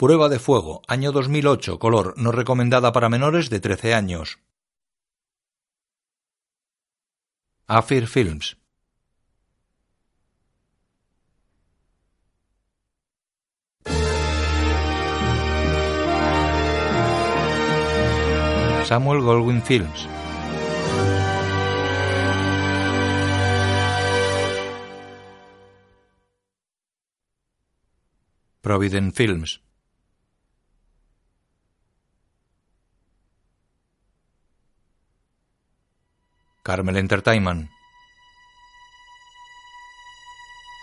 [0.00, 4.38] Prueba de fuego, año 2008, color, no recomendada para menores de 13 años.
[7.66, 8.56] Afir Films.
[18.86, 20.08] Samuel Goldwyn Films.
[28.62, 29.60] Provident Films.
[36.70, 37.68] Carmel Entertainment.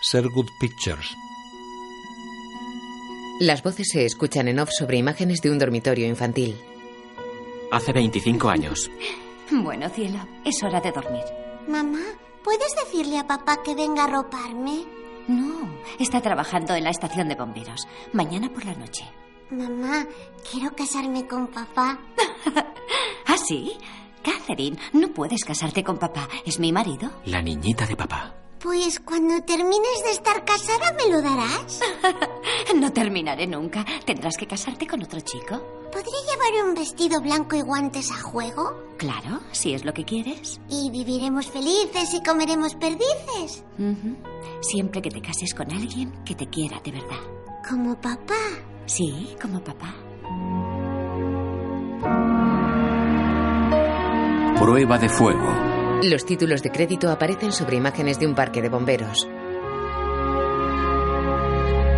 [0.02, 1.16] Sergood Pictures.
[3.40, 6.60] Las voces se escuchan en off sobre imágenes de un dormitorio infantil.
[7.72, 8.90] Hace 25 años.
[9.50, 11.24] Bueno, cielo, es hora de dormir.
[11.66, 12.04] Mamá,
[12.44, 14.84] ¿puedes decirle a papá que venga a roparme?
[15.26, 17.88] No, está trabajando en la estación de bomberos.
[18.12, 19.04] Mañana por la noche.
[19.50, 20.06] Mamá,
[20.52, 21.98] quiero casarme con papá.
[23.26, 23.72] ¿Ah, sí?
[24.22, 26.28] Catherine, no puedes casarte con papá.
[26.44, 27.10] ¿Es mi marido?
[27.26, 28.34] La niñita de papá.
[28.60, 31.80] Pues cuando termines de estar casada, ¿me lo darás?
[32.74, 33.84] no terminaré nunca.
[34.04, 35.62] Tendrás que casarte con otro chico.
[35.92, 38.94] ¿Podría llevar un vestido blanco y guantes a juego?
[38.96, 40.60] Claro, si es lo que quieres.
[40.68, 43.64] Y viviremos felices y comeremos perdices.
[44.60, 47.20] Siempre que te cases con alguien que te quiera de verdad.
[47.68, 48.34] Como papá.
[48.86, 49.94] Sí, como papá.
[54.60, 56.00] Prueba de fuego.
[56.02, 59.28] Los títulos de crédito aparecen sobre imágenes de un parque de bomberos.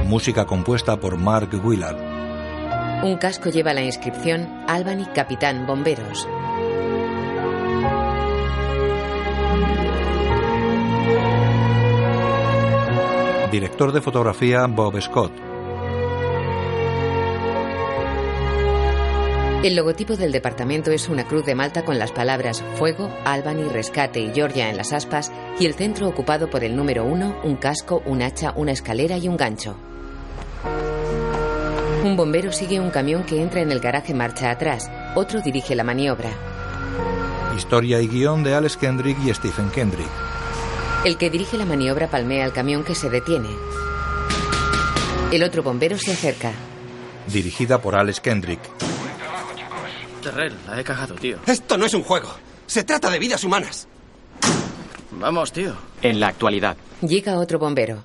[0.05, 1.97] Música compuesta por Mark Willard.
[3.03, 6.28] Un casco lleva la inscripción Albany Capitán Bomberos.
[13.50, 15.50] Director de fotografía Bob Scott.
[19.62, 24.19] El logotipo del departamento es una cruz de Malta con las palabras Fuego, Albany, Rescate
[24.19, 28.03] y Georgia en las aspas y el centro ocupado por el número uno, un casco,
[28.06, 29.76] un hacha, una escalera y un gancho.
[32.03, 34.91] Un bombero sigue un camión que entra en el garaje marcha atrás.
[35.15, 36.31] Otro dirige la maniobra.
[37.54, 40.09] Historia y guion de Alex Kendrick y Stephen Kendrick.
[41.04, 43.50] El que dirige la maniobra palmea al camión que se detiene.
[45.31, 46.53] El otro bombero se acerca.
[47.26, 48.60] Dirigida por Alex Kendrick.
[50.20, 51.38] Terrell, la he cagado, tío.
[51.47, 52.31] Esto no es un juego.
[52.66, 53.88] Se trata de vidas humanas.
[55.12, 55.75] Vamos, tío.
[56.03, 56.76] En la actualidad.
[57.03, 58.04] Llega otro bombero.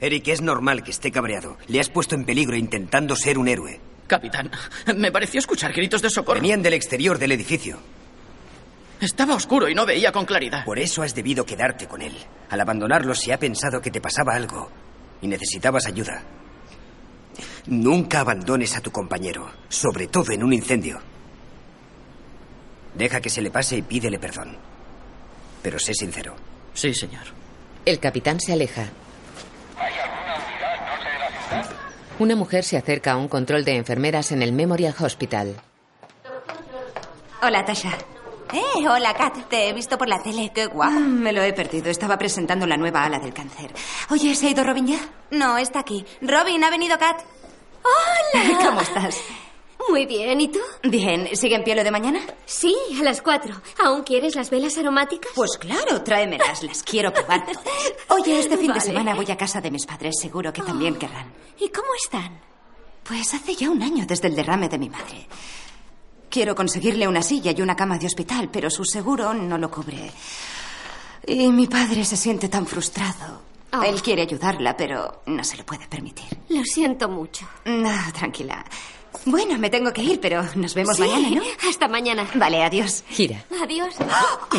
[0.00, 1.56] Eric, es normal que esté cabreado.
[1.68, 3.80] Le has puesto en peligro intentando ser un héroe.
[4.08, 4.50] Capitán,
[4.96, 6.40] me pareció escuchar gritos de socorro.
[6.40, 7.78] Venían del exterior del edificio.
[9.00, 10.64] Estaba oscuro y no veía con claridad.
[10.64, 12.16] Por eso has debido quedarte con él.
[12.50, 14.70] Al abandonarlo se ha pensado que te pasaba algo
[15.20, 16.22] y necesitabas ayuda.
[17.66, 21.00] Nunca abandones a tu compañero, sobre todo en un incendio.
[22.94, 24.56] Deja que se le pase y pídele perdón.
[25.62, 26.34] Pero sé sincero.
[26.74, 27.22] Sí, señor.
[27.84, 28.88] El capitán se aleja.
[32.18, 35.56] Una mujer se acerca a un control de enfermeras en el Memorial Hospital.
[37.42, 37.92] Hola, Tasha.
[38.52, 39.48] Eh, hola, Kat.
[39.48, 40.52] Te he visto por la tele.
[40.54, 40.92] Qué guapa.
[40.92, 41.90] Mm, me lo he perdido.
[41.90, 43.72] Estaba presentando la nueva ala del cáncer.
[44.10, 44.98] Oye, ¿se ha ido Robin ya?
[45.30, 46.04] No, está aquí.
[46.20, 47.22] Robin, ha venido Kat.
[47.84, 48.58] ¡Hola!
[48.64, 49.20] ¿Cómo estás?
[49.88, 50.60] Muy bien, ¿y tú?
[50.84, 51.28] Bien.
[51.34, 52.20] ¿Sigue en pie lo de mañana?
[52.46, 53.54] Sí, a las cuatro.
[53.84, 55.32] ¿Aún quieres las velas aromáticas?
[55.34, 56.62] Pues claro, tráemelas.
[56.62, 57.44] Las quiero probar.
[58.08, 60.14] Oye, este fin de semana voy a casa de mis padres.
[60.20, 60.98] Seguro que también Oh.
[60.98, 61.32] querrán.
[61.58, 62.40] ¿Y cómo están?
[63.02, 65.26] Pues hace ya un año desde el derrame de mi madre.
[66.30, 70.10] Quiero conseguirle una silla y una cama de hospital, pero su seguro no lo cubre.
[71.26, 73.42] Y mi padre se siente tan frustrado.
[73.72, 73.82] Oh.
[73.82, 76.26] Él quiere ayudarla, pero no se lo puede permitir.
[76.50, 77.46] Lo siento mucho.
[77.64, 78.64] No, tranquila.
[79.24, 81.68] Bueno, me tengo que ir, pero nos vemos Sí, mañana, ¿no?
[81.68, 82.26] Hasta mañana.
[82.34, 83.04] Vale, adiós.
[83.08, 83.44] Gira.
[83.62, 83.94] Adiós.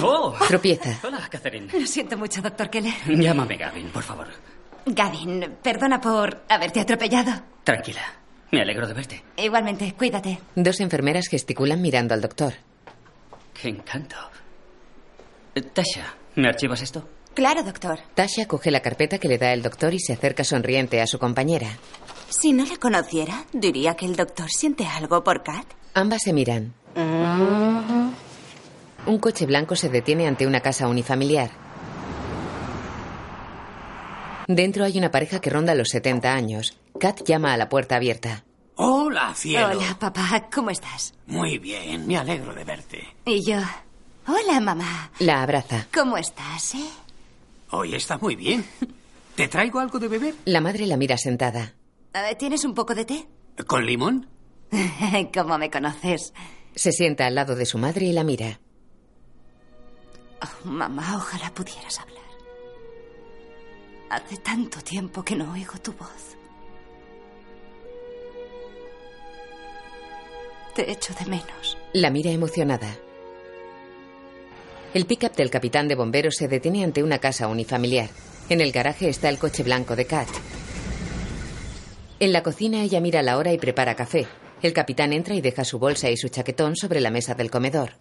[0.01, 0.34] ¡Oh!
[0.47, 1.00] Tropieza.
[1.03, 1.68] Hola, Catherine.
[1.78, 2.94] Lo siento mucho, doctor Keller.
[3.07, 4.28] Llámame Gavin, por favor.
[4.85, 7.31] Gavin, perdona por haberte atropellado.
[7.63, 8.01] Tranquila.
[8.51, 9.24] Me alegro de verte.
[9.38, 10.39] Igualmente, cuídate.
[10.56, 12.54] Dos enfermeras gesticulan mirando al doctor.
[13.59, 14.16] Qué encanto.
[15.56, 17.07] Eh, Tasha, ¿me archivas esto?
[17.33, 18.00] Claro, doctor.
[18.13, 21.18] Tasha coge la carpeta que le da el doctor y se acerca sonriente a su
[21.18, 21.77] compañera.
[22.30, 25.65] Si no la conociera, diría que el doctor siente algo por Kat.
[25.94, 26.74] Ambas se miran.
[29.06, 31.51] Un coche blanco se detiene ante una casa unifamiliar.
[34.47, 36.77] Dentro hay una pareja que ronda los 70 años.
[37.00, 38.44] Kat llama a la puerta abierta.
[38.75, 39.69] Hola, cielo.
[39.69, 40.47] Hola, papá.
[40.53, 41.13] ¿Cómo estás?
[41.27, 43.07] Muy bien, me alegro de verte.
[43.25, 43.57] Y yo.
[44.27, 45.12] Hola, mamá.
[45.19, 45.88] La abraza.
[45.94, 46.89] ¿Cómo estás, eh?
[47.75, 48.63] Hoy está muy bien.
[49.35, 50.35] ¿Te traigo algo de beber?
[50.45, 51.73] La madre la mira sentada.
[52.13, 53.27] Eh, ¿Tienes un poco de té?
[53.65, 54.29] ¿Con limón?
[55.33, 56.33] ¿Cómo me conoces?
[56.75, 58.59] Se sienta al lado de su madre y la mira.
[60.43, 62.21] Oh, mamá, ojalá pudieras hablar.
[64.11, 66.37] Hace tanto tiempo que no oigo tu voz.
[70.75, 71.75] Te echo de menos.
[71.93, 72.95] La mira emocionada.
[74.94, 78.10] El pickup del capitán de bomberos se detiene ante una casa unifamiliar.
[78.50, 80.28] En el garaje está el coche blanco de Kat.
[82.19, 84.28] En la cocina ella mira la hora y prepara café.
[84.62, 87.94] El capitán entra y deja su bolsa y su chaquetón sobre la mesa del comedor.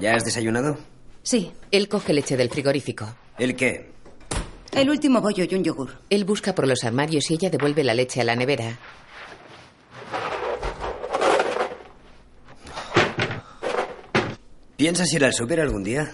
[0.00, 0.76] ¿Ya has desayunado?
[1.22, 1.52] Sí.
[1.70, 3.06] Él coge leche del frigorífico.
[3.38, 3.91] ¿El qué?
[4.72, 5.98] El último bollo y un yogur.
[6.08, 8.78] Él busca por los armarios y ella devuelve la leche a la nevera.
[14.76, 16.10] ¿Piensas ir al súper algún día?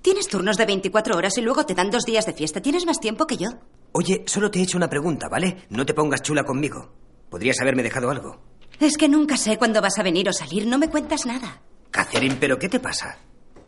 [0.00, 2.60] Tienes turnos de 24 horas y luego te dan dos días de fiesta.
[2.60, 3.50] ¿Tienes más tiempo que yo?
[3.92, 5.64] Oye, solo te he hecho una pregunta, ¿vale?
[5.68, 6.90] No te pongas chula conmigo.
[7.30, 8.40] Podrías haberme dejado algo.
[8.80, 10.66] Es que nunca sé cuándo vas a venir o salir.
[10.66, 11.60] No me cuentas nada.
[11.90, 13.18] Catherine, ¿pero qué te pasa?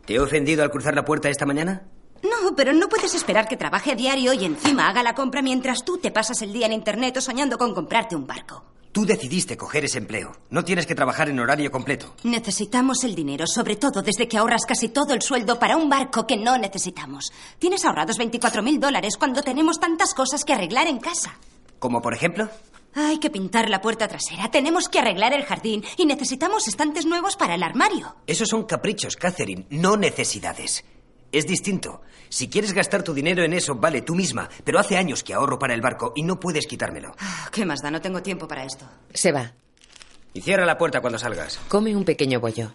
[0.05, 1.83] ¿Te he ofendido al cruzar la puerta esta mañana?
[2.23, 5.83] No, pero no puedes esperar que trabaje a diario y encima haga la compra mientras
[5.83, 8.63] tú te pasas el día en internet o soñando con comprarte un barco.
[8.91, 10.31] Tú decidiste coger ese empleo.
[10.49, 12.15] No tienes que trabajar en horario completo.
[12.23, 16.25] Necesitamos el dinero, sobre todo desde que ahorras casi todo el sueldo para un barco
[16.25, 17.33] que no necesitamos.
[17.59, 21.37] Tienes ahorrados 24 mil dólares cuando tenemos tantas cosas que arreglar en casa.
[21.77, 22.49] ¿Como por ejemplo?
[22.93, 27.35] Hay que pintar la puerta trasera, tenemos que arreglar el jardín y necesitamos estantes nuevos
[27.35, 28.15] para el armario.
[28.25, 30.85] Esos son caprichos, Catherine, no necesidades.
[31.35, 32.01] Es distinto.
[32.29, 35.59] Si quieres gastar tu dinero en eso, vale tú misma, pero hace años que ahorro
[35.59, 37.13] para el barco y no puedes quitármelo.
[37.19, 37.91] Ah, ¿Qué más da?
[37.91, 38.85] No tengo tiempo para esto.
[39.13, 39.51] Se va.
[40.33, 41.59] Y cierra la puerta cuando salgas.
[41.67, 42.71] Come un pequeño bollo.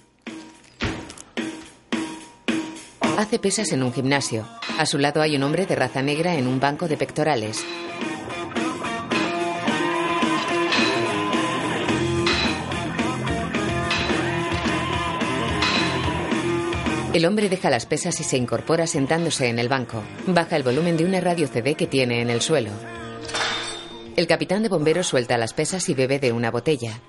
[3.16, 4.46] Hace pesas en un gimnasio.
[4.76, 7.64] A su lado hay un hombre de raza negra en un banco de pectorales.
[17.12, 20.04] El hombre deja las pesas y se incorpora sentándose en el banco.
[20.28, 22.70] Baja el volumen de una radio CD que tiene en el suelo.
[24.16, 27.00] El capitán de bomberos suelta las pesas y bebe de una botella.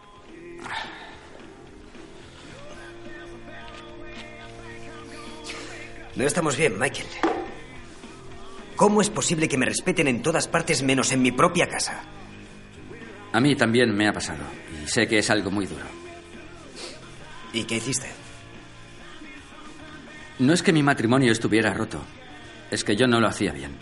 [6.15, 7.07] No estamos bien, Michael.
[8.75, 12.03] ¿Cómo es posible que me respeten en todas partes menos en mi propia casa?
[13.33, 14.44] A mí también me ha pasado.
[14.83, 15.86] Y sé que es algo muy duro.
[17.53, 18.20] ¿Y qué hiciste?
[20.41, 22.01] No es que mi matrimonio estuviera roto.
[22.71, 23.73] Es que yo no lo hacía bien.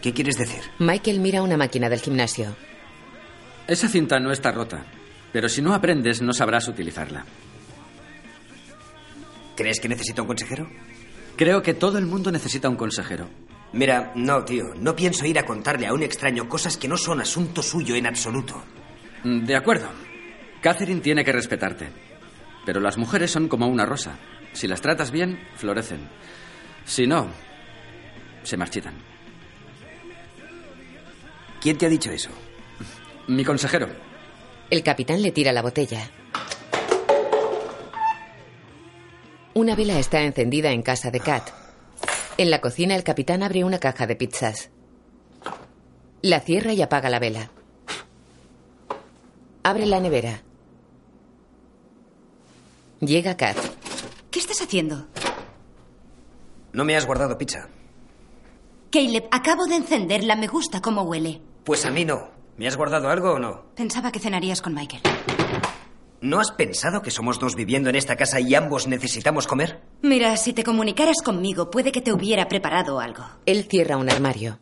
[0.00, 0.60] ¿Qué quieres decir?
[0.78, 2.54] Michael mira una máquina del gimnasio.
[3.66, 4.84] Esa cinta no está rota.
[5.32, 7.24] Pero si no aprendes, no sabrás utilizarla.
[9.56, 10.70] ¿Crees que necesito un consejero?
[11.36, 13.28] Creo que todo el mundo necesita un consejero.
[13.72, 14.74] Mira, no, tío.
[14.76, 18.06] No pienso ir a contarle a un extraño cosas que no son asunto suyo en
[18.06, 18.62] absoluto.
[19.24, 19.88] De acuerdo.
[20.60, 21.88] Catherine tiene que respetarte.
[22.64, 24.16] Pero las mujeres son como una rosa.
[24.52, 26.08] Si las tratas bien, florecen.
[26.84, 27.28] Si no,
[28.42, 28.94] se marchitan.
[31.60, 32.30] ¿Quién te ha dicho eso?
[33.28, 33.88] Mi consejero.
[34.70, 36.10] El capitán le tira la botella.
[39.54, 41.50] Una vela está encendida en casa de Kat.
[42.38, 44.70] En la cocina el capitán abre una caja de pizzas.
[46.22, 47.50] La cierra y apaga la vela.
[49.62, 50.42] Abre la nevera.
[53.00, 53.56] Llega Kat.
[54.32, 55.06] ¿Qué estás haciendo?
[56.72, 57.68] No me has guardado pizza.
[58.90, 60.36] Caleb, acabo de encenderla.
[60.36, 61.42] Me gusta cómo huele.
[61.64, 62.30] Pues a mí no.
[62.56, 63.66] ¿Me has guardado algo o no?
[63.74, 65.02] Pensaba que cenarías con Michael.
[66.22, 69.82] ¿No has pensado que somos dos viviendo en esta casa y ambos necesitamos comer?
[70.00, 73.24] Mira, si te comunicaras conmigo, puede que te hubiera preparado algo.
[73.44, 74.58] Él cierra un armario.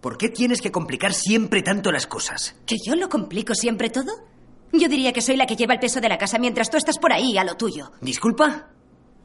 [0.00, 2.56] ¿Por qué tienes que complicar siempre tanto las cosas?
[2.66, 4.10] ¿Que yo lo complico siempre todo?
[4.72, 6.98] Yo diría que soy la que lleva el peso de la casa mientras tú estás
[6.98, 7.92] por ahí a lo tuyo.
[8.00, 8.70] ¿Disculpa?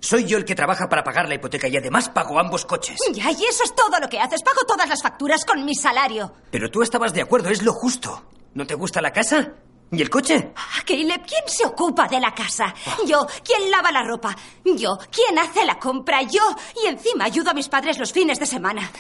[0.06, 3.00] Soy yo el que trabaja para pagar la hipoteca y además pago ambos coches.
[3.12, 4.44] Ya, y eso es todo lo que haces.
[4.44, 6.32] Pago todas las facturas con mi salario.
[6.52, 8.24] Pero tú estabas de acuerdo, es lo justo.
[8.54, 9.54] ¿No te gusta la casa?
[9.92, 10.54] ¿Y el coche?
[10.56, 12.72] Ah, Caleb, ¿quién se ocupa de la casa?
[13.08, 13.26] Yo.
[13.44, 14.36] ¿Quién lava la ropa?
[14.64, 14.96] Yo.
[15.10, 16.22] ¿Quién hace la compra?
[16.22, 16.56] Yo.
[16.84, 18.92] Y encima ayudo a mis padres los fines de semana.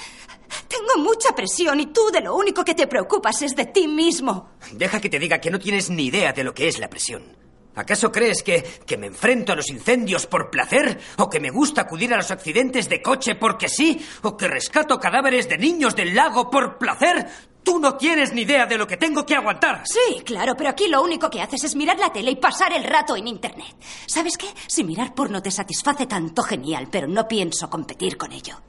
[0.67, 4.49] Tengo mucha presión y tú de lo único que te preocupas es de ti mismo.
[4.71, 7.44] Deja que te diga que no tienes ni idea de lo que es la presión.
[7.75, 10.99] ¿Acaso crees que, que me enfrento a los incendios por placer?
[11.17, 14.05] ¿O que me gusta acudir a los accidentes de coche porque sí?
[14.23, 17.27] ¿O que rescato cadáveres de niños del lago por placer?
[17.63, 19.81] Tú no tienes ni idea de lo que tengo que aguantar.
[19.85, 22.83] Sí, claro, pero aquí lo único que haces es mirar la tele y pasar el
[22.83, 23.75] rato en Internet.
[24.05, 24.47] ¿Sabes qué?
[24.67, 28.61] Si mirar porno te satisface tanto, genial, pero no pienso competir con ello.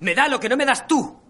[0.00, 1.20] Me da lo que no me das tú.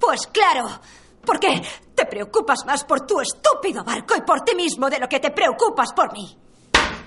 [0.00, 0.80] Pues claro,
[1.26, 1.60] ¿por qué
[1.94, 5.32] te preocupas más por tu estúpido barco y por ti mismo de lo que te
[5.32, 6.38] preocupas por mí?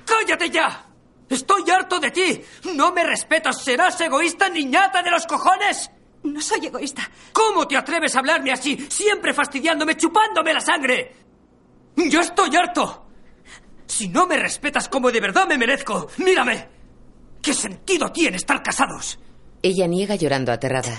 [0.06, 0.86] ¡Cállate ya!
[1.30, 2.42] Estoy harto de ti.
[2.76, 3.62] No me respetas.
[3.64, 5.90] ¿Serás egoísta, niñata de los cojones?
[6.24, 7.10] No soy egoísta.
[7.32, 8.76] ¿Cómo te atreves a hablarme así?
[8.90, 11.16] Siempre fastidiándome, chupándome la sangre.
[11.96, 13.06] Yo estoy harto.
[13.86, 16.68] Si no me respetas como de verdad me merezco, mírame.
[17.42, 19.20] ¿Qué sentido tiene estar casados?
[19.62, 20.92] Ella niega llorando aterrada.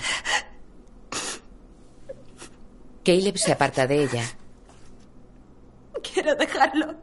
[3.03, 4.23] Caleb se aparta de ella.
[6.01, 6.95] Quiero dejarlo.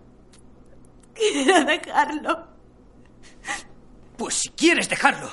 [1.14, 2.46] Quiero dejarlo.
[4.16, 5.28] Pues si quieres dejarlo,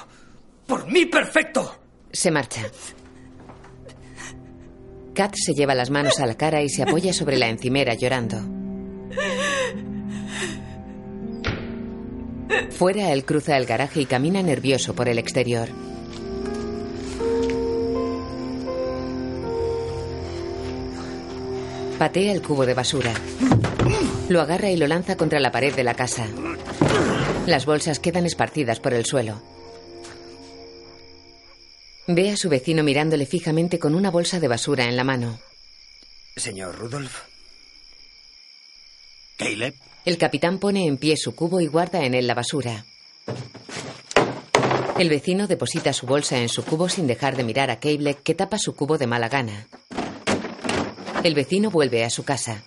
[0.68, 1.80] por mí perfecto.
[2.12, 2.62] Se marcha.
[5.14, 8.38] Kat se lleva las manos a la cara y se apoya sobre la encimera llorando.
[12.72, 15.70] Fuera, él cruza el garaje y camina nervioso por el exterior.
[21.98, 23.14] Patea el cubo de basura.
[24.28, 26.28] Lo agarra y lo lanza contra la pared de la casa.
[27.46, 29.42] Las bolsas quedan esparcidas por el suelo.
[32.08, 35.40] Ve a su vecino mirándole fijamente con una bolsa de basura en la mano.
[36.36, 37.22] Señor Rudolf.
[39.38, 39.76] Caleb.
[40.04, 42.86] El capitán pone en pie su cubo y guarda en él la basura.
[45.00, 48.34] El vecino deposita su bolsa en su cubo sin dejar de mirar a Cable, que
[48.34, 49.68] tapa su cubo de mala gana.
[51.26, 52.62] El vecino vuelve a su casa.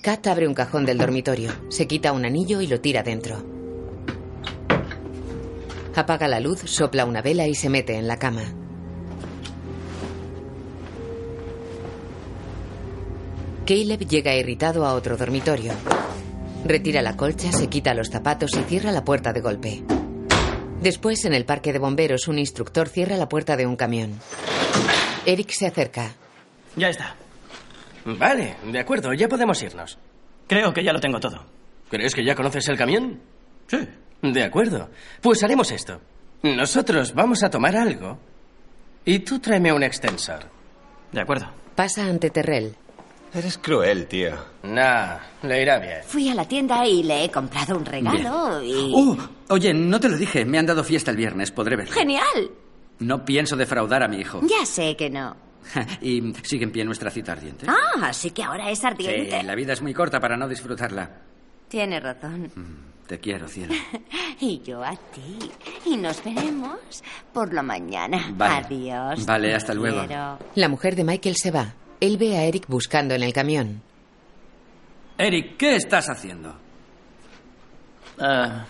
[0.00, 3.44] Kat abre un cajón del dormitorio, se quita un anillo y lo tira dentro.
[5.96, 8.44] Apaga la luz, sopla una vela y se mete en la cama.
[13.66, 15.72] Caleb llega irritado a otro dormitorio.
[16.64, 19.82] Retira la colcha, se quita los zapatos y cierra la puerta de golpe.
[20.80, 24.20] Después, en el parque de bomberos, un instructor cierra la puerta de un camión.
[25.26, 26.12] Eric se acerca.
[26.76, 27.14] Ya está.
[28.04, 29.98] Vale, de acuerdo, ya podemos irnos.
[30.48, 31.44] Creo que ya lo tengo todo.
[31.90, 33.20] ¿Crees que ya conoces el camión?
[33.68, 33.78] Sí.
[34.22, 34.90] De acuerdo.
[35.20, 36.00] Pues haremos esto.
[36.42, 38.18] Nosotros vamos a tomar algo.
[39.04, 40.40] Y tú tráeme un extensor.
[41.12, 41.46] De acuerdo.
[41.74, 42.74] Pasa ante Terrell.
[43.34, 44.32] Eres cruel, tío.
[44.62, 46.00] Nah, le irá bien.
[46.04, 48.74] Fui a la tienda y le he comprado un regalo y...
[48.74, 49.16] Uh,
[49.48, 50.44] oye, no te lo dije.
[50.44, 51.50] Me han dado fiesta el viernes.
[51.50, 51.94] Podré verlo.
[51.94, 52.50] ¡Genial!
[53.00, 54.40] No pienso defraudar a mi hijo.
[54.42, 55.36] Ya sé que no.
[56.00, 57.66] ¿Y sigue en pie nuestra cita ardiente?
[57.68, 59.40] Ah, así que ahora es ardiente.
[59.40, 61.10] Sí, la vida es muy corta para no disfrutarla.
[61.68, 62.50] Tiene razón.
[63.06, 63.74] Te quiero, cielo.
[64.40, 65.38] y yo a ti.
[65.86, 68.30] Y nos veremos por la mañana.
[68.34, 68.66] Vale.
[68.66, 69.26] Adiós.
[69.26, 70.06] Vale, hasta luego.
[70.06, 70.38] quiero.
[70.54, 71.74] La mujer de Michael se va.
[72.00, 73.82] Él ve a Eric buscando en el camión.
[75.18, 76.54] Eric, ¿qué estás haciendo?
[78.18, 78.64] Ah,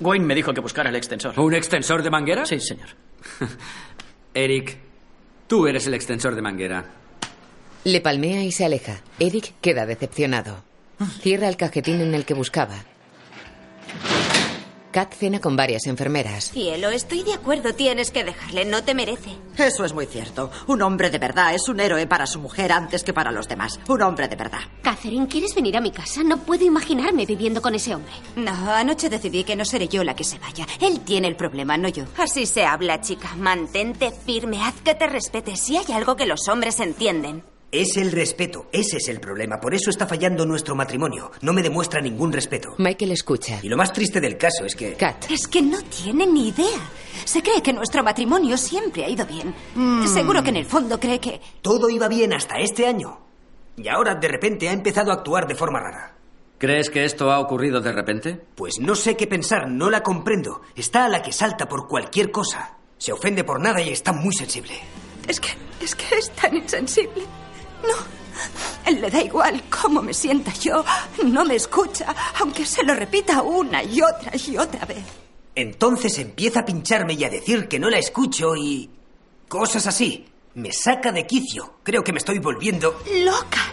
[0.00, 1.38] Wayne me dijo que buscara el extensor.
[1.38, 2.44] ¿Un extensor de manguera?
[2.44, 2.88] Sí, señor.
[4.34, 4.76] Eric,
[5.46, 6.84] tú eres el extensor de manguera.
[7.84, 9.00] Le palmea y se aleja.
[9.18, 10.64] Eric queda decepcionado.
[11.20, 12.76] Cierra el cajetín en el que buscaba.
[14.96, 16.52] Kat cena con varias enfermeras.
[16.52, 17.74] Cielo, estoy de acuerdo.
[17.74, 18.64] Tienes que dejarle.
[18.64, 19.28] No te merece.
[19.58, 20.50] Eso es muy cierto.
[20.68, 23.78] Un hombre de verdad es un héroe para su mujer antes que para los demás.
[23.88, 24.60] Un hombre de verdad.
[24.80, 26.22] Catherine, ¿quieres venir a mi casa?
[26.22, 28.14] No puedo imaginarme viviendo con ese hombre.
[28.36, 30.66] No, anoche decidí que no seré yo la que se vaya.
[30.80, 32.04] Él tiene el problema, no yo.
[32.16, 33.34] Así se habla, chica.
[33.36, 34.62] Mantente firme.
[34.64, 35.56] Haz que te respete.
[35.56, 37.42] Si hay algo que los hombres entienden.
[37.76, 39.60] Es el respeto, ese es el problema.
[39.60, 41.30] Por eso está fallando nuestro matrimonio.
[41.42, 42.74] No me demuestra ningún respeto.
[42.78, 43.60] Michael escucha.
[43.62, 44.94] Y lo más triste del caso es que...
[44.94, 45.30] Kat.
[45.30, 46.80] Es que no tiene ni idea.
[47.26, 49.54] Se cree que nuestro matrimonio siempre ha ido bien.
[50.06, 51.38] Seguro que en el fondo cree que...
[51.60, 53.20] Todo iba bien hasta este año.
[53.76, 56.16] Y ahora de repente ha empezado a actuar de forma rara.
[56.56, 58.42] ¿Crees que esto ha ocurrido de repente?
[58.54, 60.62] Pues no sé qué pensar, no la comprendo.
[60.74, 62.78] Está a la que salta por cualquier cosa.
[62.96, 64.72] Se ofende por nada y está muy sensible.
[65.28, 65.48] Es que...
[65.82, 67.22] es que es tan insensible.
[67.82, 68.16] No.
[68.86, 70.84] Él le da igual cómo me sienta yo.
[71.24, 75.04] No me escucha, aunque se lo repita una y otra y otra vez.
[75.54, 78.90] Entonces empieza a pincharme y a decir que no la escucho y...
[79.48, 80.26] cosas así.
[80.54, 81.78] Me saca de quicio.
[81.82, 83.02] Creo que me estoy volviendo...
[83.24, 83.72] Loca.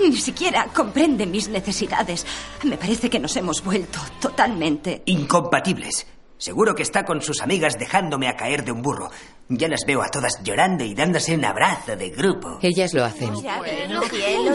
[0.00, 2.26] Ni siquiera comprende mis necesidades.
[2.62, 5.02] Me parece que nos hemos vuelto totalmente...
[5.06, 6.06] Incompatibles.
[6.38, 9.10] Seguro que está con sus amigas dejándome a caer de un burro.
[9.48, 12.58] Ya las veo a todas llorando y dándose un abrazo de grupo.
[12.62, 13.32] Ellas lo hacen.
[13.32, 14.54] Bueno, cielo,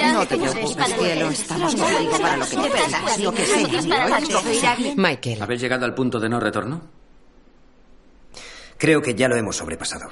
[0.00, 1.28] ya no te preocupes, cielo.
[1.28, 2.56] Estamos contigo para lo que.
[3.22, 4.76] Lo que sea.
[4.96, 5.42] Michael.
[5.42, 6.80] ¿Habéis llegado al punto de no retorno?
[8.78, 10.08] Creo que ya lo hemos sobrepasado.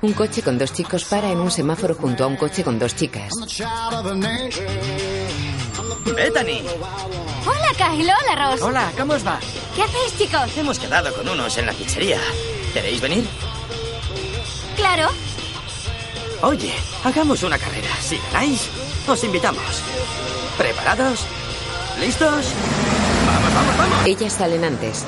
[0.00, 2.96] Un coche con dos chicos para en un semáforo junto a un coche con dos
[2.96, 3.30] chicas.
[6.04, 6.62] Bethany.
[7.46, 8.10] Hola, Kyle.
[8.10, 8.62] Hola, Ross.
[8.62, 9.38] Hola, ¿cómo os va?
[9.74, 10.56] ¿Qué hacéis, chicos?
[10.56, 12.18] Hemos quedado con unos en la pizzería.
[12.72, 13.24] ¿Queréis venir?
[14.76, 15.08] Claro.
[16.42, 16.72] Oye,
[17.04, 17.88] hagamos una carrera.
[18.00, 18.68] Si ganáis,
[19.06, 19.82] os invitamos.
[20.58, 21.24] ¿Preparados?
[22.00, 22.52] ¿Listos?
[23.26, 24.06] Vamos, vamos, vamos.
[24.06, 25.04] Ellas salen antes.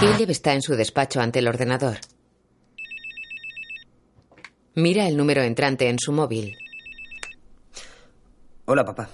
[0.00, 1.98] Caleb está en su despacho ante el ordenador.
[4.74, 6.56] Mira el número entrante en su móvil.
[8.66, 9.08] Hola, papá.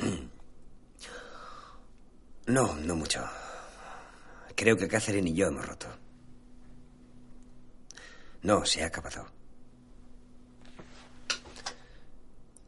[2.46, 3.24] No, no mucho.
[4.56, 5.86] Creo que Catherine y yo hemos roto.
[8.42, 9.26] No, se ha acabado.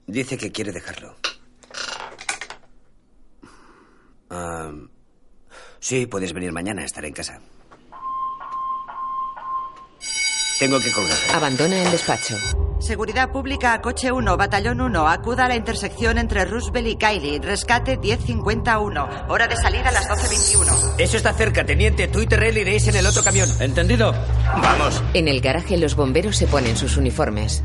[0.07, 1.17] Dice que quiere dejarlo.
[4.31, 4.73] Ah,
[5.81, 7.41] sí, puedes venir mañana, estaré en casa.
[10.63, 11.19] Tengo que colgar.
[11.35, 12.37] Abandona el despacho.
[12.79, 15.09] Seguridad pública a coche 1, batallón 1.
[15.09, 17.41] Acuda a la intersección entre Roosevelt y Kylie.
[17.41, 19.27] Rescate 1051.
[19.29, 20.95] Hora de salida a las 12.21.
[20.99, 22.07] Eso está cerca, teniente.
[22.07, 23.51] Tú y Terrell iréis en el otro camión.
[23.59, 24.15] ¿Entendido?
[24.63, 25.03] Vamos.
[25.15, 27.65] En el garaje los bomberos se ponen sus uniformes.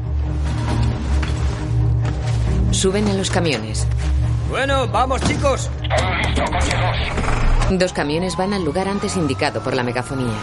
[2.72, 3.86] Suben a los camiones.
[4.50, 5.70] Bueno, vamos, chicos.
[7.70, 10.34] Dos camiones van al lugar antes indicado por la megafonía.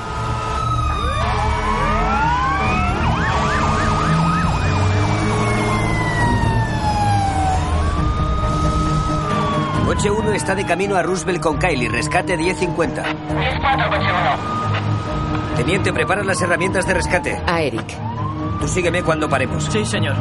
[9.84, 11.88] Coche 1 está de camino a Roosevelt con Kylie.
[11.88, 13.02] Rescate 1050.
[13.02, 15.56] 10-4, coche 1.
[15.56, 17.42] Teniente, prepara las herramientas de rescate.
[17.46, 17.84] A Eric.
[18.60, 19.64] Tú sígueme cuando paremos.
[19.64, 20.16] Sí, señor.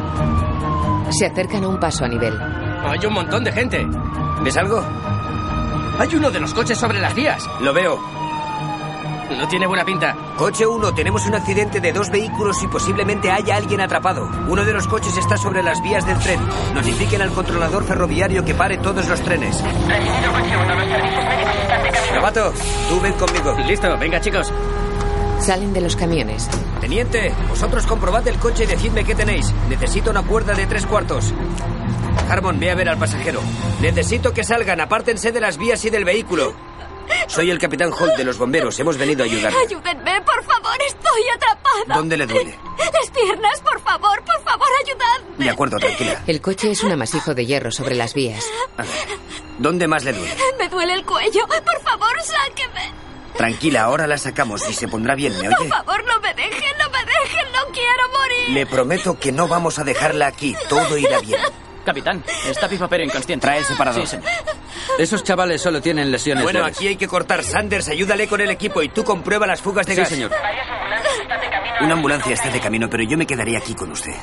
[1.10, 2.38] Se acercan a un paso a nivel.
[2.86, 3.88] Hay un montón de gente.
[4.43, 4.84] ¿Ves algo?
[5.98, 7.48] Hay uno de los coches sobre las vías.
[7.62, 7.98] Lo veo.
[9.30, 10.15] No tiene buena pinta.
[10.38, 14.30] Coche 1, tenemos un accidente de dos vehículos y posiblemente haya alguien atrapado.
[14.48, 16.39] Uno de los coches está sobre las vías del tren.
[16.74, 19.62] Notifiquen al controlador ferroviario que pare todos los trenes.
[19.63, 20.75] Recibido, coche 1.
[20.75, 22.16] Los servicios médicos están de camino.
[22.16, 22.53] Novato,
[22.90, 23.55] tú ven conmigo.
[23.66, 24.51] Listo, venga, chicos.
[25.40, 26.50] Salen de los camiones.
[26.79, 29.53] Teniente, vosotros comprobad el coche y decidme qué tenéis.
[29.70, 31.33] Necesito una cuerda de tres cuartos.
[32.29, 33.42] Harmon, ve a ver al pasajero.
[33.81, 36.53] Necesito que salgan, apártense de las vías y del vehículo.
[37.27, 38.79] Soy el capitán Holt de los bomberos.
[38.79, 39.53] Hemos venido a ayudar.
[39.66, 40.77] Ayúdenme, por favor.
[40.87, 41.96] Estoy atrapada.
[41.96, 42.57] ¿Dónde le duele?
[42.77, 44.24] Las piernas, por favor.
[44.24, 45.44] Por favor, ayudadme.
[45.46, 46.22] De acuerdo, tranquila.
[46.27, 48.46] El coche es un amasijo de hierro sobre las vías.
[48.77, 48.92] A ver,
[49.57, 50.35] ¿Dónde más le duele?
[50.59, 51.46] Me duele el cuello.
[51.48, 52.92] Por favor, sáqueme.
[53.35, 55.70] Tranquila, ahora la sacamos y se pondrá bien, ¿me Por oye?
[55.70, 57.51] favor, no me dejen, no me dejen.
[57.51, 58.50] No quiero morir.
[58.50, 60.55] Le prometo que no vamos a dejarla aquí.
[60.70, 61.42] Todo irá bien.
[61.83, 63.46] Capitán, está Pipa Pero inconsciente.
[63.46, 64.01] Trae el separador.
[64.03, 64.29] Sí, señor.
[64.98, 66.77] Esos chavales solo tienen lesiones Bueno, leves.
[66.77, 67.44] aquí hay que cortar.
[67.44, 70.09] Sanders, ayúdale con el equipo y tú comprueba las fugas de Sí, gas.
[70.09, 70.31] señor.
[71.81, 74.14] Una ambulancia está de camino, pero yo me quedaré aquí con usted.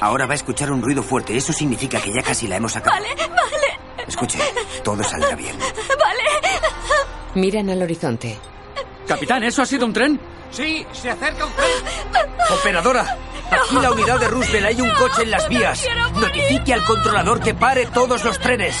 [0.00, 1.36] Ahora va a escuchar un ruido fuerte.
[1.36, 3.02] Eso significa que ya casi la hemos acabado.
[3.02, 4.38] Vale, vale, Escuche,
[4.84, 5.58] todo saldrá bien.
[5.58, 6.22] vale.
[7.34, 8.38] Miran al horizonte.
[9.06, 10.20] Capitán, ¿eso ha sido un tren?
[10.50, 12.26] Sí, se acerca un tren.
[12.58, 13.16] Operadora,
[13.50, 14.66] aquí la unidad de Roosevelt.
[14.66, 15.84] Hay un coche en las vías.
[16.14, 18.76] Notifique al controlador que pare todos los trenes.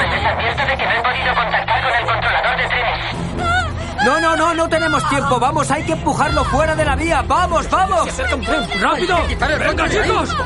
[0.00, 2.68] Enviados a Roosevelt, les advierto de que no he podido contactar con el controlador de
[2.68, 3.20] trenes.
[4.04, 5.38] No, no, no, no tenemos tiempo.
[5.38, 7.22] Vamos, hay que empujarlo fuera de la vía.
[7.26, 8.08] Vamos, vamos.
[8.80, 9.18] ¡Rápido!
[9.58, 10.36] ¡Venga, chicos!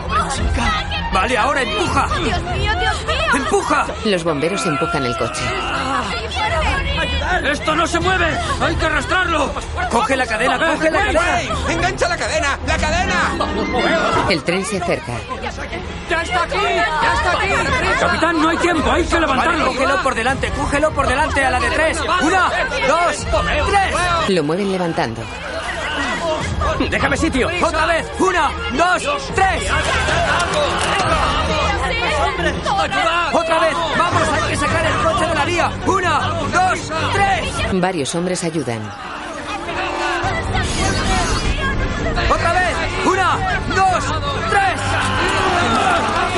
[1.12, 2.08] Vale, ahora empuja.
[2.24, 3.34] Dios mío, Dios mío.
[3.34, 3.86] Empuja.
[4.04, 5.44] Los bomberos empujan el coche.
[7.50, 8.26] ¡Esto no se mueve!
[8.60, 9.52] ¡Hay que arrastrarlo!
[9.90, 11.42] Coge la cadena, coge la cadena.
[11.68, 12.58] ¡Engancha la cadena!
[12.66, 13.32] ¡La cadena!
[14.30, 15.12] El tren se acerca.
[15.42, 15.62] ¡Ya está
[16.42, 16.56] aquí!
[16.58, 17.48] ¡Ya está aquí!
[18.00, 19.66] Capitán, no hay tiempo, hay que Vale, levantarlo.
[19.66, 22.00] cógelo por delante, cógelo por delante a la de tres.
[22.22, 22.50] Una,
[22.88, 23.26] dos,
[23.70, 24.28] tres.
[24.28, 25.22] Lo mueven levantando.
[26.90, 27.48] Déjame sitio.
[27.62, 28.06] Otra vez.
[28.18, 29.02] Una, dos,
[29.34, 29.70] tres.
[33.32, 33.74] Otra vez.
[33.98, 34.22] Vamos,
[35.44, 36.20] Una,
[36.52, 37.80] dos, tres.
[37.80, 38.80] Varios hombres ayudan.
[42.30, 42.74] Otra vez.
[43.04, 44.04] Una, dos,
[44.48, 44.80] tres.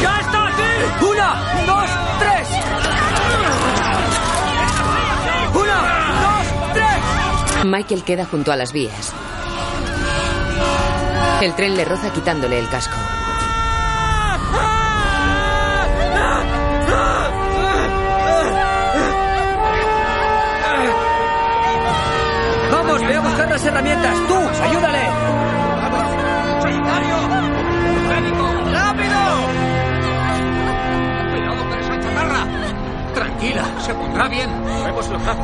[0.03, 1.05] ¡Ya está aquí!
[1.09, 1.35] Una,
[1.67, 2.49] dos, tres.
[5.55, 5.79] Una,
[6.27, 7.65] dos, tres.
[7.65, 9.13] Michael queda junto a las vías.
[11.41, 12.97] El tren le roza quitándole el casco.
[23.57, 24.15] Las herramientas.
[24.29, 24.99] Tú, ayúdale.
[28.73, 29.19] ¡Rápido!
[31.31, 32.47] Cuidado con esa chatarra.
[33.15, 34.51] Tranquila, se pondrá bien.
[34.63, 35.41] Lo hemos logrado.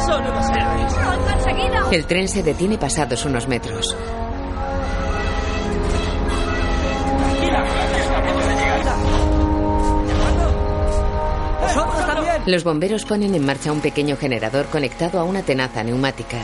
[0.00, 0.92] Son unos héroes.
[0.92, 1.90] ¡Lo han conseguido!
[1.90, 3.96] El tren se detiene pasados unos metros.
[12.44, 16.38] Los bomberos ponen en marcha un pequeño generador conectado a una tenaza neumática.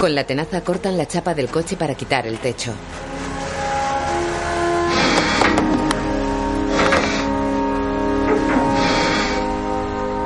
[0.00, 2.72] Con la tenaza cortan la chapa del coche para quitar el techo.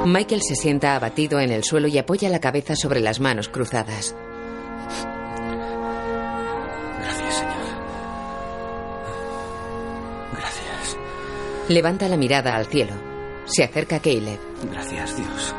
[0.05, 4.15] Michael se sienta abatido en el suelo y apoya la cabeza sobre las manos cruzadas.
[6.99, 7.53] Gracias, Señor.
[10.33, 10.97] Gracias.
[11.69, 12.93] Levanta la mirada al cielo.
[13.47, 14.39] Se acerca a Caleb.
[14.71, 15.55] Gracias, Dios.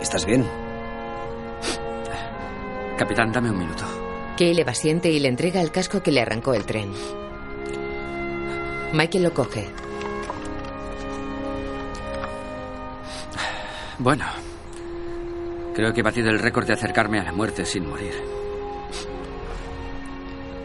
[0.00, 0.46] ¿Estás bien?
[2.96, 3.84] Capitán, dame un minuto.
[4.36, 6.92] Caleb asiente y le entrega el casco que le arrancó el tren.
[8.92, 9.68] Michael lo coge.
[13.98, 14.24] Bueno,
[15.74, 18.14] creo que he batido el récord de acercarme a la muerte sin morir.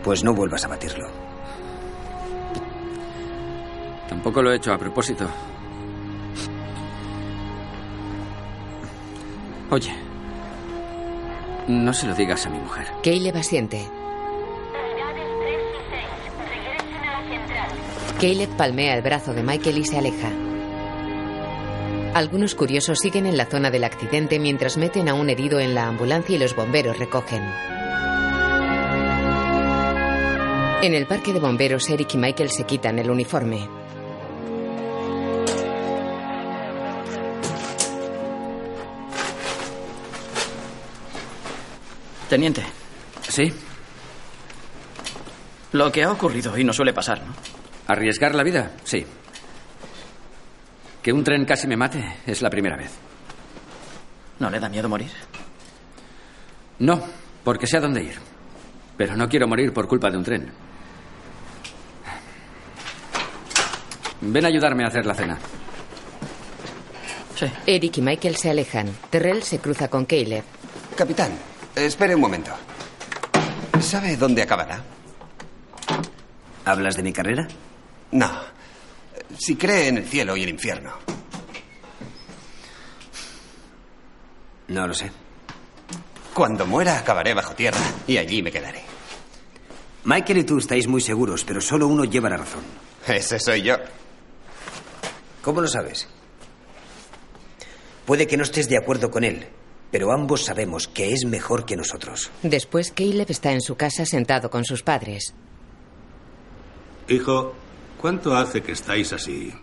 [0.03, 1.07] Pues no vuelvas a batirlo.
[4.07, 5.27] Tampoco lo he hecho a propósito.
[9.69, 9.93] Oye,
[11.67, 12.87] no se lo digas a mi mujer.
[13.03, 13.89] Caleb asiente.
[18.19, 20.31] Caleb palmea el brazo de Michael y se aleja.
[22.13, 25.87] Algunos curiosos siguen en la zona del accidente mientras meten a un herido en la
[25.87, 27.41] ambulancia y los bomberos recogen.
[30.83, 33.67] En el parque de bomberos, Eric y Michael se quitan el uniforme.
[42.33, 42.63] Teniente.
[43.29, 43.53] ¿Sí?
[45.73, 47.31] Lo que ha ocurrido y no suele pasar, ¿no?
[47.85, 48.71] ¿Arriesgar la vida?
[48.83, 49.05] Sí.
[51.03, 52.89] Que un tren casi me mate es la primera vez.
[54.39, 55.11] ¿No le da miedo morir?
[56.79, 57.03] No,
[57.43, 58.15] porque sé a dónde ir.
[58.97, 60.51] Pero no quiero morir por culpa de un tren.
[64.21, 65.37] Ven a ayudarme a hacer la cena.
[67.35, 67.45] Sí.
[67.67, 68.87] Eric y Michael se alejan.
[69.11, 70.43] Terrell se cruza con Caleb.
[70.95, 71.31] Capitán,
[71.75, 72.51] espere un momento.
[73.81, 74.83] ¿Sabe dónde acabará?
[76.65, 77.47] ¿Hablas de mi carrera?
[78.11, 78.29] No.
[79.37, 80.93] Si cree en el cielo y el infierno.
[84.69, 85.11] No lo sé.
[86.33, 88.81] Cuando muera acabaré bajo tierra y allí me quedaré.
[90.05, 92.63] Michael y tú estáis muy seguros, pero solo uno lleva la razón.
[93.07, 93.77] Ese soy yo.
[95.41, 96.07] ¿Cómo lo sabes?
[98.05, 99.47] Puede que no estés de acuerdo con él,
[99.93, 102.31] pero ambos sabemos que es mejor que nosotros.
[102.41, 105.35] Después, Caleb está en su casa sentado con sus padres.
[107.07, 107.53] Hijo,
[108.01, 109.53] ¿cuánto hace que estáis así?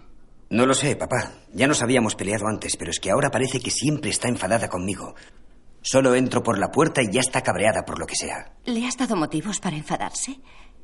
[0.48, 1.32] No lo sé, papá.
[1.52, 5.16] Ya nos habíamos peleado antes, pero es que ahora parece que siempre está enfadada conmigo.
[5.82, 8.52] Solo entro por la puerta y ya está cabreada por lo que sea.
[8.66, 10.36] ¿Le has dado motivos para enfadarse?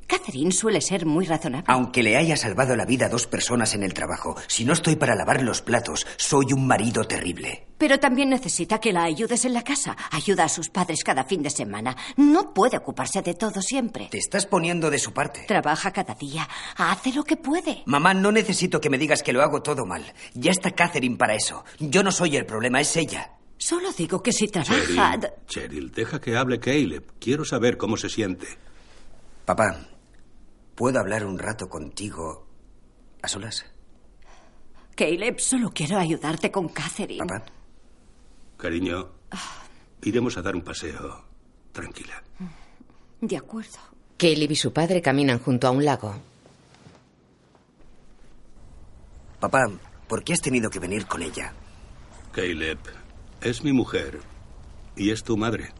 [0.07, 1.65] Catherine suele ser muy razonable.
[1.67, 4.95] Aunque le haya salvado la vida a dos personas en el trabajo, si no estoy
[4.95, 7.67] para lavar los platos, soy un marido terrible.
[7.77, 9.97] Pero también necesita que la ayudes en la casa.
[10.11, 11.95] Ayuda a sus padres cada fin de semana.
[12.15, 14.07] No puede ocuparse de todo siempre.
[14.09, 15.43] Te estás poniendo de su parte.
[15.45, 16.47] Trabaja cada día.
[16.77, 17.83] Hace lo que puede.
[17.85, 20.05] Mamá, no necesito que me digas que lo hago todo mal.
[20.33, 21.65] Ya está Catherine para eso.
[21.79, 23.31] Yo no soy el problema, es ella.
[23.57, 24.79] Solo digo que si trabaja...
[24.85, 27.03] Cheryl, Cheryl, deja que hable Caleb.
[27.19, 28.47] Quiero saber cómo se siente.
[29.45, 29.87] Papá,
[30.77, 32.47] ¿puedo hablar un rato contigo
[33.23, 33.65] a solas?
[34.95, 37.25] Caleb, solo quiero ayudarte con Catherine.
[37.25, 37.43] Papá.
[38.57, 39.09] Cariño,
[40.03, 41.25] iremos a dar un paseo.
[41.71, 42.23] Tranquila.
[43.19, 43.79] De acuerdo.
[44.17, 46.15] Caleb y su padre caminan junto a un lago.
[49.39, 49.69] Papá,
[50.07, 51.53] ¿por qué has tenido que venir con ella?
[52.31, 52.79] Caleb,
[53.41, 54.19] es mi mujer
[54.95, 55.71] y es tu madre.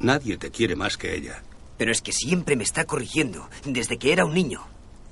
[0.00, 1.42] Nadie te quiere más que ella.
[1.76, 4.62] Pero es que siempre me está corrigiendo, desde que era un niño.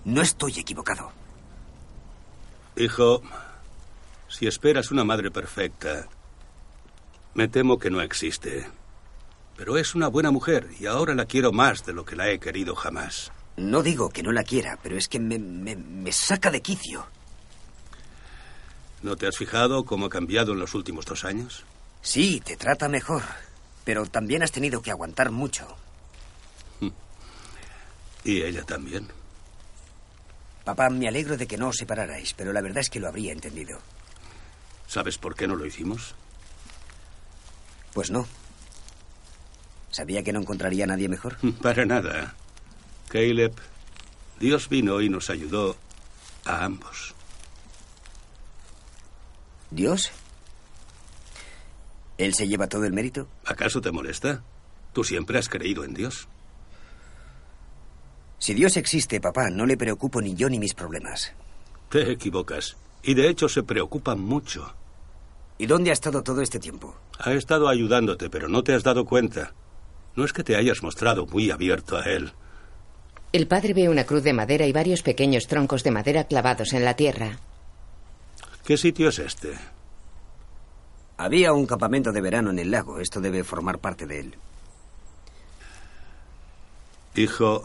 [0.04, 1.12] No estoy equivocado.
[2.76, 3.22] Hijo,
[4.28, 6.08] si esperas una madre perfecta,
[7.34, 8.66] me temo que no existe.
[9.56, 12.38] Pero es una buena mujer y ahora la quiero más de lo que la he
[12.38, 13.30] querido jamás.
[13.56, 17.06] No digo que no la quiera, pero es que me, me, me saca de quicio.
[19.02, 21.64] ¿No te has fijado cómo ha cambiado en los últimos dos años?
[22.00, 23.22] Sí, te trata mejor.
[23.84, 25.66] Pero también has tenido que aguantar mucho.
[28.24, 29.08] Y ella también.
[30.64, 33.32] Papá, me alegro de que no os separarais, pero la verdad es que lo habría
[33.32, 33.78] entendido.
[34.86, 36.14] ¿Sabes por qué no lo hicimos?
[37.92, 38.26] Pues no.
[39.90, 41.36] ¿Sabía que no encontraría a nadie mejor?
[41.62, 42.34] Para nada.
[43.08, 43.52] Caleb,
[44.38, 45.76] Dios vino y nos ayudó
[46.44, 47.14] A ambos.
[49.70, 50.10] ¿Dios?
[52.18, 53.28] ¿Él se lleva todo el mérito?
[53.44, 54.42] ¿Acaso te molesta?
[54.92, 56.28] Tú siempre has creído en Dios.
[58.42, 61.32] Si Dios existe, papá, no le preocupo ni yo ni mis problemas.
[61.88, 62.76] Te equivocas.
[63.04, 64.74] Y de hecho se preocupan mucho.
[65.58, 66.92] ¿Y dónde ha estado todo este tiempo?
[67.20, 69.52] Ha estado ayudándote, pero no te has dado cuenta.
[70.16, 72.32] No es que te hayas mostrado muy abierto a él.
[73.32, 76.84] El padre ve una cruz de madera y varios pequeños troncos de madera clavados en
[76.84, 77.38] la tierra.
[78.64, 79.56] ¿Qué sitio es este?
[81.16, 82.98] Había un campamento de verano en el lago.
[82.98, 84.34] Esto debe formar parte de él.
[87.14, 87.62] Hijo,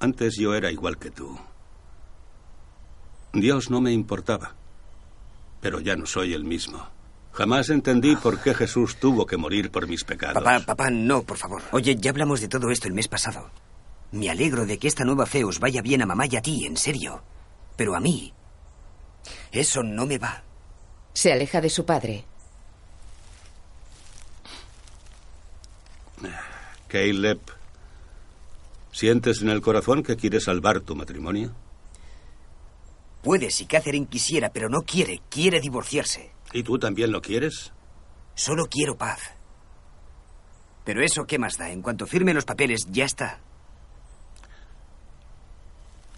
[0.00, 1.38] antes yo era igual que tú.
[3.32, 4.54] Dios no me importaba,
[5.60, 6.88] pero ya no soy el mismo.
[7.32, 10.42] Jamás entendí por qué Jesús tuvo que morir por mis pecados.
[10.42, 11.62] Papá, papá, no, por favor.
[11.72, 13.50] Oye, ya hablamos de todo esto el mes pasado.
[14.10, 16.66] Me alegro de que esta nueva fe os vaya bien a mamá y a ti,
[16.66, 17.22] en serio.
[17.76, 18.32] Pero a mí,
[19.52, 20.42] eso no me va.
[21.12, 22.24] Se aleja de su padre.
[26.88, 27.40] Caleb,
[28.92, 31.54] ¿sientes en el corazón que quieres salvar tu matrimonio?
[33.22, 35.20] Puede si Catherine quisiera, pero no quiere.
[35.28, 36.30] Quiere divorciarse.
[36.52, 37.72] ¿Y tú también lo quieres?
[38.34, 39.20] Solo quiero paz.
[40.84, 41.70] Pero eso, ¿qué más da?
[41.70, 43.40] En cuanto firme los papeles, ya está.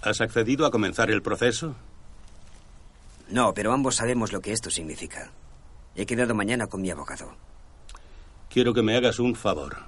[0.02, 1.74] ¿Has accedido a comenzar el proceso?
[3.28, 5.32] No, pero ambos sabemos lo que esto significa.
[5.96, 7.34] He quedado mañana con mi abogado.
[8.48, 9.78] Quiero que me hagas un favor.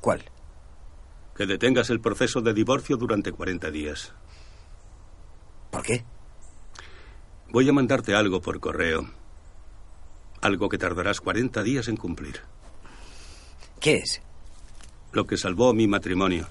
[0.00, 0.24] ¿Cuál?
[1.36, 4.12] Que detengas el proceso de divorcio durante 40 días.
[5.70, 6.04] ¿Por qué?
[7.50, 9.08] Voy a mandarte algo por correo.
[10.40, 12.40] Algo que tardarás 40 días en cumplir.
[13.80, 14.22] ¿Qué es?
[15.12, 16.48] Lo que salvó mi matrimonio.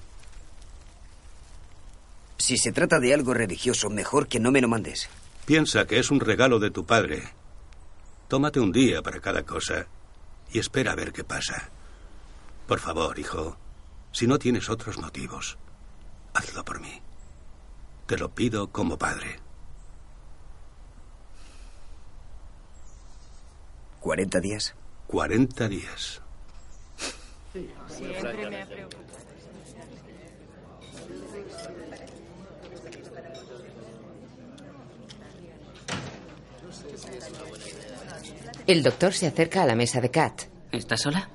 [2.38, 5.08] Si se trata de algo religioso, mejor que no me lo mandes.
[5.46, 7.22] Piensa que es un regalo de tu padre.
[8.28, 9.86] Tómate un día para cada cosa
[10.52, 11.70] y espera a ver qué pasa.
[12.66, 13.56] Por favor, hijo,
[14.16, 15.58] si no tienes otros motivos,
[16.32, 17.02] hazlo por mí.
[18.06, 19.40] Te lo pido como padre.
[24.00, 24.74] ¿40 días?
[25.08, 26.22] 40 días.
[27.88, 29.06] Siempre me ha preocupado.
[38.66, 40.44] El doctor se acerca a la mesa de Kat.
[40.72, 41.28] ¿Estás sola?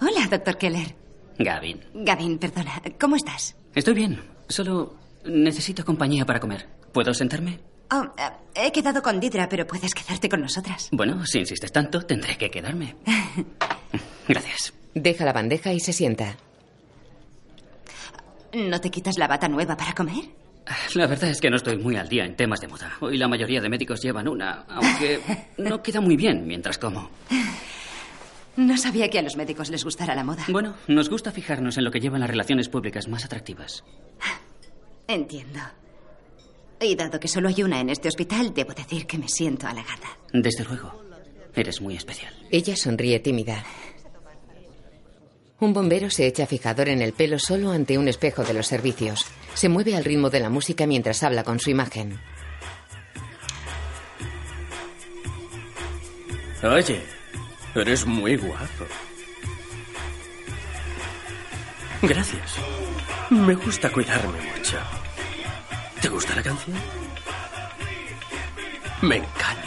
[0.00, 1.03] Hola, doctor Keller.
[1.38, 1.80] Gavin.
[1.94, 2.80] Gavin, perdona.
[2.98, 3.56] ¿Cómo estás?
[3.74, 4.20] Estoy bien.
[4.48, 4.94] Solo
[5.24, 6.68] necesito compañía para comer.
[6.92, 7.58] ¿Puedo sentarme?
[7.90, 10.88] Oh, eh, he quedado con Didra, pero puedes quedarte con nosotras.
[10.92, 12.96] Bueno, si insistes tanto, tendré que quedarme.
[14.28, 14.72] Gracias.
[14.94, 16.36] Deja la bandeja y se sienta.
[18.52, 20.24] ¿No te quitas la bata nueva para comer?
[20.94, 22.92] La verdad es que no estoy muy al día en temas de moda.
[23.00, 25.20] Hoy la mayoría de médicos llevan una, aunque
[25.58, 27.10] no queda muy bien mientras como.
[28.56, 30.44] No sabía que a los médicos les gustara la moda.
[30.48, 33.84] Bueno, nos gusta fijarnos en lo que llevan las relaciones públicas más atractivas.
[35.08, 35.60] Entiendo.
[36.80, 40.18] Y dado que solo hay una en este hospital, debo decir que me siento halagada.
[40.32, 41.02] Desde luego.
[41.54, 42.32] Eres muy especial.
[42.50, 43.64] Ella sonríe tímida.
[45.60, 49.24] Un bombero se echa fijador en el pelo solo ante un espejo de los servicios.
[49.54, 52.18] Se mueve al ritmo de la música mientras habla con su imagen.
[56.62, 57.02] Oye,
[57.80, 58.86] eres muy guapo.
[62.02, 62.56] Gracias.
[63.30, 64.78] Me gusta cuidarme mucho.
[66.00, 66.76] ¿Te gusta la canción?
[69.02, 69.62] Me encanta.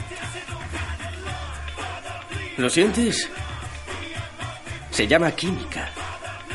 [2.57, 3.29] ¿Lo sientes?
[4.91, 5.89] Se llama química.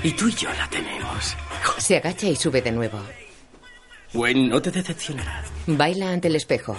[0.03, 1.37] Y tú y yo la tenemos.
[1.79, 3.01] Se agacha y sube de nuevo.
[4.13, 5.45] Gwen, no te decepcionará.
[5.67, 6.77] Baila ante el espejo.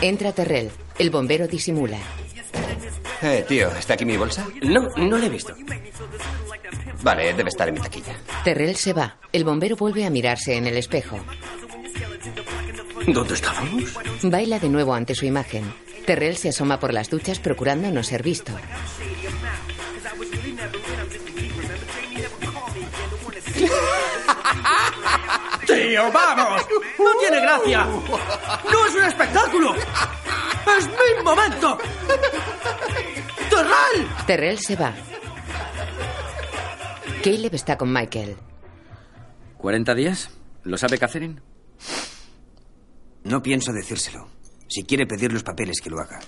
[0.00, 0.70] Entra Terrell.
[0.98, 1.98] El bombero disimula.
[3.22, 4.46] Eh, tío, ¿está aquí mi bolsa?
[4.62, 5.54] No, no la he visto.
[7.02, 8.14] Vale, debe estar en mi taquilla.
[8.44, 9.16] Terrell se va.
[9.32, 11.18] El bombero vuelve a mirarse en el espejo.
[13.06, 13.84] ¿Dónde estábamos?
[14.22, 15.72] Baila de nuevo ante su imagen.
[16.06, 18.52] Terrell se asoma por las duchas procurando no ser visto.
[25.66, 26.62] ¡Tío, vamos!
[26.98, 27.84] ¡No tiene gracia!
[27.84, 29.74] ¡No es un espectáculo!
[30.78, 31.78] ¡Es mi momento!
[33.50, 34.08] ¡Terrell!
[34.26, 34.94] Terrell se va.
[37.22, 38.36] Caleb está con Michael.
[39.58, 40.30] ¿40 días?
[40.64, 41.40] ¿Lo sabe Catherine?
[43.24, 44.28] No pienso decírselo.
[44.68, 46.20] Si quiere pedir los papeles, que lo haga.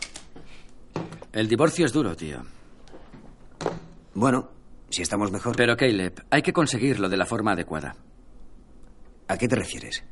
[1.33, 2.42] El divorcio es duro, tío.
[4.14, 4.50] Bueno,
[4.90, 5.57] si estamos mejor.
[5.57, 7.96] Pero, Caleb, hay que conseguirlo de la forma adecuada.
[9.28, 10.05] ¿A qué te refieres?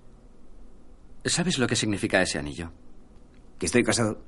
[1.25, 2.73] ¿Sabes lo que significa ese anillo?
[3.61, 4.25] ¿Que estoy casado?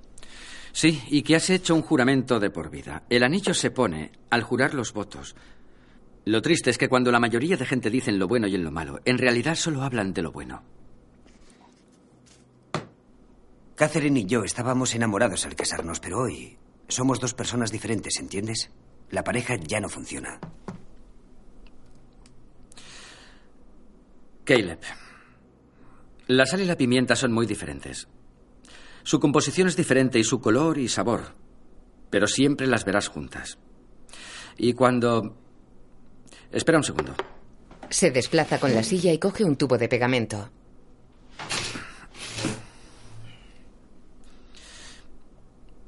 [0.72, 3.04] Sí, y que has hecho un juramento de por vida.
[3.08, 5.34] El anillo se pone al jurar los votos.
[6.26, 8.70] Lo triste es que cuando la mayoría de gente dicen lo bueno y en lo
[8.70, 10.62] malo, en realidad solo hablan de lo bueno.
[13.74, 18.70] Catherine y yo estábamos enamorados al casarnos, pero hoy somos dos personas diferentes, ¿entiendes?
[19.10, 20.38] La pareja ya no funciona.
[24.44, 24.80] Caleb,
[26.26, 28.08] la sal y la pimienta son muy diferentes.
[29.02, 31.34] Su composición es diferente y su color y sabor,
[32.10, 33.58] pero siempre las verás juntas.
[34.56, 35.36] Y cuando...
[36.50, 37.14] Espera un segundo.
[37.88, 40.50] Se desplaza con la silla y coge un tubo de pegamento.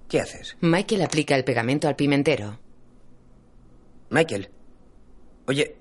[0.08, 0.56] ¿Qué haces?
[0.60, 2.58] Michael aplica el pegamento al pimentero.
[4.10, 4.48] Michael.
[5.46, 5.76] Oye,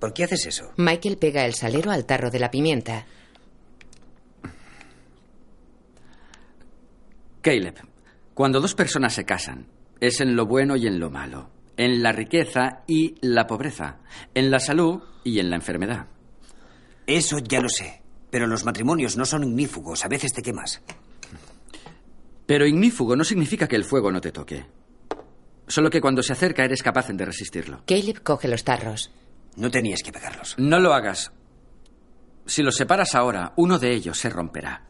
[0.00, 0.72] ¿por qué haces eso?
[0.76, 3.06] Michael pega el salero al tarro de la pimienta.
[7.48, 7.76] Caleb,
[8.34, 9.68] cuando dos personas se casan,
[10.00, 14.00] es en lo bueno y en lo malo, en la riqueza y la pobreza,
[14.34, 16.08] en la salud y en la enfermedad.
[17.06, 20.82] Eso ya lo sé, pero los matrimonios no son ignífugos, a veces te quemas.
[22.44, 24.66] Pero ignífugo no significa que el fuego no te toque.
[25.66, 27.82] Solo que cuando se acerca eres capaz de resistirlo.
[27.86, 29.10] Caleb coge los tarros.
[29.56, 30.54] No tenías que pegarlos.
[30.58, 31.32] No lo hagas.
[32.44, 34.87] Si los separas ahora, uno de ellos se romperá.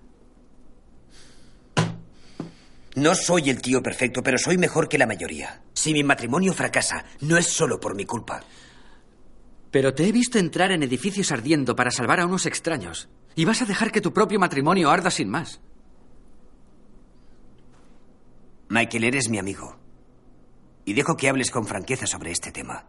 [2.99, 5.63] No soy el tío perfecto, pero soy mejor que la mayoría.
[5.73, 8.41] Si mi matrimonio fracasa, no es solo por mi culpa.
[9.71, 13.09] Pero te he visto entrar en edificios ardiendo para salvar a unos extraños.
[13.37, 15.61] Y vas a dejar que tu propio matrimonio arda sin más.
[18.69, 19.79] Michael, eres mi amigo.
[20.85, 22.89] Y dejo que hables con franqueza sobre este tema.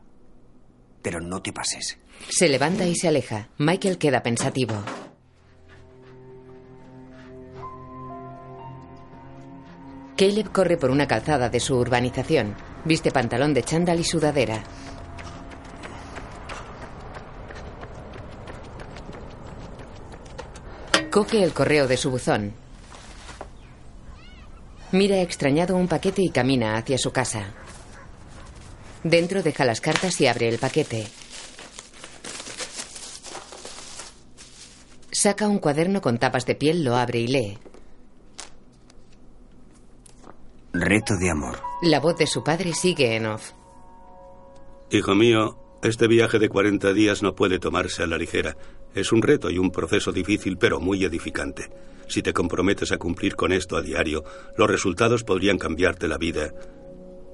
[1.04, 2.00] Pero no te pases.
[2.30, 3.50] Se levanta y se aleja.
[3.60, 4.74] Michael queda pensativo.
[10.20, 12.54] Caleb corre por una calzada de su urbanización.
[12.84, 14.62] Viste pantalón de chándal y sudadera.
[21.10, 22.52] Coge el correo de su buzón.
[24.92, 27.54] Mira extrañado un paquete y camina hacia su casa.
[29.06, 31.08] Dentro deja las cartas y abre el paquete.
[35.14, 37.69] Saca un cuaderno con tapas de piel, lo abre y lee.
[40.82, 41.60] Reto de amor.
[41.82, 43.52] La voz de su padre sigue en off.
[44.90, 48.56] Hijo mío, este viaje de 40 días no puede tomarse a la ligera.
[48.96, 51.70] Es un reto y un proceso difícil, pero muy edificante.
[52.08, 54.24] Si te comprometes a cumplir con esto a diario,
[54.56, 56.54] los resultados podrían cambiarte la vida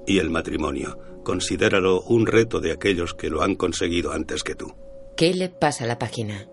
[0.07, 0.97] y el matrimonio.
[1.23, 4.73] Considéralo un reto de aquellos que lo han conseguido antes que tú.
[5.15, 6.47] Caleb pasa la página.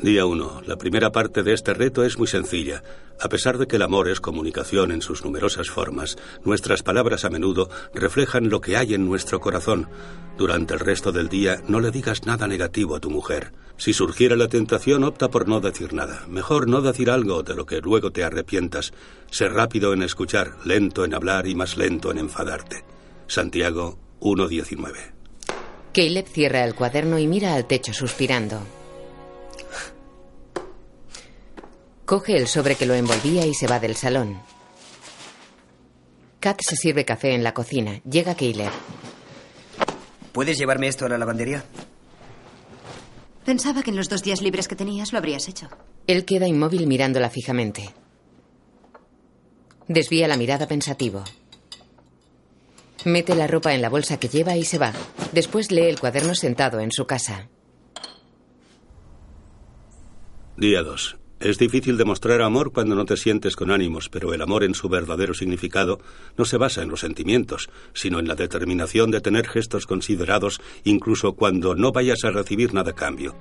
[0.00, 0.62] Día 1.
[0.66, 2.82] La primera parte de este reto es muy sencilla.
[3.20, 7.30] A pesar de que el amor es comunicación en sus numerosas formas, nuestras palabras a
[7.30, 9.88] menudo reflejan lo que hay en nuestro corazón.
[10.36, 13.52] Durante el resto del día no le digas nada negativo a tu mujer.
[13.76, 16.24] Si surgiera la tentación, opta por no decir nada.
[16.28, 18.92] Mejor no decir algo de lo que luego te arrepientas.
[19.30, 22.84] Sé rápido en escuchar, lento en hablar y más lento en enfadarte.
[23.26, 25.14] Santiago 1.19.
[25.92, 28.60] Caleb cierra el cuaderno y mira al techo suspirando.
[32.06, 34.38] Coge el sobre que lo envolvía y se va del salón.
[36.38, 38.02] Kat se sirve café en la cocina.
[38.04, 38.70] Llega Caleb.
[40.32, 41.64] ¿Puedes llevarme esto a la lavandería?
[43.46, 45.68] Pensaba que en los dos días libres que tenías lo habrías hecho.
[46.06, 47.94] Él queda inmóvil mirándola fijamente.
[49.88, 51.24] Desvía la mirada pensativo.
[53.06, 54.92] Mete la ropa en la bolsa que lleva y se va.
[55.32, 57.48] Después lee el cuaderno sentado en su casa.
[60.56, 61.23] Día 2.
[61.44, 64.88] Es difícil demostrar amor cuando no te sientes con ánimos, pero el amor en su
[64.88, 66.00] verdadero significado
[66.38, 71.34] no se basa en los sentimientos, sino en la determinación de tener gestos considerados incluso
[71.34, 73.36] cuando no vayas a recibir nada a cambio.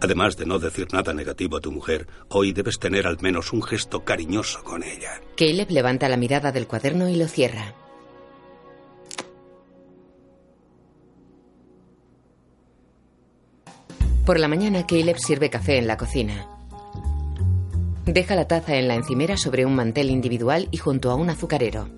[0.00, 3.62] Además de no decir nada negativo a tu mujer, hoy debes tener al menos un
[3.62, 5.20] gesto cariñoso con ella.
[5.36, 7.74] Caleb levanta la mirada del cuaderno y lo cierra.
[14.24, 16.57] Por la mañana, Caleb sirve café en la cocina.
[18.08, 21.90] Deja la taza en la encimera sobre un mantel individual y junto a un azucarero.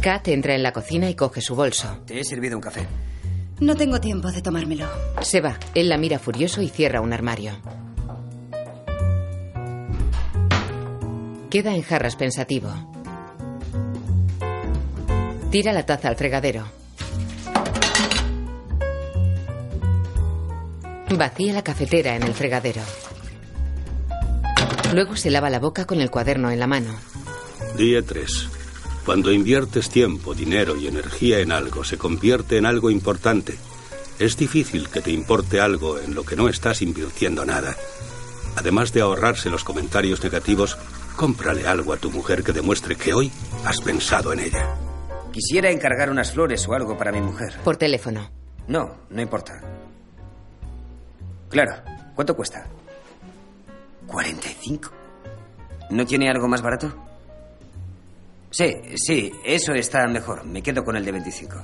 [0.00, 1.98] Kat entra en la cocina y coge su bolso.
[2.06, 2.86] Te he servido un café.
[3.60, 4.86] No tengo tiempo de tomármelo.
[5.20, 5.58] Se va.
[5.74, 7.52] Él la mira furioso y cierra un armario.
[11.50, 12.70] Queda en jarras pensativo.
[15.50, 16.77] Tira la taza al fregadero.
[21.16, 22.82] Vacía la cafetera en el fregadero.
[24.92, 26.94] Luego se lava la boca con el cuaderno en la mano.
[27.76, 28.48] Día 3.
[29.04, 33.56] Cuando inviertes tiempo, dinero y energía en algo, se convierte en algo importante.
[34.18, 37.74] Es difícil que te importe algo en lo que no estás invirtiendo nada.
[38.56, 40.76] Además de ahorrarse los comentarios negativos,
[41.16, 43.32] cómprale algo a tu mujer que demuestre que hoy
[43.64, 44.74] has pensado en ella.
[45.32, 47.54] Quisiera encargar unas flores o algo para mi mujer.
[47.64, 48.30] Por teléfono.
[48.66, 49.77] No, no importa.
[51.48, 51.74] Claro,
[52.14, 52.66] ¿cuánto cuesta?
[54.06, 54.90] 45.
[55.90, 56.92] ¿No tiene algo más barato?
[58.50, 60.44] Sí, sí, eso está mejor.
[60.44, 61.56] Me quedo con el de 25.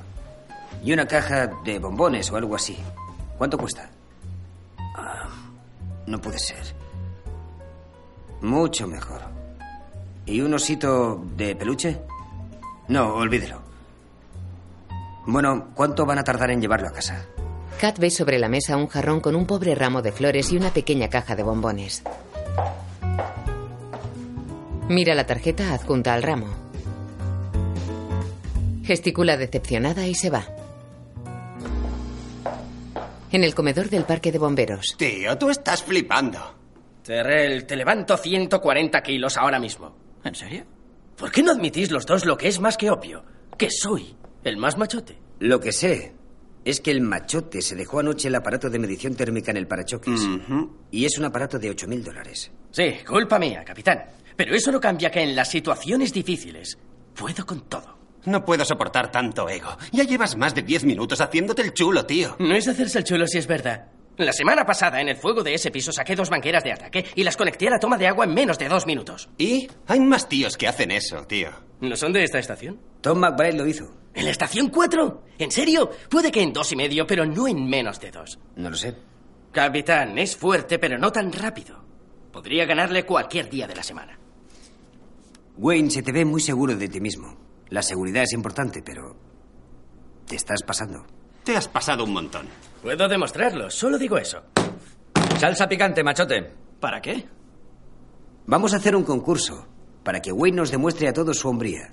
[0.82, 2.76] Y una caja de bombones o algo así.
[3.38, 3.90] ¿Cuánto cuesta?
[4.96, 5.28] Ah,
[6.06, 6.74] no puede ser.
[8.42, 9.22] Mucho mejor.
[10.26, 12.00] ¿Y un osito de peluche?
[12.88, 13.60] No, olvídelo.
[15.26, 17.24] Bueno, ¿cuánto van a tardar en llevarlo a casa?
[17.80, 20.70] Kat ve sobre la mesa un jarrón con un pobre ramo de flores y una
[20.72, 22.02] pequeña caja de bombones.
[24.88, 26.46] Mira la tarjeta adjunta al ramo.
[28.84, 30.46] Gesticula decepcionada y se va.
[33.32, 34.94] En el comedor del parque de bomberos.
[34.96, 36.38] Tío, tú estás flipando.
[37.02, 39.94] Terrell, te levanto 140 kilos ahora mismo.
[40.22, 40.64] ¿En serio?
[41.16, 43.24] ¿Por qué no admitís los dos lo que es más que obvio?
[43.58, 45.18] Que soy el más machote.
[45.40, 46.13] Lo que sé
[46.64, 50.20] es que el machote se dejó anoche el aparato de medición térmica en el parachoques.
[50.90, 52.50] Y es un aparato de 8.000 dólares.
[52.70, 54.04] Sí, culpa mía, capitán.
[54.36, 56.78] Pero eso no cambia que en las situaciones difíciles
[57.14, 57.98] puedo con todo.
[58.24, 59.76] No puedo soportar tanto ego.
[59.92, 62.36] Ya llevas más de 10 minutos haciéndote el chulo, tío.
[62.38, 63.88] No es hacerse el chulo si es verdad.
[64.16, 67.24] La semana pasada, en el fuego de ese piso, saqué dos mangueras de ataque y
[67.24, 69.28] las conecté a la toma de agua en menos de dos minutos.
[69.36, 69.68] ¿Y?
[69.88, 71.50] Hay más tíos que hacen eso, tío.
[71.80, 72.80] ¿No son de esta estación?
[73.00, 73.92] Tom McBride lo hizo.
[74.14, 75.22] ¿En la estación 4?
[75.38, 75.90] ¿En serio?
[76.08, 78.38] Puede que en dos y medio, pero no en menos de dos.
[78.56, 78.94] No lo sé.
[79.50, 81.84] Capitán, es fuerte, pero no tan rápido.
[82.32, 84.18] Podría ganarle cualquier día de la semana.
[85.56, 87.36] Wayne, se te ve muy seguro de ti mismo.
[87.70, 89.16] La seguridad es importante, pero...
[90.26, 91.04] Te estás pasando.
[91.44, 92.46] Te has pasado un montón.
[92.82, 94.42] Puedo demostrarlo, solo digo eso.
[95.38, 96.52] Salsa picante, machote.
[96.80, 97.26] ¿Para qué?
[98.46, 99.66] Vamos a hacer un concurso
[100.02, 101.88] para que Wayne nos demuestre a todos su hombría.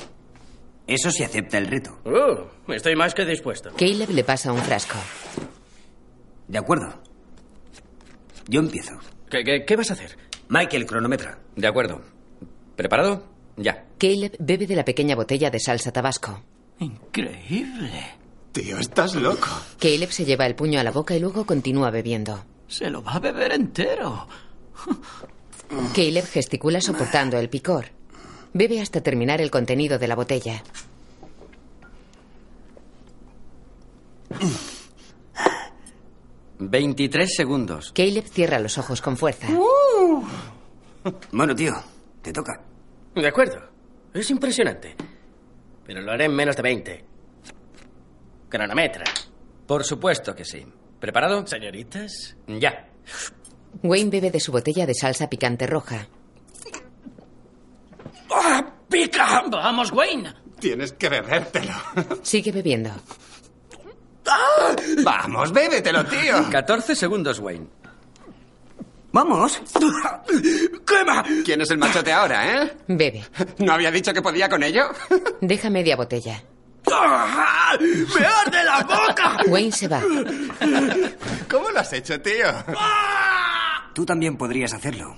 [0.92, 1.98] Eso si acepta el reto.
[2.04, 3.72] Uh, estoy más que dispuesto.
[3.78, 4.98] Caleb le pasa un frasco.
[6.50, 7.02] De acuerdo.
[8.50, 8.92] Yo empiezo.
[9.30, 10.18] ¿Qué, qué, qué vas a hacer?
[10.50, 11.40] Michael, cronometra.
[11.56, 12.02] De acuerdo.
[12.76, 13.24] ¿Preparado?
[13.56, 13.86] Ya.
[13.98, 16.44] Caleb bebe de la pequeña botella de salsa tabasco.
[16.80, 18.04] Increíble.
[18.52, 19.48] Tío, estás loco.
[19.80, 22.44] Caleb se lleva el puño a la boca y luego continúa bebiendo.
[22.68, 24.28] Se lo va a beber entero.
[25.96, 27.86] Caleb gesticula soportando el picor.
[28.54, 30.64] Bebe hasta terminar el contenido de la botella.
[36.60, 37.92] Veintitrés segundos.
[37.94, 39.48] Caleb cierra los ojos con fuerza.
[41.32, 41.74] Bueno, tío,
[42.22, 42.62] te toca.
[43.16, 43.60] De acuerdo.
[44.14, 44.96] Es impresionante.
[45.86, 47.06] Pero lo haré en menos de 20.
[48.50, 49.06] Cronometra.
[49.66, 50.66] Por supuesto que sí.
[51.00, 51.46] ¿Preparado?
[51.48, 52.36] Señoritas.
[52.48, 52.88] Ya.
[53.82, 56.08] Wayne bebe de su botella de salsa picante roja.
[58.34, 59.44] ¡Ah, ¡Pica!
[59.50, 60.34] ¡Vamos, Wayne!
[60.60, 61.74] Tienes que bebértelo.
[62.22, 62.92] Sigue bebiendo.
[64.28, 64.76] ¡Ah!
[65.04, 66.50] Vamos, bébetelo, tío.
[66.52, 67.68] 14 segundos, Wayne.
[69.12, 69.60] Vamos.
[70.88, 71.24] ¡Quema!
[71.44, 72.78] ¿Quién es el machote ahora, eh?
[72.88, 73.26] Bebe.
[73.58, 74.84] ¿No había dicho que podía con ello?
[75.42, 76.42] Deja media botella.
[76.92, 77.76] ¡Ah!
[77.80, 79.38] ¡Me arde la boca!
[79.48, 80.02] Wayne se va.
[81.50, 82.46] ¿Cómo lo has hecho, tío?
[83.94, 85.16] Tú también podrías hacerlo.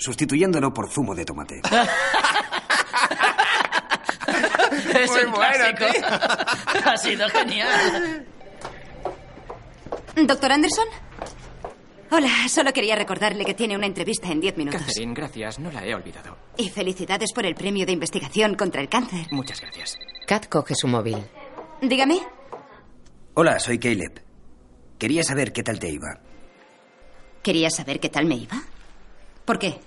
[0.00, 1.60] Sustituyéndolo por zumo de tomate.
[4.94, 6.08] es Muy un bueno, clásico.
[6.86, 8.26] ha sido genial.
[10.26, 10.86] Doctor Anderson.
[12.12, 14.80] Hola, solo quería recordarle que tiene una entrevista en 10 minutos.
[14.80, 15.58] Catherine, gracias.
[15.58, 16.36] No la he olvidado.
[16.56, 19.26] Y felicidades por el premio de investigación contra el cáncer.
[19.30, 19.98] Muchas gracias.
[20.26, 21.18] Kat coge su móvil.
[21.82, 22.20] Dígame.
[23.34, 24.22] Hola, soy Caleb.
[24.98, 26.18] Quería saber qué tal te iba.
[27.42, 28.60] ¿Quería saber qué tal me iba?
[29.44, 29.78] ¿Por qué?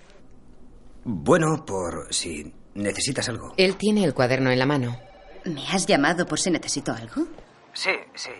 [1.05, 3.53] Bueno, por si necesitas algo.
[3.57, 4.97] Él tiene el cuaderno en la mano.
[5.45, 7.25] ¿Me has llamado por si necesito algo?
[7.73, 8.31] Sí, sí.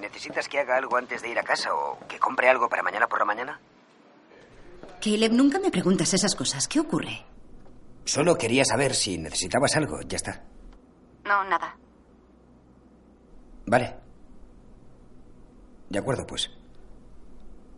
[0.00, 3.06] ¿Necesitas que haga algo antes de ir a casa o que compre algo para mañana
[3.08, 3.60] por la mañana?
[5.00, 6.68] Caleb, nunca me preguntas esas cosas.
[6.68, 7.24] ¿Qué ocurre?
[8.04, 10.00] Solo quería saber si necesitabas algo.
[10.02, 10.44] Ya está.
[11.24, 11.76] No, nada.
[13.66, 13.96] Vale.
[15.88, 16.50] De acuerdo, pues.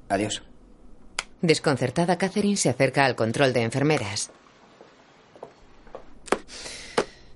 [0.08, 0.42] Adiós.
[1.44, 4.30] Desconcertada, Catherine se acerca al control de enfermeras.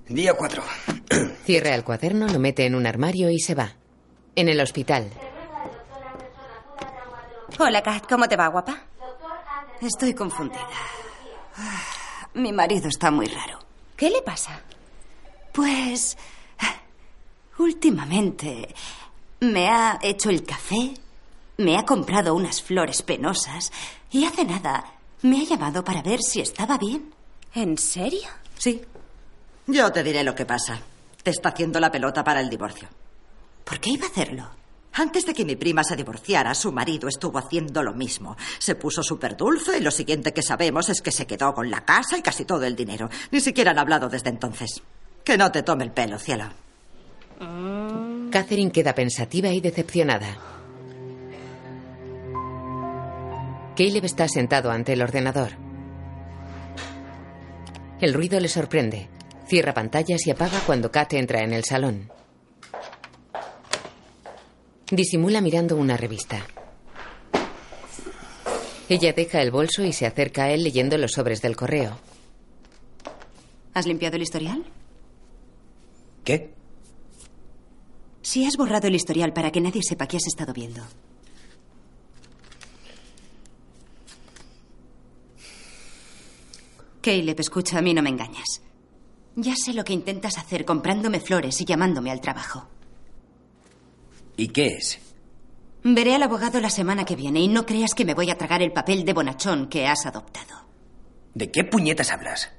[0.09, 0.63] Día 4.
[1.45, 3.75] Cierra el cuaderno, lo mete en un armario y se va.
[4.35, 5.11] En el hospital.
[7.59, 8.07] Hola, Kat.
[8.09, 8.79] ¿Cómo te va, guapa?
[9.83, 10.67] Estoy confundida.
[12.33, 13.59] Mi marido está muy raro.
[13.95, 14.63] ¿Qué le pasa?
[15.53, 16.17] Pues...
[17.59, 18.75] Últimamente
[19.41, 20.95] me ha hecho el café,
[21.59, 23.73] me ha comprado unas flores penosas
[24.13, 27.13] y hace nada me ha llamado para ver si estaba bien.
[27.53, 28.29] ¿En serio?
[28.57, 28.81] Sí.
[29.67, 30.79] Yo te diré lo que pasa.
[31.21, 32.89] Te está haciendo la pelota para el divorcio.
[33.65, 34.49] ¿Por qué iba a hacerlo?
[34.93, 38.37] Antes de que mi prima se divorciara, su marido estuvo haciendo lo mismo.
[38.61, 41.85] Se puso súper dulce y lo siguiente que sabemos es que se quedó con la
[41.85, 43.11] casa y casi todo el dinero.
[43.33, 44.81] Ni siquiera han hablado desde entonces.
[45.25, 46.45] Que no te tome el pelo, cielo.
[48.31, 50.58] Catherine queda pensativa y decepcionada.
[53.79, 55.51] Caleb está sentado ante el ordenador.
[58.01, 59.09] El ruido le sorprende.
[59.47, 62.11] Cierra pantallas y apaga cuando Kat entra en el salón.
[64.91, 66.45] Disimula mirando una revista.
[68.89, 72.01] Ella deja el bolso y se acerca a él leyendo los sobres del correo.
[73.75, 74.65] ¿Has limpiado el historial?
[76.25, 76.53] ¿Qué?
[78.23, 80.83] Si has borrado el historial para que nadie sepa qué has estado viendo.
[87.09, 88.61] Caleb, escucha, a mí no me engañas.
[89.35, 92.69] Ya sé lo que intentas hacer comprándome flores y llamándome al trabajo.
[94.37, 95.01] ¿Y qué es?
[95.83, 98.61] Veré al abogado la semana que viene y no creas que me voy a tragar
[98.61, 100.67] el papel de bonachón que has adoptado.
[101.33, 102.51] ¿De qué puñetas hablas?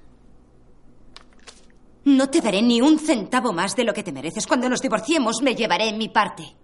[2.05, 4.47] No te daré ni un centavo más de lo que te mereces.
[4.47, 6.55] Cuando nos divorciemos me llevaré mi parte.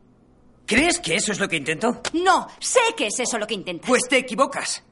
[0.65, 2.01] ¿Crees que eso es lo que intento?
[2.13, 3.87] No, sé que es eso lo que intentas.
[3.87, 4.83] Pues te equivocas.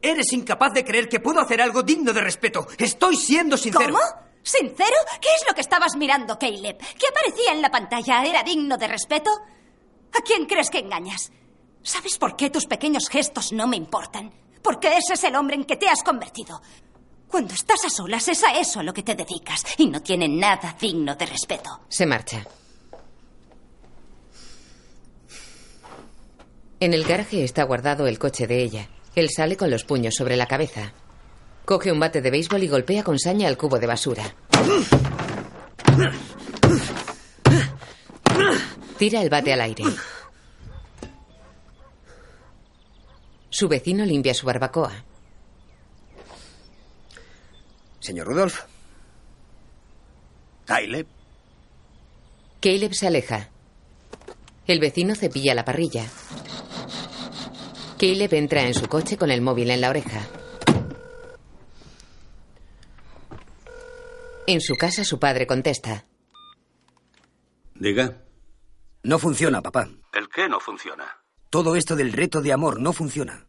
[0.00, 2.66] Eres incapaz de creer que puedo hacer algo digno de respeto.
[2.78, 3.86] Estoy siendo sincero.
[3.86, 4.28] ¿Cómo?
[4.42, 4.96] ¿Sincero?
[5.20, 6.78] ¿Qué es lo que estabas mirando, Caleb?
[6.78, 8.24] ¿Qué aparecía en la pantalla?
[8.24, 9.30] ¿Era digno de respeto?
[10.12, 11.32] ¿A quién crees que engañas?
[11.82, 14.32] ¿Sabes por qué tus pequeños gestos no me importan?
[14.62, 16.60] Porque ese es el hombre en que te has convertido.
[17.28, 20.28] Cuando estás a solas es a eso a lo que te dedicas y no tiene
[20.28, 21.80] nada digno de respeto.
[21.88, 22.44] Se marcha.
[26.80, 28.88] En el garaje está guardado el coche de ella.
[29.18, 30.92] Él sale con los puños sobre la cabeza.
[31.64, 34.32] Coge un bate de béisbol y golpea con saña al cubo de basura.
[38.96, 39.82] Tira el bate al aire.
[43.50, 45.04] Su vecino limpia su barbacoa.
[47.98, 48.66] Señor Rudolf.
[50.64, 51.08] Caleb.
[52.60, 53.48] Caleb se aleja.
[54.68, 56.06] El vecino cepilla la parrilla.
[57.98, 60.20] Caleb entra en su coche con el móvil en la oreja.
[64.46, 66.06] En su casa su padre contesta.
[67.74, 68.22] Diga.
[69.02, 69.88] No funciona, papá.
[70.12, 71.04] ¿El qué no funciona?
[71.50, 73.46] Todo esto del reto de amor no funciona.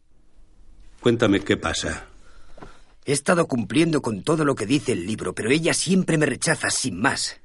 [1.00, 2.06] Cuéntame qué pasa.
[3.04, 6.70] He estado cumpliendo con todo lo que dice el libro, pero ella siempre me rechaza
[6.70, 7.40] sin más.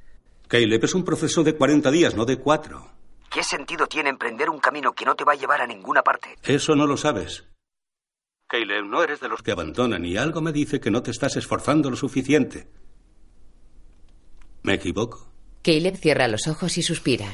[0.48, 2.95] Caleb es un proceso de 40 días, no de cuatro.
[3.36, 6.38] ¿Qué sentido tiene emprender un camino que no te va a llevar a ninguna parte?
[6.42, 7.44] Eso no lo sabes.
[8.48, 11.36] Caleb, no eres de los que abandonan y algo me dice que no te estás
[11.36, 12.70] esforzando lo suficiente.
[14.64, 15.34] ¿Me equivoco?
[15.64, 17.28] Caleb cierra los ojos y suspira.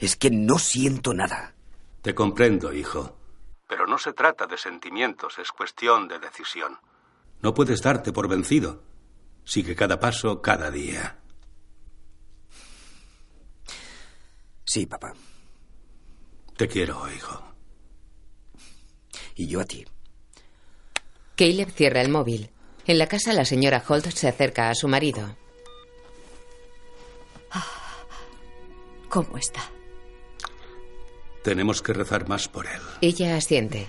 [0.00, 1.54] Es que no siento nada.
[2.02, 3.16] Te comprendo, hijo.
[3.68, 6.76] Pero no se trata de sentimientos, es cuestión de decisión.
[7.40, 8.82] No puedes darte por vencido.
[9.44, 11.19] Sigue cada paso, cada día.
[14.70, 15.14] Sí, papá.
[16.56, 17.42] Te quiero, hijo.
[19.34, 19.84] Y yo a ti.
[21.34, 22.50] Caleb cierra el móvil.
[22.86, 25.36] En la casa la señora Holt se acerca a su marido.
[29.08, 29.60] ¿Cómo está?
[31.42, 32.80] Tenemos que rezar más por él.
[33.00, 33.88] Ella asiente.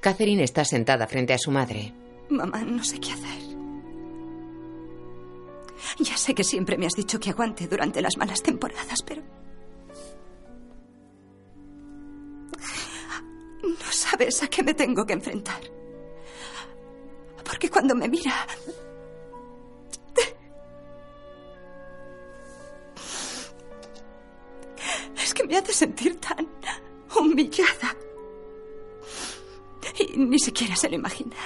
[0.00, 1.94] Catherine está sentada frente a su madre.
[2.28, 3.40] Mamá, no sé qué hacer.
[6.00, 9.41] Ya sé que siempre me has dicho que aguante durante las malas temporadas, pero...
[13.80, 15.60] No sabes a qué me tengo que enfrentar.
[17.44, 18.46] Porque cuando me mira...
[25.22, 26.48] Es que me hace sentir tan
[27.16, 27.96] humillada.
[29.98, 31.36] Y ni siquiera se lo imagina.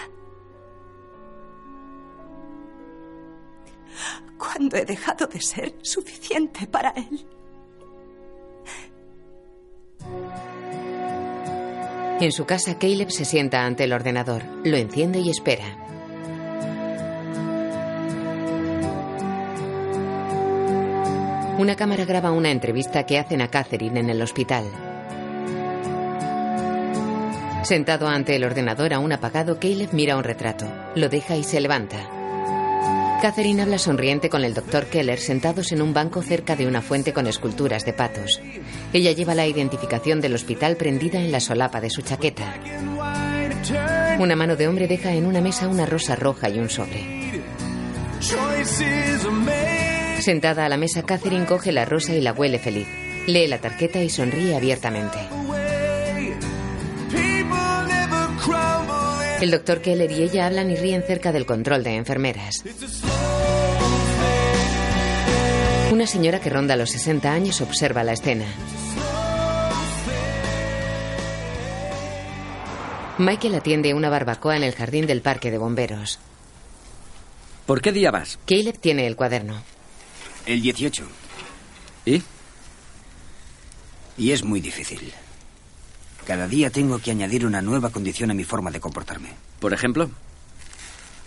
[4.38, 7.26] Cuando he dejado de ser suficiente para él.
[12.18, 15.64] En su casa, Caleb se sienta ante el ordenador, lo enciende y espera.
[21.58, 24.64] Una cámara graba una entrevista que hacen a Catherine en el hospital.
[27.64, 30.66] Sentado ante el ordenador aún apagado, Caleb mira un retrato.
[30.94, 32.15] Lo deja y se levanta.
[33.20, 37.12] Catherine habla sonriente con el doctor Keller sentados en un banco cerca de una fuente
[37.12, 38.40] con esculturas de patos.
[38.92, 42.54] Ella lleva la identificación del hospital prendida en la solapa de su chaqueta.
[44.18, 47.04] Una mano de hombre deja en una mesa una rosa roja y un sobre.
[50.20, 52.86] Sentada a la mesa, Catherine coge la rosa y la huele feliz.
[53.26, 55.18] Lee la tarjeta y sonríe abiertamente.
[59.40, 62.64] El doctor Keller y ella hablan y ríen cerca del control de enfermeras.
[65.92, 68.46] Una señora que ronda los 60 años observa la escena.
[73.18, 76.18] Michael atiende una barbacoa en el jardín del parque de bomberos.
[77.66, 78.38] ¿Por qué día vas?
[78.46, 79.62] Caleb tiene el cuaderno.
[80.46, 81.06] El 18.
[82.06, 82.22] ¿Y?
[84.16, 85.12] Y es muy difícil.
[86.26, 89.28] Cada día tengo que añadir una nueva condición a mi forma de comportarme.
[89.60, 90.10] ¿Por ejemplo?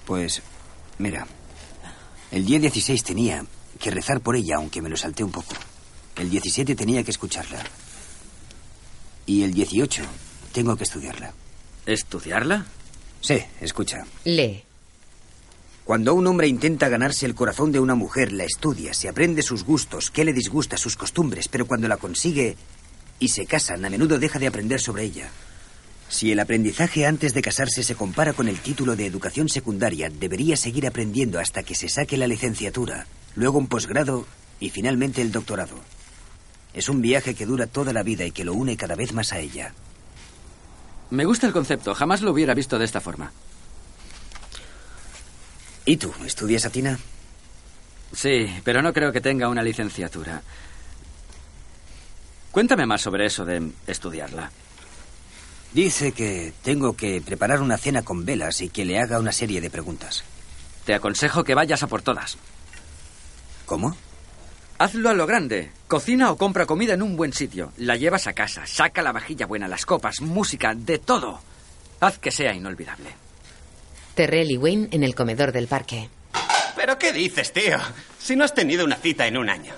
[0.06, 0.42] Pues,
[0.98, 1.26] mira,
[2.32, 3.46] el día 16 tenía
[3.80, 5.54] que rezar por ella, aunque me lo salté un poco.
[6.18, 7.64] El 17 tenía que escucharla.
[9.26, 10.04] Y el 18
[10.52, 11.34] tengo que estudiarla.
[11.86, 12.66] ¿Estudiarla?
[13.22, 14.06] Sí, escucha.
[14.26, 14.64] Lee.
[15.86, 19.64] Cuando un hombre intenta ganarse el corazón de una mujer, la estudia, se aprende sus
[19.64, 22.58] gustos, qué le disgusta, sus costumbres, pero cuando la consigue
[23.20, 25.30] y se casan, a menudo deja de aprender sobre ella.
[26.10, 30.58] Si el aprendizaje antes de casarse se compara con el título de educación secundaria, debería
[30.58, 33.06] seguir aprendiendo hasta que se saque la licenciatura,
[33.36, 34.26] luego un posgrado
[34.60, 35.76] y finalmente el doctorado.
[36.74, 39.34] Es un viaje que dura toda la vida y que lo une cada vez más
[39.34, 39.74] a ella.
[41.12, 43.32] Me gusta el concepto, jamás lo hubiera visto de esta forma.
[45.86, 46.14] ¿Y tú?
[46.26, 47.00] ¿Estudias a Tina?
[48.14, 50.42] Sí, pero no creo que tenga una licenciatura.
[52.52, 54.52] Cuéntame más sobre eso de estudiarla.
[55.74, 59.62] Dice que tengo que preparar una cena con velas y que le haga una serie
[59.62, 60.24] de preguntas.
[60.86, 62.38] Te aconsejo que vayas a por todas.
[63.66, 63.96] ¿Cómo?
[64.80, 65.72] Hazlo a lo grande.
[65.88, 67.72] Cocina o compra comida en un buen sitio.
[67.78, 68.66] La llevas a casa.
[68.66, 71.40] Saca la vajilla buena, las copas, música, de todo.
[72.00, 73.10] Haz que sea inolvidable.
[74.16, 76.10] Terrell y Wayne en el comedor del parque.
[76.76, 77.78] ¿Pero qué dices, tío?
[78.18, 79.74] Si no has tenido una cita en un año.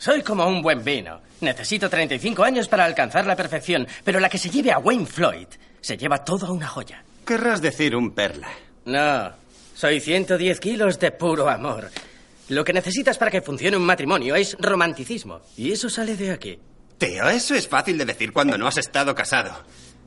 [0.00, 1.20] Soy como un buen vino.
[1.42, 5.46] Necesito 35 años para alcanzar la perfección, pero la que se lleve a Wayne Floyd
[5.82, 7.04] se lleva toda una joya.
[7.26, 8.48] Querrás decir un perla.
[8.86, 9.30] No,
[9.74, 11.90] soy 110 kilos de puro amor.
[12.48, 15.42] Lo que necesitas para que funcione un matrimonio es romanticismo.
[15.58, 16.58] Y eso sale de aquí.
[16.96, 19.52] Tío, eso es fácil de decir cuando no has estado casado.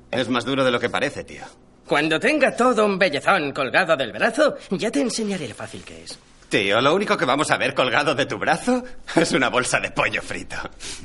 [0.10, 1.44] Es más duro de lo que parece, tío.
[1.86, 6.18] Cuando tenga todo un bellezón colgado del brazo, ya te enseñaré lo fácil que es.
[6.54, 8.84] Tío, lo único que vamos a ver colgado de tu brazo
[9.16, 10.56] es una bolsa de pollo frito.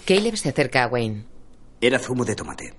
[0.05, 1.25] Caleb se acerca a Wayne.
[1.81, 2.75] Era zumo de tomate.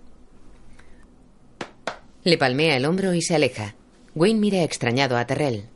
[2.23, 3.73] Le palmea el hombro y se aleja.
[4.13, 5.67] Wayne mira extrañado a Terrell.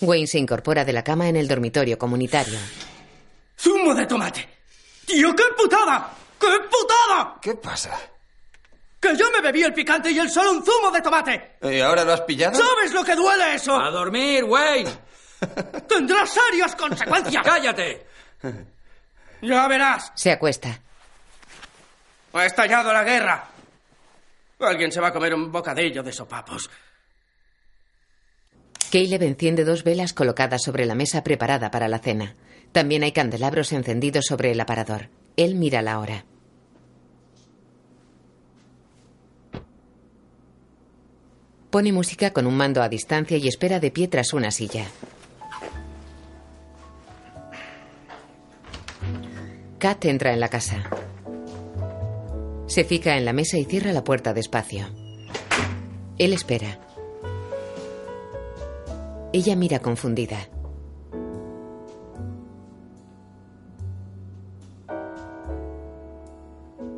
[0.00, 2.58] Wayne se incorpora de la cama en el dormitorio comunitario.
[3.58, 4.48] ¡Zumo de tomate!
[5.04, 6.14] ¡Tío, qué putada!
[6.40, 7.36] ¡Qué putada!
[7.42, 8.00] ¿Qué pasa?
[9.00, 11.56] ¡Que yo me bebí el picante y él solo un zumo de tomate!
[11.62, 12.58] ¿Y ahora lo has pillado?
[12.58, 13.76] ¿Sabes lo que duele eso?
[13.78, 14.90] ¡A dormir, Wayne!
[15.88, 17.44] ¡Tendrás serias consecuencias!
[17.44, 18.06] ¡Cállate!
[19.42, 20.10] Ya verás.
[20.16, 20.80] Se acuesta.
[22.32, 23.48] Ha estallado la guerra.
[24.60, 26.68] Alguien se va a comer un bocadillo de sopapos.
[28.90, 32.34] Caleb enciende dos velas colocadas sobre la mesa preparada para la cena.
[32.72, 35.08] También hay candelabros encendidos sobre el aparador.
[35.36, 36.24] Él mira la hora.
[41.78, 44.84] Pone música con un mando a distancia y espera de pie tras una silla.
[49.78, 50.90] Kat entra en la casa.
[52.66, 54.86] Se fija en la mesa y cierra la puerta despacio.
[56.18, 56.80] Él espera.
[59.32, 60.48] Ella mira confundida.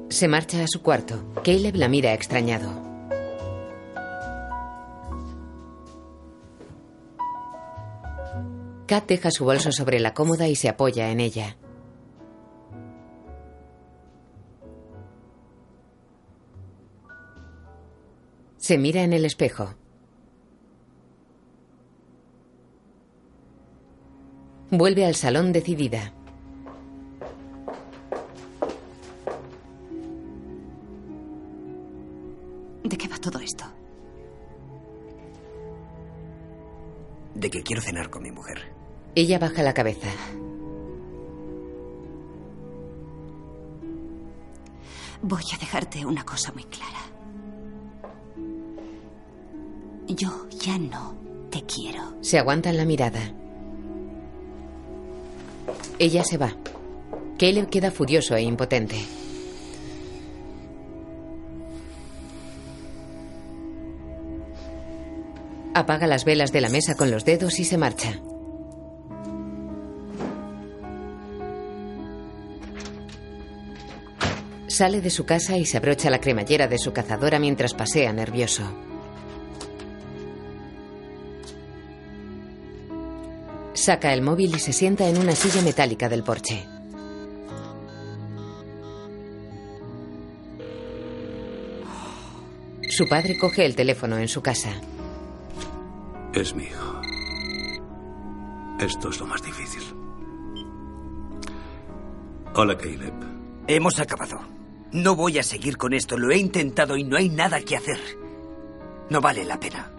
[0.08, 1.34] Se marcha a su cuarto.
[1.44, 2.89] Caleb la mira extrañado.
[8.90, 11.56] Kat deja su bolso sobre la cómoda y se apoya en ella.
[18.56, 19.76] Se mira en el espejo.
[24.72, 26.12] Vuelve al salón decidida.
[32.82, 33.66] ¿De qué va todo esto?
[37.36, 38.79] De que quiero cenar con mi mujer.
[39.14, 40.08] Ella baja la cabeza.
[45.22, 47.00] Voy a dejarte una cosa muy clara.
[50.06, 51.14] Yo ya no
[51.50, 52.14] te quiero.
[52.22, 53.20] Se aguantan la mirada.
[55.98, 56.54] Ella se va.
[57.38, 58.96] Caleb queda furioso e impotente.
[65.74, 68.20] Apaga las velas de la mesa con los dedos y se marcha.
[74.80, 78.62] Sale de su casa y se abrocha la cremallera de su cazadora mientras pasea nervioso.
[83.74, 86.66] Saca el móvil y se sienta en una silla metálica del porche.
[92.88, 94.70] Su padre coge el teléfono en su casa.
[96.32, 97.02] Es mi hijo.
[98.80, 99.82] Esto es lo más difícil.
[102.54, 103.12] Hola, Caleb.
[103.66, 104.59] Hemos acabado.
[104.92, 106.18] No voy a seguir con esto.
[106.18, 107.98] Lo he intentado y no hay nada que hacer.
[109.08, 109.90] No vale la pena.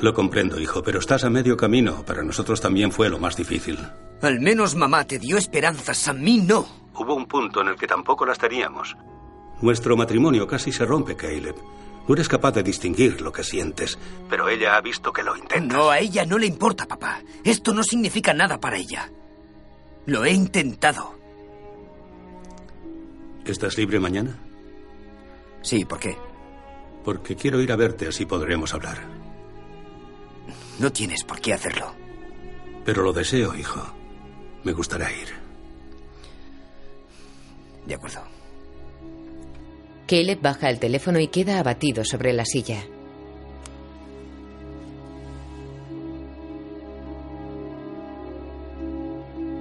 [0.00, 2.04] Lo comprendo, hijo, pero estás a medio camino.
[2.04, 3.78] Para nosotros también fue lo más difícil.
[4.22, 6.08] Al menos mamá te dio esperanzas.
[6.08, 6.66] A mí no.
[6.94, 8.96] Hubo un punto en el que tampoco las teníamos.
[9.60, 11.56] Nuestro matrimonio casi se rompe, Caleb.
[12.06, 13.98] No eres capaz de distinguir lo que sientes,
[14.28, 15.76] pero ella ha visto que lo intentas.
[15.78, 17.22] No, a ella no le importa, papá.
[17.44, 19.10] Esto no significa nada para ella.
[20.04, 21.14] Lo he intentado.
[23.44, 24.38] ¿Estás libre mañana?
[25.62, 26.16] Sí, ¿por qué?
[27.04, 28.98] Porque quiero ir a verte, así podremos hablar.
[30.78, 31.94] No tienes por qué hacerlo.
[32.84, 33.80] Pero lo deseo, hijo.
[34.64, 35.28] Me gustará ir.
[37.86, 38.22] De acuerdo.
[40.06, 42.84] Caleb baja el teléfono y queda abatido sobre la silla.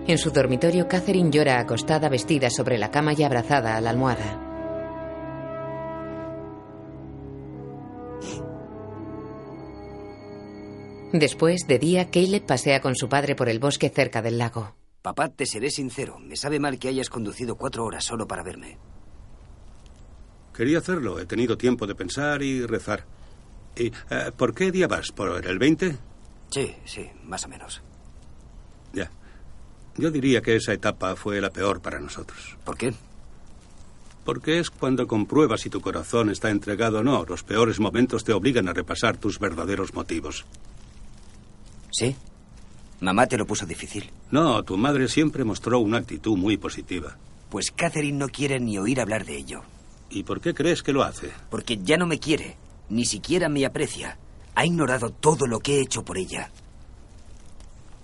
[0.06, 4.40] En su dormitorio, Catherine llora acostada, vestida sobre la cama y abrazada a la almohada.
[11.14, 14.76] Después, de día, Caleb pasea con su padre por el bosque cerca del lago.
[15.02, 16.18] Papá, te seré sincero.
[16.20, 18.80] Me sabe mal que hayas conducido cuatro horas solo para verme.
[20.54, 21.20] Quería hacerlo.
[21.20, 23.06] He tenido tiempo de pensar y rezar.
[23.78, 25.12] ¿Y eh, por qué día vas?
[25.12, 25.98] ¿Por el 20?
[26.50, 27.82] Sí, sí, más o menos.
[28.92, 29.12] Ya.
[29.98, 32.58] Yo diría que esa etapa fue la peor para nosotros.
[32.64, 32.94] ¿Por qué?
[34.26, 37.26] Porque es cuando compruebas si tu corazón está entregado o no.
[37.26, 40.46] Los peores momentos te obligan a repasar tus verdaderos motivos.
[41.92, 42.16] ¿Sí?
[43.02, 44.10] ¿Mamá te lo puso difícil?
[44.32, 47.18] No, tu madre siempre mostró una actitud muy positiva.
[47.50, 49.62] Pues Catherine no quiere ni oír hablar de ello.
[50.10, 51.32] ¿Y por qué crees que lo hace?
[51.50, 52.56] Porque ya no me quiere,
[52.90, 54.18] ni siquiera me aprecia.
[54.56, 56.50] Ha ignorado todo lo que he hecho por ella.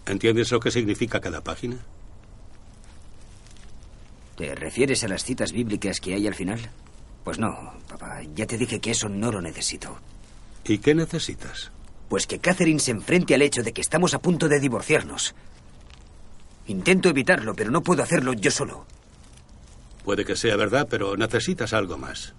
[0.09, 1.77] ¿Entiendes lo que significa cada página?
[4.35, 6.59] ¿Te refieres a las citas bíblicas que hay al final?
[7.23, 8.21] Pues no, papá.
[8.33, 9.99] Ya te dije que eso no lo necesito.
[10.65, 11.71] ¿Y qué necesitas?
[12.09, 15.35] Pues que Catherine se enfrente al hecho de que estamos a punto de divorciarnos.
[16.65, 18.87] Intento evitarlo, pero no puedo hacerlo yo solo.
[20.03, 22.33] Puede que sea verdad, pero necesitas algo más.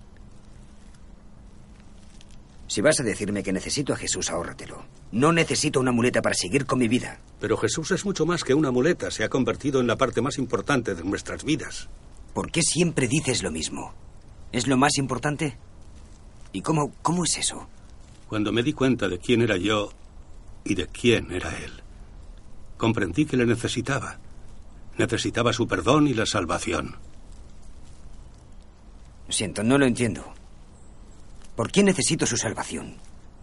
[2.70, 4.84] Si vas a decirme que necesito a Jesús, ahórratelo.
[5.10, 7.18] No necesito una muleta para seguir con mi vida.
[7.40, 9.10] Pero Jesús es mucho más que una muleta.
[9.10, 11.88] Se ha convertido en la parte más importante de nuestras vidas.
[12.32, 13.92] ¿Por qué siempre dices lo mismo?
[14.52, 15.58] ¿Es lo más importante?
[16.52, 17.68] ¿Y cómo, cómo es eso?
[18.28, 19.90] Cuando me di cuenta de quién era yo
[20.62, 21.72] y de quién era él,
[22.76, 24.20] comprendí que le necesitaba.
[24.96, 26.94] Necesitaba su perdón y la salvación.
[29.28, 30.34] Siento, no lo entiendo.
[31.60, 32.96] ¿Por qué necesito su salvación?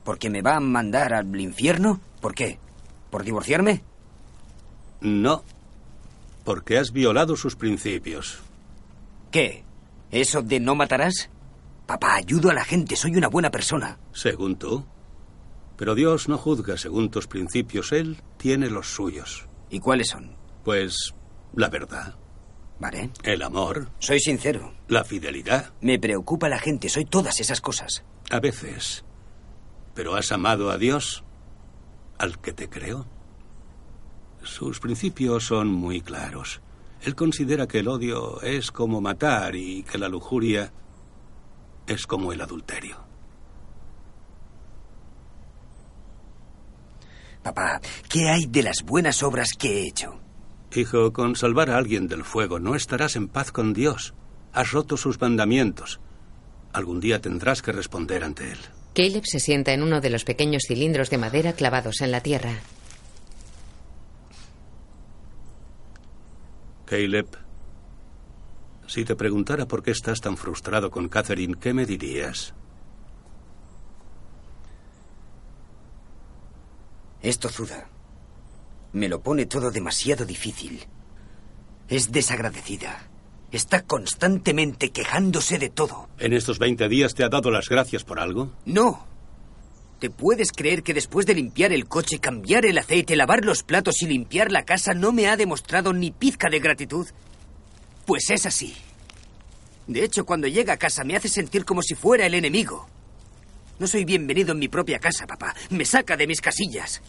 [0.04, 2.02] ¿Porque me va a mandar al infierno?
[2.20, 2.58] ¿Por qué?
[3.12, 3.84] ¿Por divorciarme?
[5.02, 5.44] No,
[6.44, 8.40] porque has violado sus principios.
[9.30, 9.64] ¿Qué?
[10.10, 11.30] ¿Eso de no matarás?
[11.86, 14.00] Papá, ayudo a la gente, soy una buena persona.
[14.14, 14.84] Según tú.
[15.78, 19.48] Pero Dios no juzga según tus principios, Él tiene los suyos.
[19.70, 20.36] ¿Y cuáles son?
[20.64, 21.14] Pues
[21.54, 22.16] la verdad.
[22.80, 23.10] Vale.
[23.24, 23.90] El amor.
[24.00, 24.74] Soy sincero.
[24.88, 25.74] La fidelidad.
[25.82, 28.04] Me preocupa la gente, soy todas esas cosas.
[28.30, 29.04] A veces.
[29.96, 31.24] ¿Pero has amado a Dios?
[32.20, 33.08] ¿Al que te creó?
[34.44, 36.62] Sus principios son muy claros.
[37.02, 40.72] Él considera que el odio es como matar y que la lujuria
[41.88, 42.98] es como el adulterio.
[47.44, 50.20] Papá, ¿qué hay de las buenas obras que he hecho?
[50.76, 54.14] Hijo, con salvar a alguien del fuego no estarás en paz con Dios.
[54.54, 56.00] Has roto sus mandamientos.
[56.74, 58.60] Algún día tendrás que responder ante Él.
[58.94, 62.54] Caleb se sienta en uno de los pequeños cilindros de madera clavados en la tierra.
[66.86, 67.28] Caleb,
[68.88, 72.54] si te preguntara por qué estás tan frustrado con Catherine, ¿qué me dirías?
[77.22, 77.90] Es tozuda.
[78.98, 80.84] Me lo pone todo demasiado difícil.
[81.88, 83.08] Es desagradecida.
[83.52, 86.10] Está constantemente quejándose de todo.
[86.18, 88.52] ¿En estos 20 días te ha dado las gracias por algo?
[88.66, 89.06] No.
[90.00, 94.02] ¿Te puedes creer que después de limpiar el coche, cambiar el aceite, lavar los platos
[94.02, 97.06] y limpiar la casa no me ha demostrado ni pizca de gratitud?
[98.08, 98.76] Pues es así.
[99.86, 102.90] De hecho, cuando llega a casa me hace sentir como si fuera el enemigo.
[103.78, 105.54] No soy bienvenido en mi propia casa, papá.
[105.70, 107.04] Me saca de mis casillas.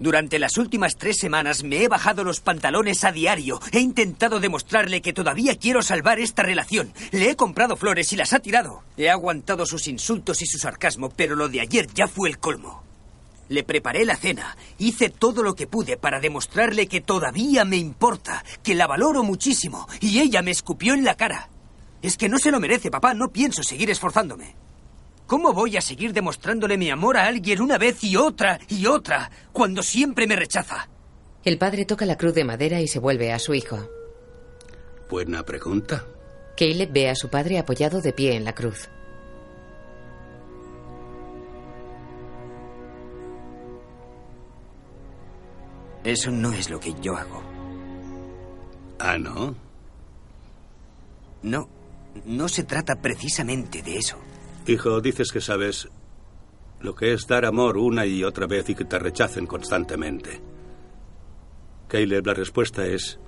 [0.00, 3.60] Durante las últimas tres semanas me he bajado los pantalones a diario.
[3.70, 6.92] He intentado demostrarle que todavía quiero salvar esta relación.
[7.12, 8.82] Le he comprado flores y las ha tirado.
[8.96, 12.82] He aguantado sus insultos y su sarcasmo, pero lo de ayer ya fue el colmo.
[13.48, 18.42] Le preparé la cena, hice todo lo que pude para demostrarle que todavía me importa,
[18.62, 21.50] que la valoro muchísimo, y ella me escupió en la cara.
[22.00, 24.56] Es que no se lo merece, papá, no pienso seguir esforzándome.
[25.26, 29.30] ¿Cómo voy a seguir demostrándole mi amor a alguien una vez y otra y otra
[29.52, 30.88] cuando siempre me rechaza?
[31.44, 33.88] El padre toca la cruz de madera y se vuelve a su hijo.
[35.10, 36.04] Buena pregunta.
[36.56, 38.88] Caleb ve a su padre apoyado de pie en la cruz.
[46.04, 47.42] Eso no es lo que yo hago.
[48.98, 49.54] Ah, ¿no?
[51.42, 51.68] No,
[52.26, 54.18] no se trata precisamente de eso.
[54.66, 55.88] Hijo, dices que sabes
[56.80, 60.40] lo que es dar amor una y otra vez y que te rechacen constantemente.
[61.88, 63.18] Caleb, la respuesta es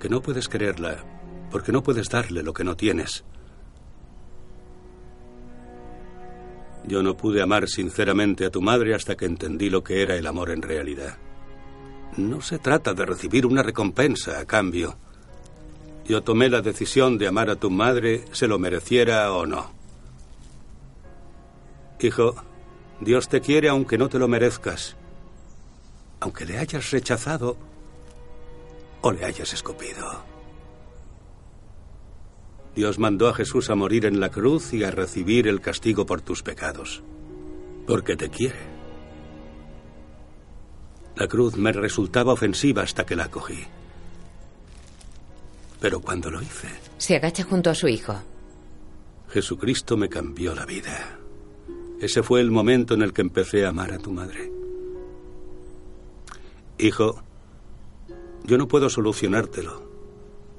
[0.00, 1.04] que no puedes quererla
[1.50, 3.24] porque no puedes darle lo que no tienes.
[6.86, 10.26] Yo no pude amar sinceramente a tu madre hasta que entendí lo que era el
[10.26, 11.18] amor en realidad.
[12.16, 14.96] No se trata de recibir una recompensa a cambio.
[16.06, 19.75] Yo tomé la decisión de amar a tu madre, se lo mereciera o no.
[22.00, 22.34] Hijo,
[23.00, 24.96] Dios te quiere aunque no te lo merezcas.
[26.20, 27.56] Aunque le hayas rechazado
[29.02, 30.24] o le hayas escupido.
[32.74, 36.20] Dios mandó a Jesús a morir en la cruz y a recibir el castigo por
[36.20, 37.02] tus pecados.
[37.86, 38.58] Porque te quiere.
[41.16, 43.64] La cruz me resultaba ofensiva hasta que la cogí.
[45.80, 46.68] Pero cuando lo hice,
[46.98, 48.14] Se agacha junto a su hijo.
[49.28, 51.18] Jesucristo me cambió la vida.
[52.00, 54.52] Ese fue el momento en el que empecé a amar a tu madre.
[56.78, 57.22] Hijo,
[58.44, 59.82] yo no puedo solucionártelo.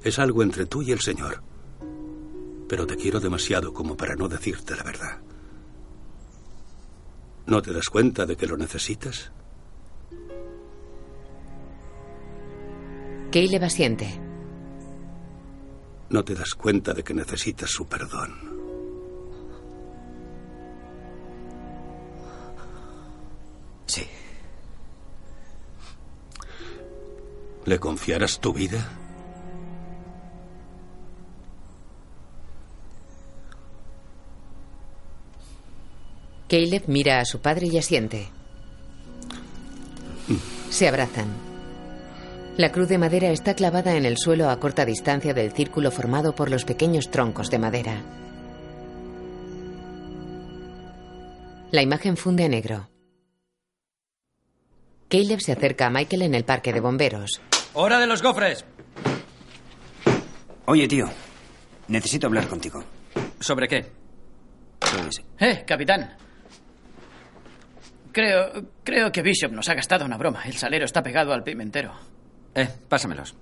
[0.02, 1.42] Es algo entre tú y el Señor.
[2.68, 5.20] Pero te quiero demasiado como para no decirte la verdad.
[7.46, 9.32] ¿No te das cuenta de que lo necesitas?
[13.32, 14.20] Caleb asiente.
[16.10, 18.57] ¿No te das cuenta de que necesitas su perdón?
[23.88, 24.06] Sí.
[27.64, 28.86] ¿Le confiarás tu vida?
[36.48, 38.28] Caleb mira a su padre y asiente.
[40.70, 41.28] Se abrazan.
[42.56, 46.34] La cruz de madera está clavada en el suelo a corta distancia del círculo formado
[46.34, 48.02] por los pequeños troncos de madera.
[51.70, 52.88] La imagen funde a negro.
[55.08, 57.40] Caleb se acerca a Michael en el parque de bomberos.
[57.74, 58.64] ¡Hora de los gofres!
[60.66, 61.08] Oye, tío,
[61.88, 62.84] necesito hablar contigo.
[63.40, 63.86] ¿Sobre qué?
[64.78, 66.14] Pues, Eh, capitán.
[68.12, 70.42] Creo, creo que Bishop nos ha gastado una broma.
[70.44, 71.92] El salero está pegado al pimentero.
[72.54, 73.34] Eh, pásamelos.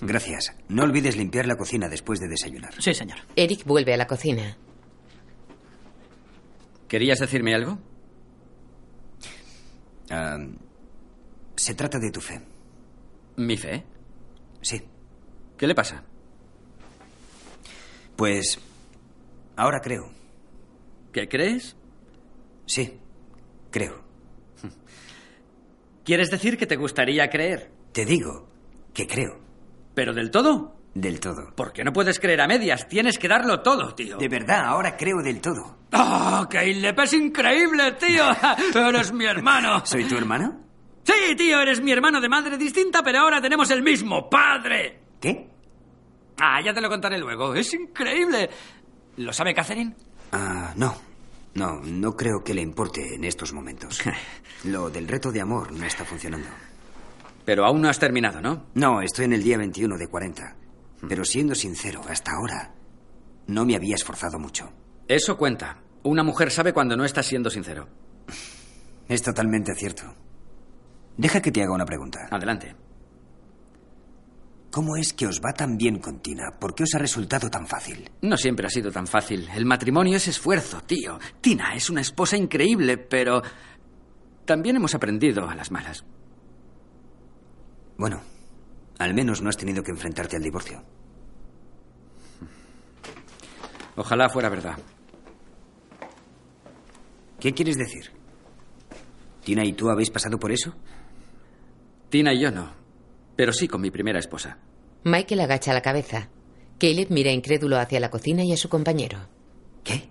[0.00, 0.52] gracias.
[0.68, 2.74] No olvides limpiar la cocina después de desayunar.
[2.80, 3.18] Sí, señor.
[3.36, 4.56] Eric vuelve a la cocina.
[6.88, 7.78] ¿Querías decirme algo?
[11.56, 12.40] Se trata de tu fe.
[13.36, 13.84] ¿Mi fe?
[14.60, 14.82] Sí.
[15.56, 16.04] ¿Qué le pasa?
[18.16, 18.58] Pues
[19.56, 20.10] ahora creo.
[21.12, 21.76] ¿Qué crees?
[22.66, 22.98] Sí,
[23.70, 24.02] creo.
[26.04, 27.70] ¿Quieres decir que te gustaría creer?
[27.92, 28.48] Te digo
[28.92, 29.38] que creo.
[29.94, 30.73] ¿Pero del todo?
[30.94, 31.52] Del todo.
[31.54, 32.88] ¿Por qué no puedes creer a medias?
[32.88, 34.16] Tienes que darlo todo, tío.
[34.16, 35.78] De verdad, ahora creo del todo.
[35.92, 38.24] ¡Oh, Caleb, es increíble, tío!
[38.88, 39.84] Eres mi hermano.
[39.84, 40.60] ¿Soy tu hermano?
[41.04, 45.00] Sí, tío, eres mi hermano de madre distinta, pero ahora tenemos el mismo padre.
[45.20, 45.50] ¿Qué?
[46.40, 47.54] Ah, ya te lo contaré luego.
[47.54, 48.48] Es increíble.
[49.18, 49.94] ¿Lo sabe Catherine?
[50.32, 50.94] Ah, no.
[51.54, 54.02] No, no creo que le importe en estos momentos.
[54.64, 56.48] Lo del reto de amor no está funcionando.
[57.44, 58.66] Pero aún no has terminado, ¿no?
[58.74, 60.56] No, estoy en el día 21 de 40.
[61.08, 62.74] Pero siendo sincero, hasta ahora
[63.46, 64.72] no me había esforzado mucho.
[65.08, 65.82] Eso cuenta.
[66.02, 67.88] Una mujer sabe cuando no estás siendo sincero.
[69.08, 70.14] Es totalmente cierto.
[71.16, 72.28] Deja que te haga una pregunta.
[72.30, 72.74] Adelante.
[74.70, 76.50] ¿Cómo es que os va tan bien con Tina?
[76.58, 78.10] ¿Por qué os ha resultado tan fácil?
[78.22, 79.48] No siempre ha sido tan fácil.
[79.54, 81.18] El matrimonio es esfuerzo, tío.
[81.40, 83.40] Tina es una esposa increíble, pero
[84.44, 86.04] también hemos aprendido a las malas.
[87.96, 88.20] Bueno,
[89.04, 90.82] al menos no has tenido que enfrentarte al divorcio.
[93.96, 94.78] Ojalá fuera verdad.
[97.38, 98.10] ¿Qué quieres decir?
[99.44, 100.74] ¿Tina y tú habéis pasado por eso?
[102.08, 102.72] Tina y yo no,
[103.36, 104.58] pero sí con mi primera esposa.
[105.04, 106.30] Michael agacha la cabeza.
[106.78, 109.28] Caleb mira incrédulo hacia la cocina y a su compañero.
[109.84, 110.08] ¿Qué?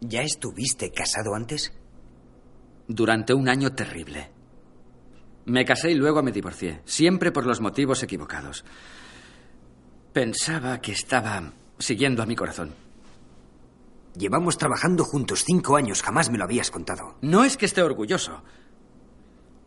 [0.00, 1.72] ¿Ya estuviste casado antes?
[2.88, 4.30] Durante un año terrible.
[5.48, 8.66] Me casé y luego me divorcié, siempre por los motivos equivocados.
[10.12, 12.74] Pensaba que estaba siguiendo a mi corazón.
[14.14, 17.16] Llevamos trabajando juntos cinco años, jamás me lo habías contado.
[17.22, 18.42] No es que esté orgulloso.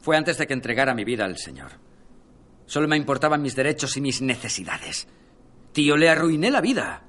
[0.02, 1.72] Fue antes de que entregara mi vida al Señor.
[2.68, 5.08] Solo me importaban mis derechos y mis necesidades.
[5.72, 7.02] Tío, le arruiné la vida.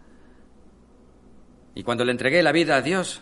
[1.75, 3.21] Y cuando le entregué la vida a Dios,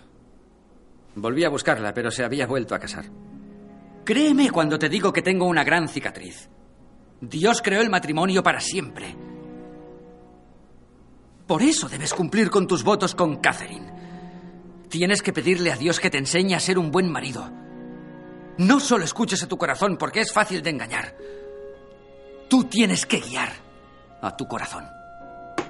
[1.17, 3.07] volví a buscarla, pero se había vuelto a casar.
[4.11, 6.49] Créeme cuando te digo que tengo una gran cicatriz.
[7.21, 9.15] Dios creó el matrimonio para siempre.
[11.47, 13.87] Por eso debes cumplir con tus votos con Catherine.
[14.89, 17.53] Tienes que pedirle a Dios que te enseñe a ser un buen marido.
[18.59, 21.17] No solo escuches a tu corazón porque es fácil de engañar.
[22.49, 23.53] Tú tienes que guiar
[24.23, 24.87] a tu corazón.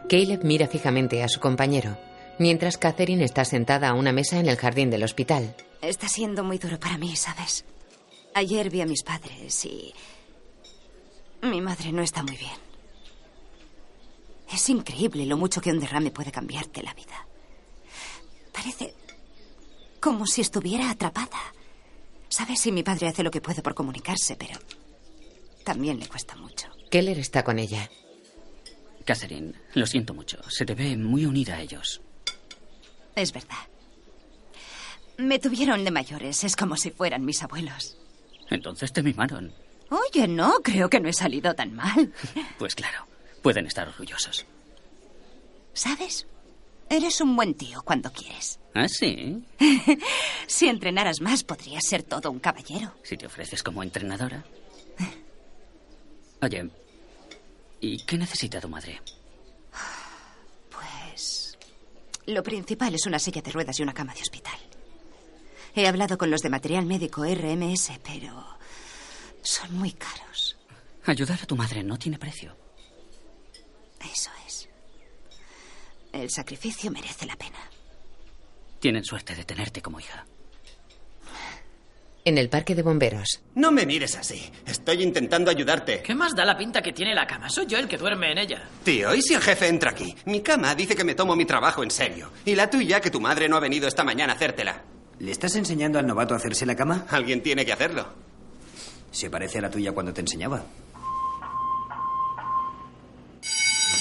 [0.08, 1.98] Caleb mira fijamente a su compañero,
[2.38, 5.54] mientras Catherine está sentada a una mesa en el jardín del hospital.
[5.82, 7.66] Está siendo muy duro para mí, ¿sabes?
[8.34, 9.92] Ayer vi a mis padres y...
[11.42, 12.70] Mi madre no está muy bien.
[14.52, 17.26] Es increíble lo mucho que un derrame puede cambiarte la vida.
[18.52, 18.94] Parece
[20.00, 21.38] como si estuviera atrapada.
[22.28, 24.58] Sabes si mi padre hace lo que puede por comunicarse, pero
[25.64, 26.68] también le cuesta mucho.
[26.90, 27.88] Keller está con ella.
[29.04, 30.38] Catherine, lo siento mucho.
[30.48, 32.00] Se te ve muy unida a ellos.
[33.14, 33.68] Es verdad.
[35.16, 36.44] Me tuvieron de mayores.
[36.44, 37.99] Es como si fueran mis abuelos.
[38.50, 39.52] Entonces te mimaron.
[39.88, 42.12] Oye, no, creo que no he salido tan mal.
[42.58, 43.06] Pues claro,
[43.42, 44.44] pueden estar orgullosos.
[45.72, 46.26] ¿Sabes?
[46.88, 48.58] Eres un buen tío cuando quieres.
[48.74, 49.42] ¿Ah, sí?
[50.46, 52.92] si entrenaras más, podrías ser todo un caballero.
[53.02, 54.44] Si te ofreces como entrenadora.
[56.42, 56.68] Oye,
[57.80, 59.00] ¿y qué necesita tu madre?
[60.70, 61.56] Pues...
[62.26, 64.58] Lo principal es una silla de ruedas y una cama de hospital.
[65.74, 68.58] He hablado con los de material médico RMS, pero
[69.42, 70.56] son muy caros.
[71.06, 72.56] Ayudar a tu madre no tiene precio.
[74.00, 74.68] Eso es.
[76.12, 77.58] El sacrificio merece la pena.
[78.80, 80.26] Tienen suerte de tenerte como hija.
[82.22, 83.40] En el parque de bomberos.
[83.54, 84.50] No me mires así.
[84.66, 86.02] Estoy intentando ayudarte.
[86.02, 87.48] ¿Qué más da la pinta que tiene la cama?
[87.48, 88.62] Soy yo el que duerme en ella.
[88.84, 90.14] Tío, ¿y si el jefe entra aquí?
[90.26, 92.30] Mi cama dice que me tomo mi trabajo en serio.
[92.44, 94.82] Y la tuya, que tu madre no ha venido esta mañana a hacértela.
[95.20, 97.04] ¿Le estás enseñando al novato a hacerse la cama?
[97.10, 98.06] Alguien tiene que hacerlo.
[99.10, 100.62] Se parece a la tuya cuando te enseñaba.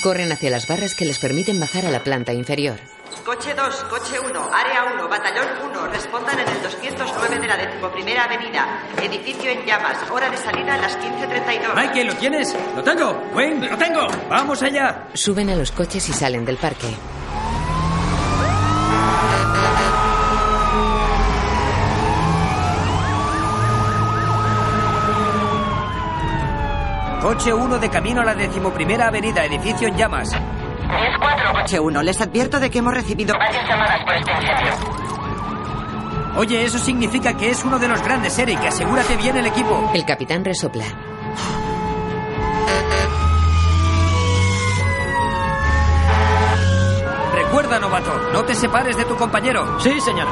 [0.02, 2.80] Corren hacia las barras que les permiten bajar a la planta inferior.
[3.26, 8.24] Coche 2, coche 1, área 1, batallón 1, respondan en el 209 de la decimoprimera
[8.24, 8.88] avenida.
[9.04, 11.76] Edificio en llamas, hora de salida a las 15.32.
[11.76, 12.56] Michael, ¿lo tienes?
[12.76, 13.12] ¡Lo tengo!
[13.34, 14.08] ¡Wayne, lo tengo!
[14.30, 15.10] ¡Vamos allá!
[15.14, 16.88] Suben a los coches y salen del parque.
[27.22, 30.30] Coche 1 de camino a la decimoprimera avenida, edificio en llamas.
[30.32, 33.36] 10-4, Coche 1, les advierto de que hemos recibido...
[33.38, 34.74] varias llamadas por este incendio.
[36.38, 38.60] Oye, eso significa que es uno de los grandes, Eric.
[38.66, 39.92] Asegúrate bien el equipo.
[39.94, 40.86] El capitán resopla.
[47.34, 49.80] Recuerda, novato, no te separes de tu compañero.
[49.82, 50.28] Sí, señor.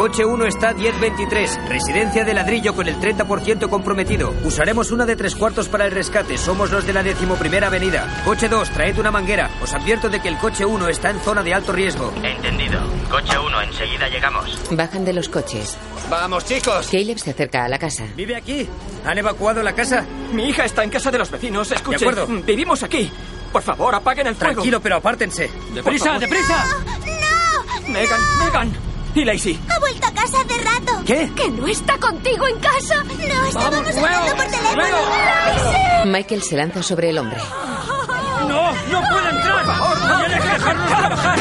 [0.00, 4.34] Coche 1 está 1023, residencia de ladrillo con el 30% comprometido.
[4.44, 6.38] Usaremos una de tres cuartos para el rescate.
[6.38, 8.22] Somos los de la decimoprimera avenida.
[8.24, 9.50] Coche 2, traed una manguera.
[9.62, 12.14] Os advierto de que el coche 1 está en zona de alto riesgo.
[12.22, 12.80] Entendido.
[13.10, 14.58] Coche 1, enseguida llegamos.
[14.70, 15.76] Bajan de los coches.
[16.08, 16.88] ¡Vamos, chicos!
[16.90, 18.04] Caleb se acerca a la casa.
[18.16, 18.66] ¿Vive aquí?
[19.04, 20.06] ¿Han evacuado la casa?
[20.32, 21.72] Mi hija está en casa de los vecinos.
[21.72, 22.42] Escuchen, De acuerdo.
[22.46, 23.12] vivimos aquí.
[23.52, 24.54] Por favor, apaguen el fuego.
[24.54, 25.50] Tranquilo, pero apártense.
[25.74, 26.64] ¡Deprisa, deprisa!
[27.04, 27.88] ¡No!
[27.92, 28.89] Megan, Megan.
[29.14, 29.60] ¿Y Lacey?
[29.68, 31.02] ¡Ha vuelto a casa hace rato.
[31.04, 31.30] ¿Qué?
[31.34, 33.02] ¿Que no está contigo en casa?
[33.04, 34.96] No, estábamos hablando por teléfono.
[36.06, 37.38] Michael se lanza sobre el hombre.
[38.48, 38.72] ¡No!
[38.72, 39.64] ¡No puede entrar!
[39.64, 39.98] ¡Por favor!
[40.20, 41.38] ¡Tiene que dejarnos trabajar!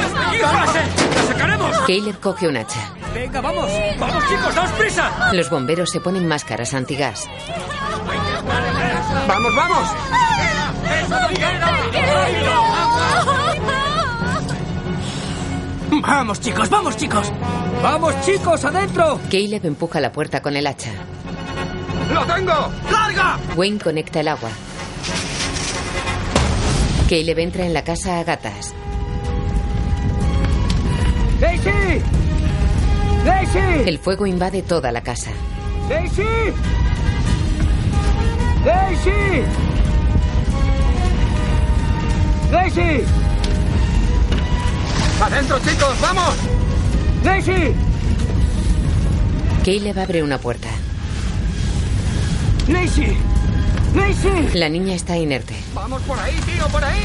[1.16, 1.78] ¡La sacaremos!
[1.80, 2.94] Caleb coge un hacha.
[3.14, 3.72] ¡Venga, vamos!
[4.00, 4.56] ¡Vamos, chicos!
[4.56, 5.30] ¡Daos prisa!
[5.34, 7.28] Los bomberos se ponen máscaras antigas.
[9.28, 9.90] ¡Vamos, vamos!
[16.02, 16.70] ¡Vamos, chicos!
[16.70, 17.32] ¡Vamos, chicos!
[17.84, 18.64] ¡Vamos, chicos!
[18.66, 19.20] ¡Adentro!
[19.30, 20.91] Caleb empuja la puerta con el hacha.
[22.14, 22.72] ¡Lo tengo!
[22.91, 23.38] ¡Larga!
[23.56, 24.50] Wayne conecta el agua.
[27.10, 28.74] Caleb entra en la casa a gatas.
[31.39, 32.02] ¡Daisy!
[33.26, 33.89] ¡Daisy!
[33.89, 35.32] El fuego invade toda la casa.
[35.89, 36.24] ¡Daisy!
[38.66, 39.43] ¡Daisy!
[42.52, 43.29] ¡Daisy!
[45.22, 46.00] ¡Adentro, chicos!
[46.02, 46.36] ¡Vamos!
[47.24, 47.76] ¡Daisy!
[49.66, 50.70] Caleb abre una puerta.
[52.68, 53.18] ¡Daisy!
[53.94, 54.58] ¡Daisy!
[54.58, 55.56] La niña está inerte.
[55.74, 56.66] ¡Vamos por ahí, tío!
[56.68, 57.02] ¡Por ahí!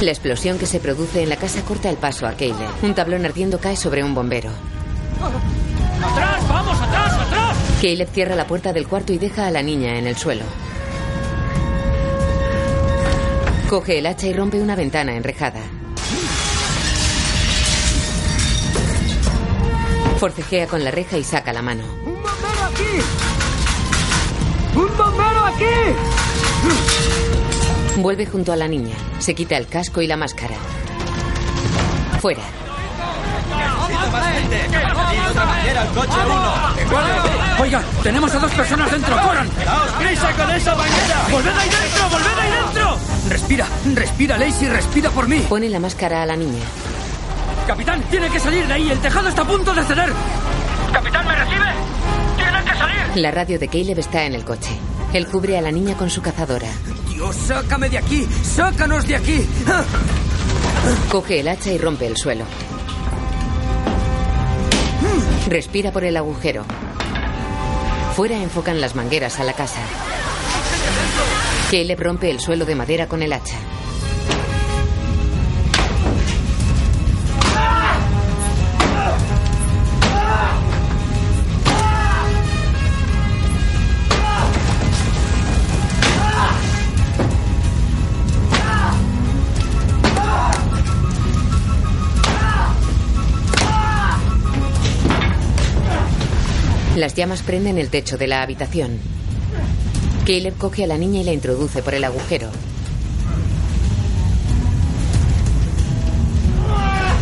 [0.00, 2.68] La explosión que se produce en la casa corta el paso a Caleb.
[2.82, 4.50] Un tablón ardiendo cae sobre un bombero.
[6.02, 6.48] ¡Atrás!
[6.48, 7.56] ¡Vamos, atrás, atrás!
[7.80, 10.44] Caleb cierra la puerta del cuarto y deja a la niña en el suelo.
[13.68, 15.60] Coge el hacha y rompe una ventana enrejada.
[20.20, 21.82] Forcejea con la reja y saca la mano.
[22.04, 22.84] ¡Un bombero aquí!
[24.76, 25.64] ¡Un bombero aquí!
[27.96, 28.94] Vuelve junto a la niña.
[29.18, 30.54] Se quita el casco y la máscara.
[32.20, 32.42] Fuera.
[37.58, 39.14] Oiga, tenemos a dos personas dentro.
[39.14, 39.48] ¡Corran!
[39.98, 41.26] prisa con esa manguera!
[41.30, 42.08] ¡Volved ahí dentro!
[42.10, 42.98] ¡Volved ahí dentro!
[43.28, 45.40] Respira, respira, Lacey, respira por mí.
[45.48, 46.62] Pone la máscara a la niña.
[47.66, 48.90] Capitán, tiene que salir de ahí.
[48.90, 50.12] El tejado está a punto de ceder.
[50.92, 51.66] ¿Capitán, me recibe?
[52.36, 53.16] ¡Tiene que salir!
[53.16, 54.78] La radio de Caleb está en el coche.
[55.12, 56.68] Él cubre a la niña con su cazadora.
[57.08, 58.28] Dios, sácame de aquí.
[58.42, 59.48] Sácanos de aquí.
[59.66, 59.82] ¡Ah!
[61.10, 62.44] Coge el hacha y rompe el suelo.
[65.48, 66.64] Respira por el agujero.
[68.16, 69.78] Fuera enfocan las mangueras a la casa.
[71.70, 73.58] Caleb rompe el suelo de madera con el hacha.
[96.96, 98.98] Las llamas prenden el techo de la habitación.
[100.24, 102.48] Caleb coge a la niña y la introduce por el agujero.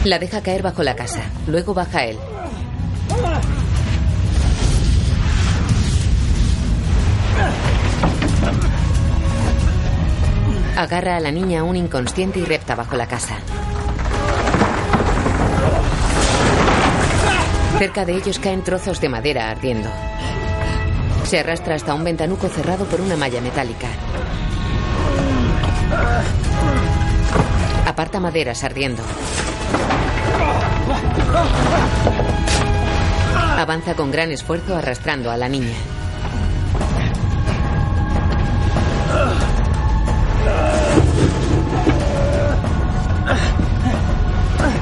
[0.05, 1.25] La deja caer bajo la casa.
[1.49, 2.17] Luego baja él.
[10.77, 13.39] Agarra a la niña aún inconsciente y repta bajo la casa.
[17.79, 19.91] Cerca de ellos caen trozos de madera ardiendo.
[21.25, 23.89] Se arrastra hasta un ventanuco cerrado por una malla metálica.
[27.87, 29.03] Aparta maderas ardiendo.
[33.59, 35.75] Avanza con gran esfuerzo arrastrando a la niña.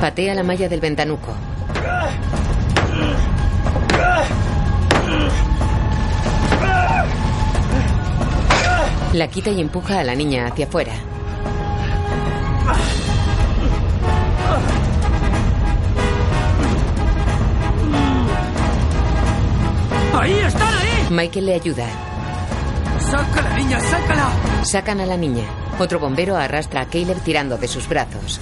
[0.00, 1.32] Patea la malla del ventanuco.
[9.12, 10.94] La quita y empuja a la niña hacia afuera.
[20.14, 21.06] ¡Ahí están, ahí!
[21.10, 21.86] Michael le ayuda.
[23.10, 24.30] ¡Sácala, niña, sácala!
[24.64, 25.44] Sacan a la niña.
[25.78, 28.40] Otro bombero arrastra a Caleb tirando de sus brazos.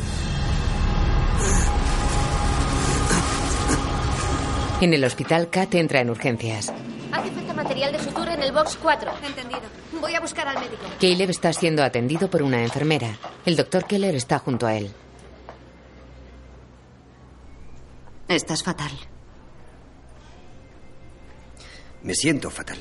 [4.80, 6.72] En el hospital, Kat entra en urgencias.
[7.12, 9.10] Hace falta material de sutura en el box 4.
[9.26, 9.62] Entendido.
[10.00, 10.82] Voy a buscar al médico.
[11.00, 13.18] Caleb está siendo atendido por una enfermera.
[13.44, 14.90] El doctor Keller está junto a él.
[18.28, 18.92] Estás fatal.
[22.02, 22.78] Me siento fatal.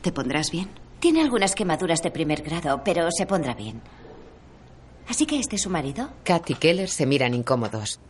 [0.00, 0.68] ¿Te pondrás bien?
[0.98, 3.80] Tiene algunas quemaduras de primer grado, pero se pondrá bien.
[5.08, 6.10] ¿Así que este es su marido?
[6.24, 8.00] Kat y Keller se miran incómodos.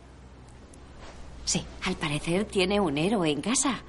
[1.45, 3.83] Sí, al parecer tiene un héroe en casa.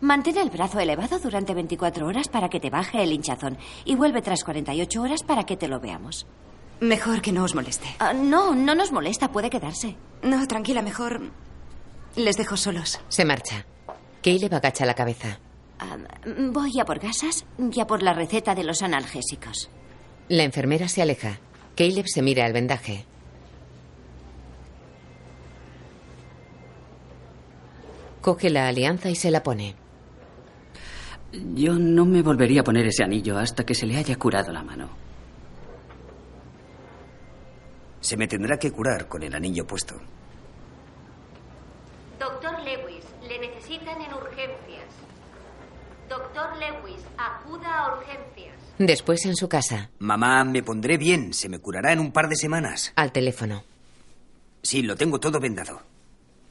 [0.00, 4.22] Mantén el brazo elevado durante 24 horas para que te baje el hinchazón y vuelve
[4.22, 6.26] tras 48 horas para que te lo veamos.
[6.80, 7.88] Mejor que no os moleste.
[7.98, 9.96] Ah, no, no nos molesta, puede quedarse.
[10.22, 11.20] No, tranquila, mejor
[12.14, 13.00] les dejo solos.
[13.08, 13.66] Se marcha.
[14.22, 15.40] Caleb agacha la cabeza.
[15.80, 15.96] Ah,
[16.52, 19.68] voy a por gasas y a por la receta de los analgésicos.
[20.28, 21.38] La enfermera se aleja.
[21.76, 23.04] Caleb se mira el vendaje.
[28.28, 29.74] Coge la alianza y se la pone.
[31.54, 34.62] Yo no me volvería a poner ese anillo hasta que se le haya curado la
[34.62, 34.90] mano.
[38.00, 39.94] Se me tendrá que curar con el anillo puesto.
[42.20, 44.90] Doctor Lewis, le necesitan en urgencias.
[46.10, 48.56] Doctor Lewis, acuda a urgencias.
[48.78, 49.88] Después en su casa.
[50.00, 51.32] Mamá, me pondré bien.
[51.32, 52.92] Se me curará en un par de semanas.
[52.94, 53.64] Al teléfono.
[54.60, 55.80] Sí, lo tengo todo vendado.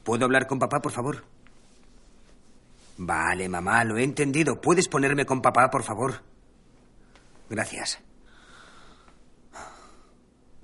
[0.02, 1.22] ¿Puedo hablar con papá, por favor?
[2.98, 4.60] Vale, mamá, lo he entendido.
[4.60, 6.22] ¿Puedes ponerme con papá, por favor?
[7.48, 8.00] Gracias.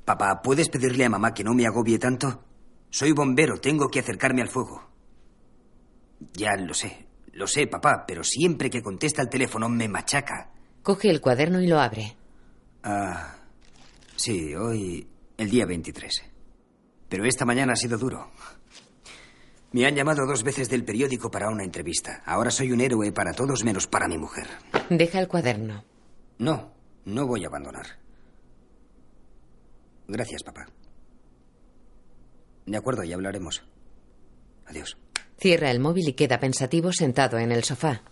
[0.04, 2.44] Papá, ¿puedes pedirle a mamá que no me agobie tanto?
[2.90, 4.82] Soy bombero, tengo que acercarme al fuego.
[6.32, 10.50] Ya lo sé, lo sé, papá, pero siempre que contesta el teléfono me machaca.
[10.82, 12.16] Coge el cuaderno y lo abre.
[12.82, 13.36] Ah,
[14.16, 15.08] sí, hoy
[15.38, 16.22] el día 23.
[17.08, 18.30] Pero esta mañana ha sido duro.
[19.74, 22.22] Me han llamado dos veces del periódico para una entrevista.
[22.26, 24.46] Ahora soy un héroe para todos menos para mi mujer.
[24.88, 25.82] Deja el cuaderno.
[26.38, 26.70] No,
[27.04, 27.86] no voy a abandonar.
[30.06, 30.66] Gracias, papá.
[32.66, 33.64] De acuerdo, ya hablaremos.
[34.66, 34.96] Adiós.
[35.38, 38.02] Cierra el móvil y queda pensativo sentado en el sofá.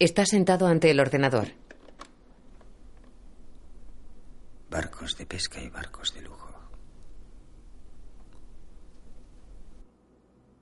[0.00, 1.52] Está sentado ante el ordenador.
[4.68, 6.37] Barcos de pesca y barcos de lujo.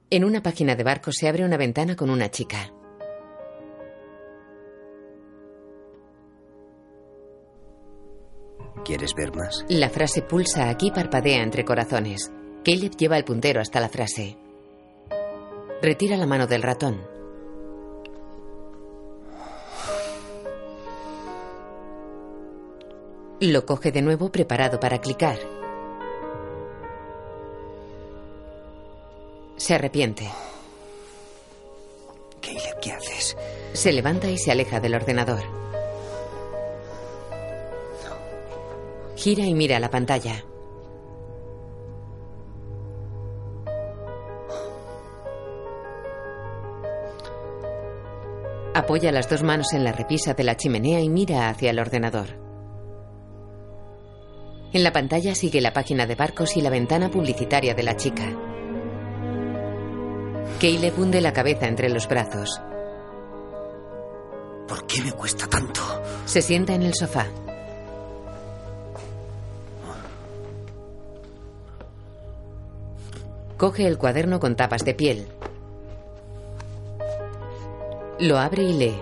[0.08, 2.72] En una página de barcos se abre una ventana con una chica.
[8.84, 9.64] ¿Quieres ver más?
[9.68, 12.30] La frase pulsa aquí parpadea entre corazones.
[12.64, 14.38] Caleb lleva el puntero hasta la frase.
[15.82, 17.00] Retira la mano del ratón.
[23.40, 25.55] Lo coge de nuevo preparado para clicar.
[29.56, 30.30] Se arrepiente.
[32.40, 33.36] Caleb, ¿qué haces?
[33.72, 35.42] Se levanta y se aleja del ordenador.
[39.16, 40.44] Gira y mira la pantalla.
[48.74, 52.26] Apoya las dos manos en la repisa de la chimenea y mira hacia el ordenador.
[54.74, 58.55] En la pantalla sigue la página de barcos y la ventana publicitaria de la chica.
[60.60, 62.60] Caleb hunde la cabeza entre los brazos.
[64.66, 65.80] ¿Por qué me cuesta tanto?
[66.24, 67.26] Se sienta en el sofá.
[73.56, 75.26] Coge el cuaderno con tapas de piel.
[78.18, 79.00] Lo abre y lee.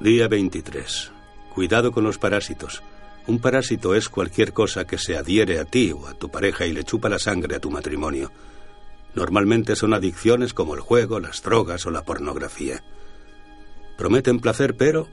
[0.00, 1.12] Día 23.
[1.54, 2.82] Cuidado con los parásitos.
[3.26, 6.72] Un parásito es cualquier cosa que se adhiere a ti o a tu pareja y
[6.72, 8.30] le chupa la sangre a tu matrimonio.
[9.14, 12.82] Normalmente son adicciones como el juego, las drogas o la pornografía.
[13.96, 15.08] Prometen placer, pero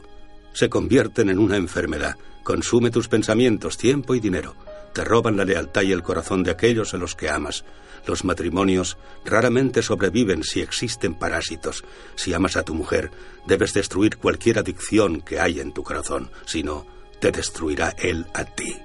[0.53, 2.15] se convierten en una enfermedad.
[2.43, 4.55] Consume tus pensamientos, tiempo y dinero.
[4.93, 7.63] Te roban la lealtad y el corazón de aquellos a los que amas.
[8.07, 11.83] Los matrimonios raramente sobreviven si existen parásitos.
[12.15, 13.11] Si amas a tu mujer,
[13.45, 16.31] debes destruir cualquier adicción que hay en tu corazón.
[16.45, 16.85] Si no,
[17.19, 18.75] te destruirá él a ti.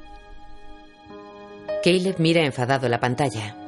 [1.82, 3.65] Caleb mira enfadado la pantalla.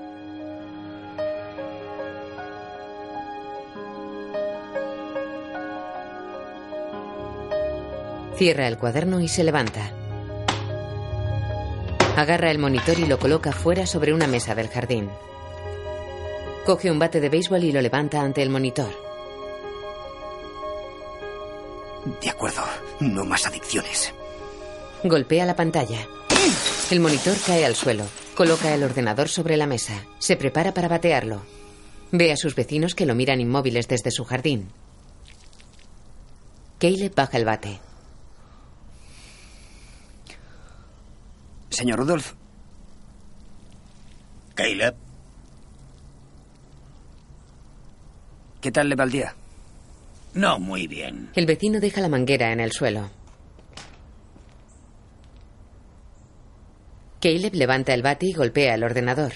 [8.38, 9.90] Cierra el cuaderno y se levanta.
[12.16, 15.10] Agarra el monitor y lo coloca fuera sobre una mesa del jardín.
[16.64, 18.90] Coge un bate de béisbol y lo levanta ante el monitor.
[22.22, 22.62] De acuerdo,
[23.00, 24.14] no más adicciones.
[25.02, 26.06] Golpea la pantalla.
[26.92, 28.04] El monitor cae al suelo.
[28.36, 30.06] Coloca el ordenador sobre la mesa.
[30.20, 31.42] Se prepara para batearlo.
[32.12, 34.68] Ve a sus vecinos que lo miran inmóviles desde su jardín.
[36.78, 37.87] Caleb baja el bate.
[41.70, 42.34] Señor Rudolf.
[44.54, 44.94] Caleb.
[48.60, 49.34] ¿Qué tal le va el día?
[50.34, 51.30] No muy bien.
[51.34, 53.10] El vecino deja la manguera en el suelo.
[57.20, 59.32] Caleb levanta el bate y golpea el ordenador.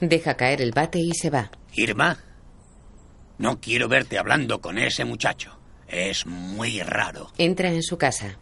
[0.00, 1.50] Deja caer el bate y se va.
[1.74, 2.18] Irma,
[3.42, 5.58] no quiero verte hablando con ese muchacho.
[5.88, 7.32] Es muy raro.
[7.38, 8.38] Entra en su casa.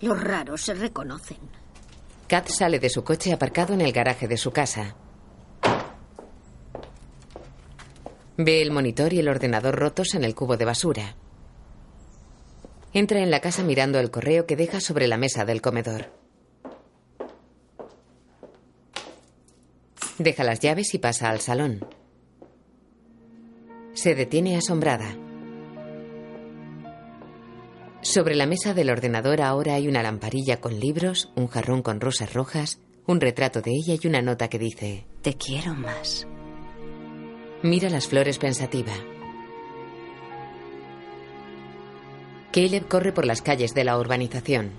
[0.00, 1.36] Los raros se reconocen.
[2.26, 4.96] Kat sale de su coche aparcado en el garaje de su casa.
[8.38, 11.14] Ve el monitor y el ordenador rotos en el cubo de basura.
[12.94, 16.10] Entra en la casa mirando el correo que deja sobre la mesa del comedor.
[20.16, 21.84] Deja las llaves y pasa al salón.
[23.96, 25.16] Se detiene asombrada.
[28.02, 32.34] Sobre la mesa del ordenador ahora hay una lamparilla con libros, un jarrón con rosas
[32.34, 35.06] rojas, un retrato de ella y una nota que dice...
[35.22, 36.26] Te quiero más.
[37.62, 38.92] Mira las flores pensativa.
[42.52, 44.72] Caleb corre por las calles de la urbanización.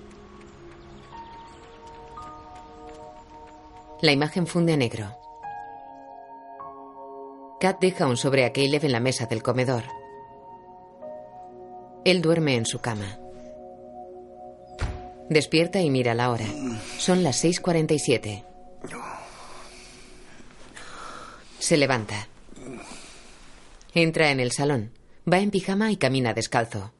[4.00, 5.27] La imagen funde a negro.
[7.60, 9.82] Kat deja un sobre a Caleb en la mesa del comedor.
[12.04, 13.18] Él duerme en su cama.
[15.28, 16.46] Despierta y mira la hora.
[16.98, 18.44] Son las 6.47.
[21.58, 22.28] Se levanta.
[23.92, 24.92] Entra en el salón.
[25.30, 26.92] Va en pijama y camina descalzo.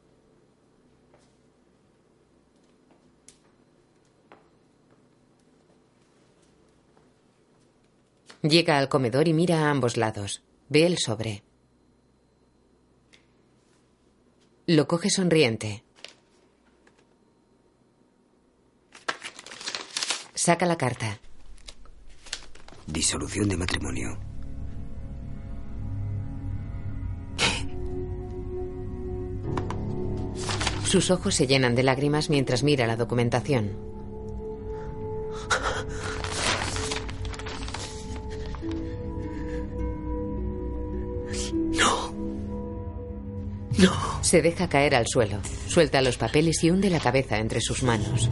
[8.43, 10.43] Llega al comedor y mira a ambos lados.
[10.69, 11.43] Ve el sobre.
[14.67, 15.83] Lo coge sonriente.
[20.35, 21.21] Saca la carta.
[22.87, 24.19] Disolución de matrimonio.
[30.85, 33.77] Sus ojos se llenan de lágrimas mientras mira la documentación.
[44.23, 48.29] Se deja caer al suelo, suelta los papeles y hunde la cabeza entre sus manos.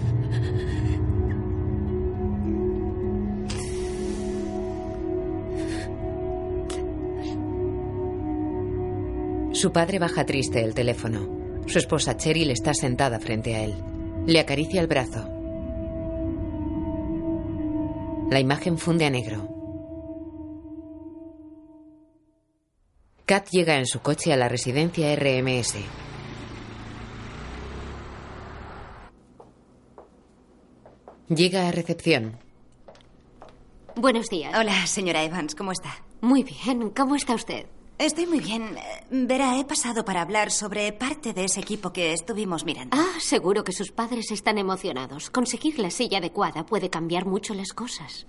[9.52, 11.64] Su padre baja triste el teléfono.
[11.66, 13.74] Su esposa Cheryl está sentada frente a él.
[14.26, 15.28] Le acaricia el brazo.
[18.30, 19.48] La imagen funde a negro.
[23.26, 25.74] Kat llega en su coche a la residencia RMS.
[31.28, 32.38] Llega a recepción.
[33.96, 34.54] Buenos días.
[34.56, 36.04] Hola, señora Evans, ¿cómo está?
[36.20, 36.90] Muy bien.
[36.90, 37.66] ¿Cómo está usted?
[37.98, 38.76] Estoy muy bien.
[39.10, 42.96] Verá, he pasado para hablar sobre parte de ese equipo que estuvimos mirando.
[42.96, 45.30] Ah, seguro que sus padres están emocionados.
[45.30, 48.28] Conseguir la silla adecuada puede cambiar mucho las cosas.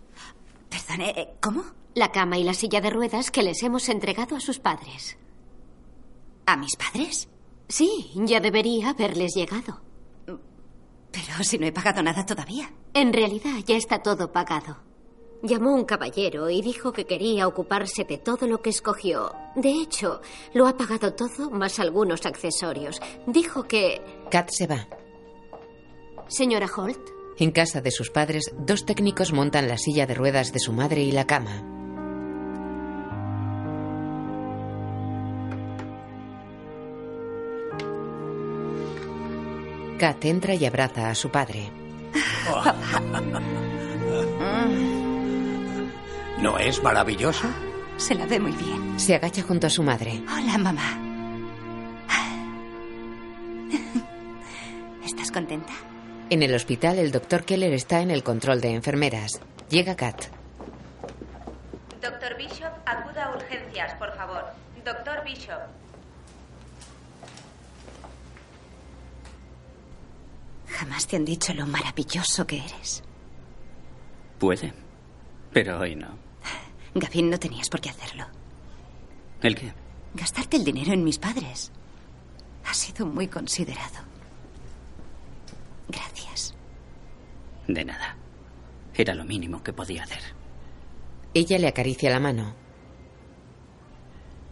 [0.69, 1.63] Perdone, eh, ¿cómo?
[1.95, 5.17] La cama y la silla de ruedas que les hemos entregado a sus padres.
[6.45, 7.29] ¿A mis padres?
[7.67, 9.81] Sí, ya debería haberles llegado.
[10.25, 12.71] Pero si no he pagado nada todavía.
[12.93, 14.77] En realidad ya está todo pagado.
[15.43, 19.33] Llamó un caballero y dijo que quería ocuparse de todo lo que escogió.
[19.55, 20.21] De hecho,
[20.53, 22.99] lo ha pagado todo más algunos accesorios.
[23.27, 24.01] Dijo que...
[24.31, 24.87] Kat se va.
[26.27, 26.99] Señora Holt,
[27.39, 31.03] En casa de sus padres, dos técnicos montan la silla de ruedas de su madre
[31.03, 31.61] y la cama.
[39.99, 41.71] Kat entra y abraza a su padre.
[46.41, 47.47] ¿No es maravilloso?
[47.97, 48.99] Se la ve muy bien.
[48.99, 50.23] Se agacha junto a su madre.
[50.27, 51.03] Hola, mamá.
[55.05, 55.73] ¿Estás contenta?
[56.29, 59.39] En el hospital, el doctor Keller está en el control de enfermeras.
[59.69, 60.25] Llega Kat.
[62.01, 64.43] Doctor Bishop, acuda a urgencias, por favor.
[64.83, 65.61] Doctor Bishop.
[70.67, 73.03] Jamás te han dicho lo maravilloso que eres.
[74.37, 74.73] Puede,
[75.53, 76.09] pero hoy no.
[76.93, 78.25] Gavin, no tenías por qué hacerlo.
[79.41, 79.71] ¿El qué?
[80.13, 81.71] Gastarte el dinero en mis padres.
[82.65, 84.16] Ha sido muy considerado.
[85.87, 86.53] Gracias.
[87.67, 88.17] De nada.
[88.93, 90.21] Era lo mínimo que podía hacer.
[91.33, 92.55] Ella le acaricia la mano.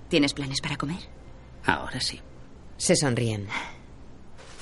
[0.09, 0.99] ¿Tienes planes para comer?
[1.65, 2.21] Ahora sí.
[2.77, 3.47] Se sonríen.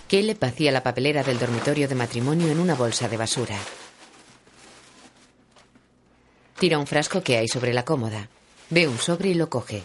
[0.07, 3.57] Caleb vacía la papelera del dormitorio de matrimonio en una bolsa de basura.
[6.59, 8.29] Tira un frasco que hay sobre la cómoda.
[8.69, 9.83] Ve un sobre y lo coge.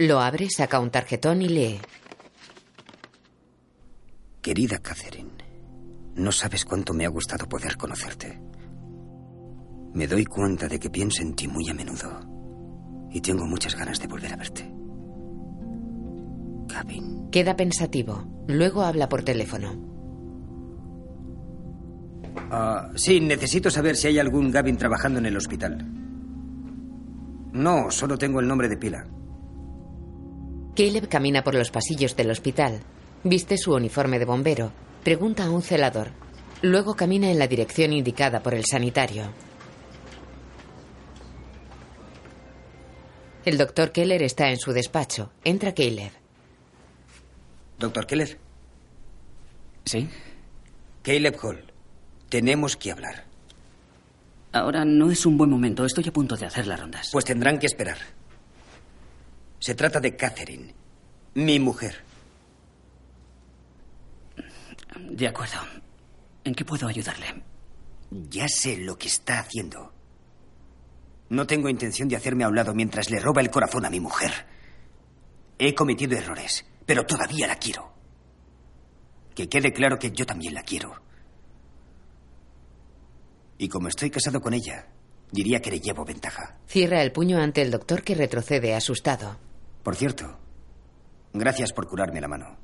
[0.00, 1.80] Lo abre, saca un tarjetón y lee.
[4.40, 5.32] Querida Catherine,
[6.14, 8.40] no sabes cuánto me ha gustado poder conocerte.
[9.94, 12.20] Me doy cuenta de que pienso en ti muy a menudo.
[13.10, 14.72] Y tengo muchas ganas de volver a verte.
[16.68, 17.28] Gavin.
[17.32, 18.44] Queda pensativo.
[18.46, 19.74] Luego habla por teléfono.
[22.52, 25.84] Ah, sí, necesito saber si hay algún Gavin trabajando en el hospital.
[27.52, 29.04] No, solo tengo el nombre de pila.
[30.78, 32.78] Caleb camina por los pasillos del hospital.
[33.24, 34.70] Viste su uniforme de bombero.
[35.02, 36.12] Pregunta a un celador.
[36.62, 39.24] Luego camina en la dirección indicada por el sanitario.
[43.44, 45.32] El doctor Keller está en su despacho.
[45.42, 46.12] Entra Caleb.
[47.80, 48.38] Doctor Keller.
[49.84, 50.08] ¿Sí?
[51.02, 51.72] Caleb Hall.
[52.28, 53.24] Tenemos que hablar.
[54.52, 55.84] Ahora no es un buen momento.
[55.84, 57.08] Estoy a punto de hacer las rondas.
[57.10, 57.98] Pues tendrán que esperar.
[59.58, 60.74] Se trata de Catherine,
[61.34, 62.04] mi mujer.
[65.10, 65.58] De acuerdo.
[66.44, 67.42] ¿En qué puedo ayudarle?
[68.10, 69.92] Ya sé lo que está haciendo.
[71.28, 74.00] No tengo intención de hacerme a un lado mientras le roba el corazón a mi
[74.00, 74.32] mujer.
[75.58, 77.92] He cometido errores, pero todavía la quiero.
[79.34, 80.94] Que quede claro que yo también la quiero.
[83.58, 84.86] Y como estoy casado con ella,
[85.30, 86.56] diría que le llevo ventaja.
[86.66, 89.36] Cierra el puño ante el doctor que retrocede asustado.
[89.82, 90.38] Por cierto,
[91.32, 92.56] gracias por curarme la mano.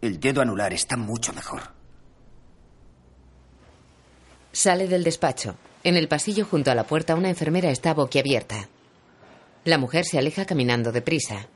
[0.00, 1.62] El dedo anular está mucho mejor.
[4.52, 5.56] Sale del despacho.
[5.84, 8.68] En el pasillo junto a la puerta una enfermera está boquiabierta.
[9.64, 11.46] La mujer se aleja caminando deprisa.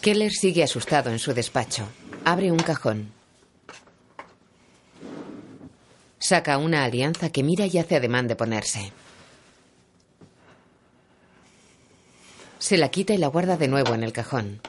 [0.00, 1.88] Keller sigue asustado en su despacho.
[2.24, 3.12] Abre un cajón.
[6.18, 8.92] Saca una alianza que mira y hace ademán de ponerse.
[12.58, 14.60] Se la quita y la guarda de nuevo en el cajón.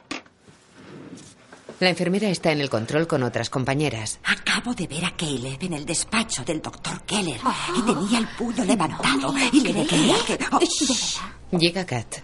[1.79, 4.19] La enfermera está en el control con otras compañeras.
[4.25, 7.39] Acabo de ver a Caleb en el despacho del doctor Keller
[7.77, 10.37] y tenía el puño levantado y le decía que...
[10.51, 12.17] Oh, Llega Kat.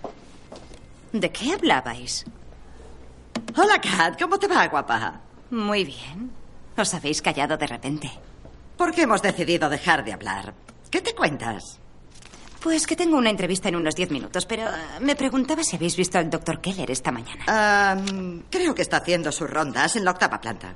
[1.14, 2.26] ¿De qué hablabais?
[3.56, 4.20] Hola, Kat.
[4.22, 5.22] ¿Cómo te va, guapa?
[5.52, 6.32] Muy bien.
[6.78, 8.12] Os habéis callado de repente.
[8.78, 10.54] ¿Por qué hemos decidido dejar de hablar?
[10.92, 11.80] ¿Qué te cuentas?
[12.66, 15.96] Pues que tengo una entrevista en unos diez minutos, pero eh, me preguntaba si habéis
[15.96, 17.44] visto al doctor Keller esta mañana.
[17.46, 17.96] Ah,
[18.50, 20.74] creo que está haciendo sus rondas en la octava planta.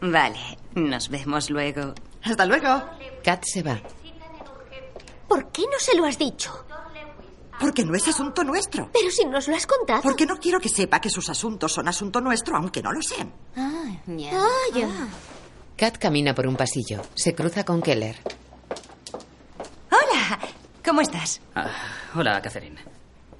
[0.00, 0.38] Vale,
[0.76, 1.94] nos vemos luego.
[2.22, 2.84] Hasta luego.
[3.24, 3.82] Kat se va.
[5.26, 6.64] ¿Por qué no se lo has dicho?
[7.58, 8.88] Porque no es asunto nuestro.
[8.92, 10.00] Pero si nos lo has contado.
[10.00, 13.32] Porque no quiero que sepa que sus asuntos son asunto nuestro, aunque no lo sean.
[13.56, 14.30] Ah, ya.
[14.32, 14.88] Ah, ya.
[15.76, 17.02] Kat camina por un pasillo.
[17.16, 18.14] Se cruza con Keller.
[20.84, 21.40] ¿Cómo estás?
[21.54, 21.70] Ah,
[22.14, 22.76] hola, Catherine.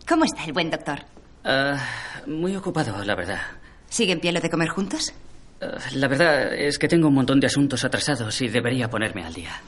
[0.09, 1.01] ¿Cómo está el buen doctor?
[1.45, 1.79] Ah,
[2.27, 3.41] muy ocupado, la verdad.
[3.89, 5.13] ¿Sigue en pie lo de comer juntos?
[5.61, 9.35] Ah, la verdad es que tengo un montón de asuntos atrasados y debería ponerme al
[9.35, 9.61] día.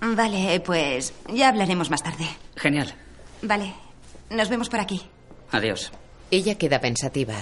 [0.00, 2.26] Vale, pues ya hablaremos más tarde.
[2.56, 2.92] Genial.
[3.42, 3.72] Vale,
[4.30, 5.00] nos vemos por aquí.
[5.52, 5.92] Adiós.
[6.30, 7.34] Ella queda pensativa.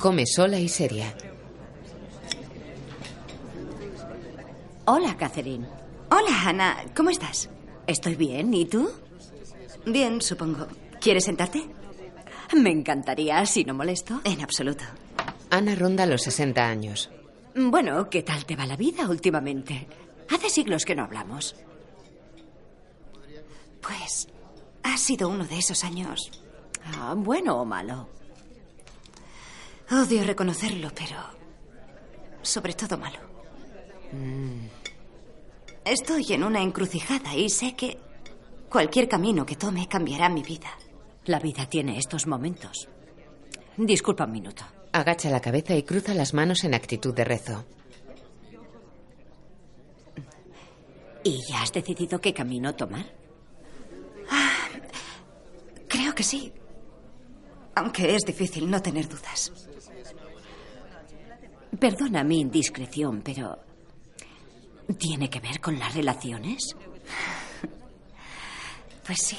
[0.00, 1.12] Come sola y seria.
[4.90, 5.66] Hola, Catherine.
[6.10, 6.82] Hola, Ana.
[6.96, 7.50] ¿Cómo estás?
[7.86, 8.54] Estoy bien.
[8.54, 8.90] ¿Y tú?
[9.84, 10.66] Bien, supongo.
[10.98, 11.62] ¿Quieres sentarte?
[12.56, 14.22] Me encantaría, si no molesto.
[14.24, 14.84] En absoluto.
[15.50, 17.10] Ana ronda los 60 años.
[17.54, 19.86] Bueno, ¿qué tal te va la vida últimamente?
[20.30, 21.54] Hace siglos que no hablamos.
[23.82, 24.26] Pues
[24.84, 26.30] ha sido uno de esos años.
[26.96, 28.08] Ah, ¿Bueno o malo?
[29.90, 31.18] Odio reconocerlo, pero
[32.40, 33.27] sobre todo malo.
[34.12, 34.66] Mm.
[35.84, 37.98] Estoy en una encrucijada y sé que
[38.68, 40.70] cualquier camino que tome cambiará mi vida.
[41.24, 42.88] La vida tiene estos momentos.
[43.76, 44.64] Disculpa un minuto.
[44.92, 47.64] Agacha la cabeza y cruza las manos en actitud de rezo.
[51.24, 53.04] ¿Y ya has decidido qué camino tomar?
[54.30, 54.68] Ah,
[55.86, 56.52] creo que sí.
[57.74, 59.52] Aunque es difícil no tener dudas.
[61.78, 63.67] Perdona mi indiscreción, pero...
[64.96, 66.74] ¿Tiene que ver con las relaciones?
[69.04, 69.38] Pues sí.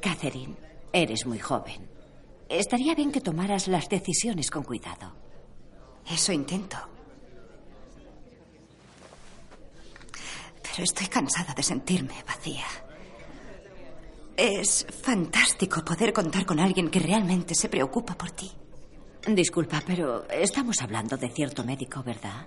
[0.00, 0.54] Catherine,
[0.92, 1.88] eres muy joven.
[2.48, 5.12] Estaría bien que tomaras las decisiones con cuidado.
[6.10, 6.78] Eso intento.
[10.62, 12.66] Pero estoy cansada de sentirme vacía.
[14.36, 18.50] Es fantástico poder contar con alguien que realmente se preocupa por ti.
[19.26, 22.46] Disculpa, pero estamos hablando de cierto médico, ¿verdad?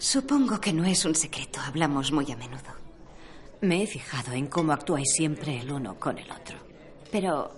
[0.00, 1.60] Supongo que no es un secreto.
[1.60, 2.72] Hablamos muy a menudo.
[3.60, 6.56] Me he fijado en cómo actuáis siempre el uno con el otro.
[7.12, 7.52] Pero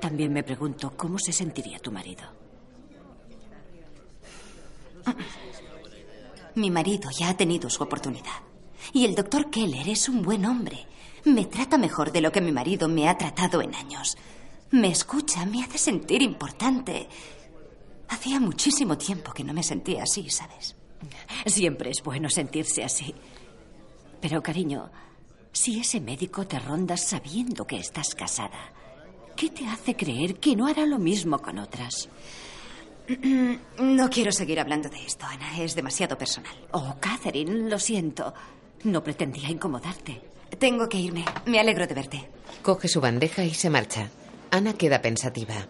[0.00, 2.22] También me pregunto cómo se sentiría tu marido.
[6.56, 8.40] Mi marido ya ha tenido su oportunidad.
[8.92, 10.86] Y el doctor Keller es un buen hombre.
[11.24, 14.16] Me trata mejor de lo que mi marido me ha tratado en años.
[14.70, 17.08] Me escucha, me hace sentir importante.
[18.08, 20.76] Hacía muchísimo tiempo que no me sentía así, ¿sabes?
[21.46, 23.14] Siempre es bueno sentirse así.
[24.20, 24.90] Pero, cariño,
[25.52, 28.72] si ese médico te ronda sabiendo que estás casada,
[29.36, 32.08] ¿qué te hace creer que no hará lo mismo con otras?
[33.80, 35.60] No quiero seguir hablando de esto, Ana.
[35.60, 36.54] Es demasiado personal.
[36.72, 38.32] Oh, Catherine, lo siento.
[38.84, 40.20] No pretendía incomodarte.
[40.58, 41.24] Tengo que irme.
[41.46, 42.28] Me alegro de verte.
[42.62, 44.10] Coge su bandeja y se marcha.
[44.50, 45.66] Ana queda pensativa.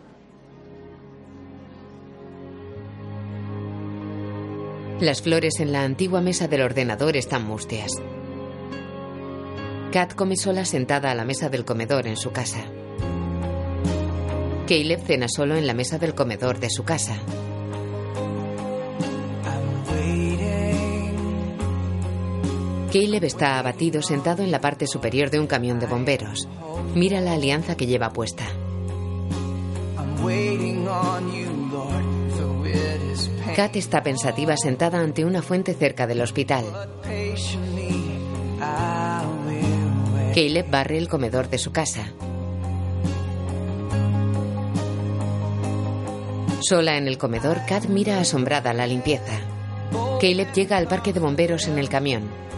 [5.01, 7.91] Las flores en la antigua mesa del ordenador están mustias.
[9.93, 12.63] Kat come sola sentada a la mesa del comedor en su casa.
[14.69, 17.17] Caleb cena solo en la mesa del comedor de su casa.
[22.93, 26.47] Caleb está abatido sentado en la parte superior de un camión de bomberos.
[26.95, 28.45] Mira la alianza que lleva puesta.
[33.55, 36.65] Kat está pensativa sentada ante una fuente cerca del hospital.
[40.35, 42.13] Caleb barre el comedor de su casa.
[46.61, 49.41] Sola en el comedor, Kat mira asombrada la limpieza.
[50.21, 52.50] Caleb llega al parque de bomberos en el camión.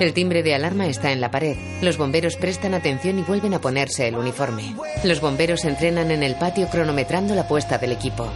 [0.00, 1.56] El timbre de alarma está en la pared.
[1.82, 4.76] Los bomberos prestan atención y vuelven a ponerse el uniforme.
[5.02, 8.30] Los bomberos entrenan en el patio cronometrando la puesta del equipo.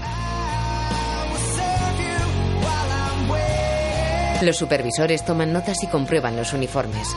[4.42, 7.08] Los supervisores toman notas y comprueban los uniformes.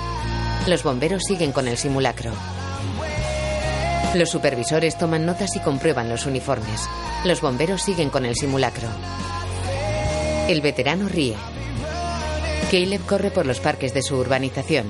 [0.68, 2.32] Los bomberos siguen con el simulacro.
[4.14, 6.88] Los supervisores toman notas y comprueban los uniformes.
[7.24, 8.90] Los bomberos siguen con el simulacro.
[10.48, 11.36] El veterano ríe.
[12.76, 14.88] Caleb corre por los parques de su urbanización.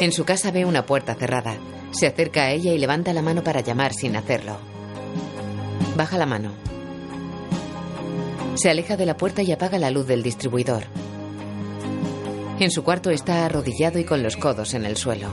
[0.00, 1.54] En su casa ve una puerta cerrada.
[1.92, 4.56] Se acerca a ella y levanta la mano para llamar sin hacerlo.
[5.96, 6.50] Baja la mano.
[8.56, 10.82] Se aleja de la puerta y apaga la luz del distribuidor.
[12.58, 15.28] En su cuarto está arrodillado y con los codos en el suelo.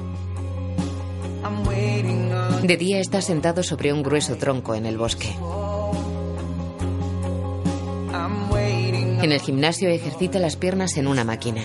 [2.62, 5.34] De día está sentado sobre un grueso tronco en el bosque.
[9.22, 11.62] En el gimnasio ejercita las piernas en una máquina.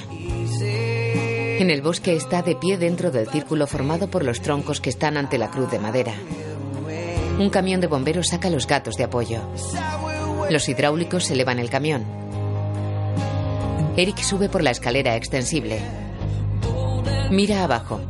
[0.60, 5.16] En el bosque está de pie dentro del círculo formado por los troncos que están
[5.16, 6.14] ante la cruz de madera.
[7.39, 9.40] Un camión de bomberos saca los gatos de apoyo.
[10.51, 12.05] Los hidráulicos elevan el camión.
[13.97, 15.78] Eric sube por la escalera extensible.
[17.31, 18.01] Mira abajo.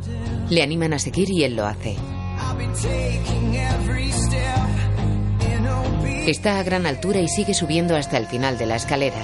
[0.49, 1.95] Le animan a seguir y él lo hace.
[6.27, 9.21] Está a gran altura y sigue subiendo hasta el final de la escalera.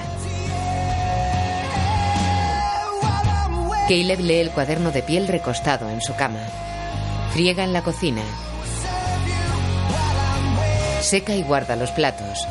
[3.88, 6.40] Caleb lee el cuaderno de piel recostado en su cama.
[7.32, 8.22] Friega en la cocina.
[11.02, 12.48] Seca y guarda los platos.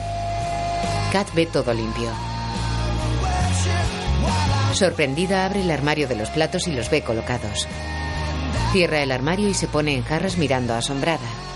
[1.12, 2.11] Kat ve todo limpio.
[4.74, 7.66] Sorprendida abre el armario de los platos y los ve colocados.
[8.73, 11.49] Cierra el armario y se pone en jarras mirando asombrada.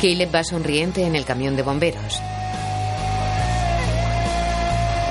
[0.00, 2.20] Caleb va sonriente en el camión de bomberos.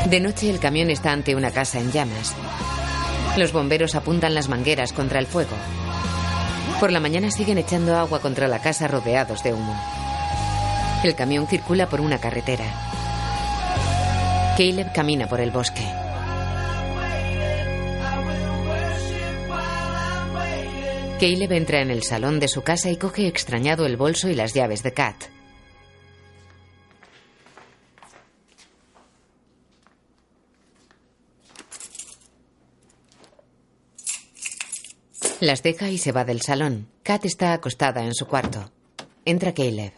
[0.05, 2.35] De noche el camión está ante una casa en llamas.
[3.35, 5.55] Los bomberos apuntan las mangueras contra el fuego.
[6.79, 9.75] Por la mañana siguen echando agua contra la casa rodeados de humo.
[11.03, 12.65] El camión circula por una carretera.
[14.55, 16.04] Caleb camina por el bosque.
[21.19, 24.53] Caleb entra en el salón de su casa y coge extrañado el bolso y las
[24.53, 25.15] llaves de Kat.
[35.39, 36.89] Las deja y se va del salón.
[37.01, 38.71] Kat está acostada en su cuarto.
[39.23, 39.93] Entra Caleb.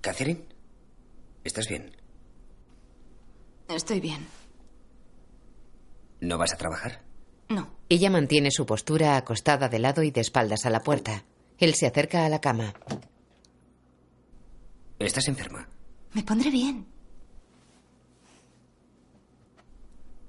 [0.00, 0.44] ¿Catherine?
[1.44, 1.94] ¿Estás bien?
[3.68, 4.26] Estoy bien.
[6.20, 7.09] ¿No vas a trabajar?
[7.50, 7.68] No.
[7.88, 11.24] Ella mantiene su postura acostada de lado y de espaldas a la puerta.
[11.58, 12.72] Él se acerca a la cama.
[14.98, 15.68] ¿Estás enferma?
[16.12, 16.86] Me pondré bien.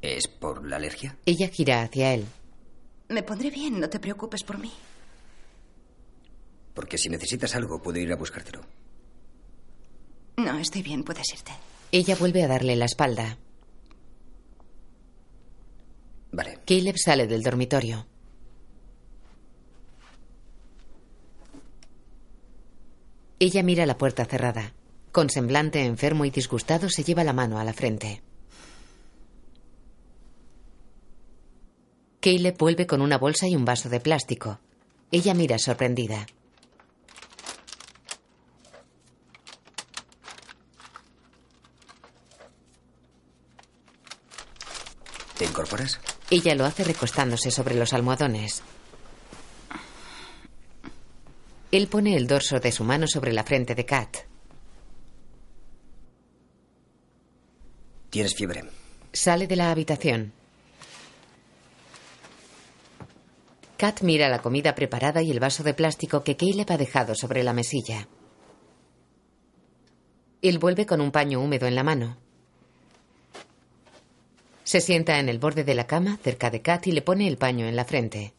[0.02, 1.16] ¿Es por la alergia?
[1.26, 2.26] Ella gira hacia él.
[3.10, 4.72] Me pondré bien, no te preocupes por mí.
[6.74, 8.62] Porque si necesitas algo, puedo ir a buscártelo.
[10.38, 11.52] No, estoy bien, puedes irte.
[11.92, 13.38] Ella vuelve a darle la espalda.
[16.32, 16.60] Vale.
[16.66, 18.06] Caleb sale del dormitorio.
[23.40, 24.74] Ella mira la puerta cerrada.
[25.12, 28.22] Con semblante enfermo y disgustado se lleva la mano a la frente.
[32.22, 34.60] Caleb vuelve con una bolsa y un vaso de plástico.
[35.12, 36.28] Ella mira sorprendida.
[45.38, 46.00] ¿Te incorporas?
[46.34, 48.64] Ella lo hace recostándose sobre los almohadones.
[51.74, 54.18] Él pone el dorso de su mano sobre la frente de Kat.
[58.10, 58.64] Tienes fiebre.
[59.12, 60.32] Sale de la habitación.
[63.76, 67.44] Kat mira la comida preparada y el vaso de plástico que Caleb ha dejado sobre
[67.44, 68.08] la mesilla.
[70.42, 72.31] Él vuelve con un paño húmedo en la mano.
[74.72, 77.36] Se sienta en el borde de la cama, cerca de Kat, y le pone el
[77.36, 78.34] paño en la frente.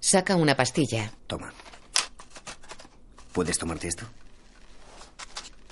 [0.00, 1.12] Saca una pastilla.
[1.28, 1.52] Toma.
[3.32, 4.04] ¿Puedes tomarte esto?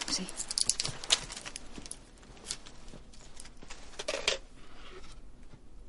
[0.08, 0.24] Sí.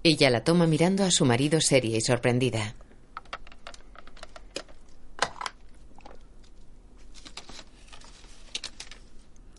[0.02, 2.74] Ella la toma mirando a su marido seria y sorprendida.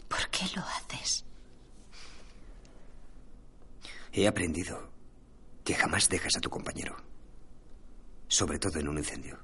[0.08, 1.24] ¿Por qué lo haces?
[4.18, 4.90] He aprendido
[5.64, 6.96] que jamás dejas a tu compañero.
[8.26, 9.38] Sobre todo en un incendio.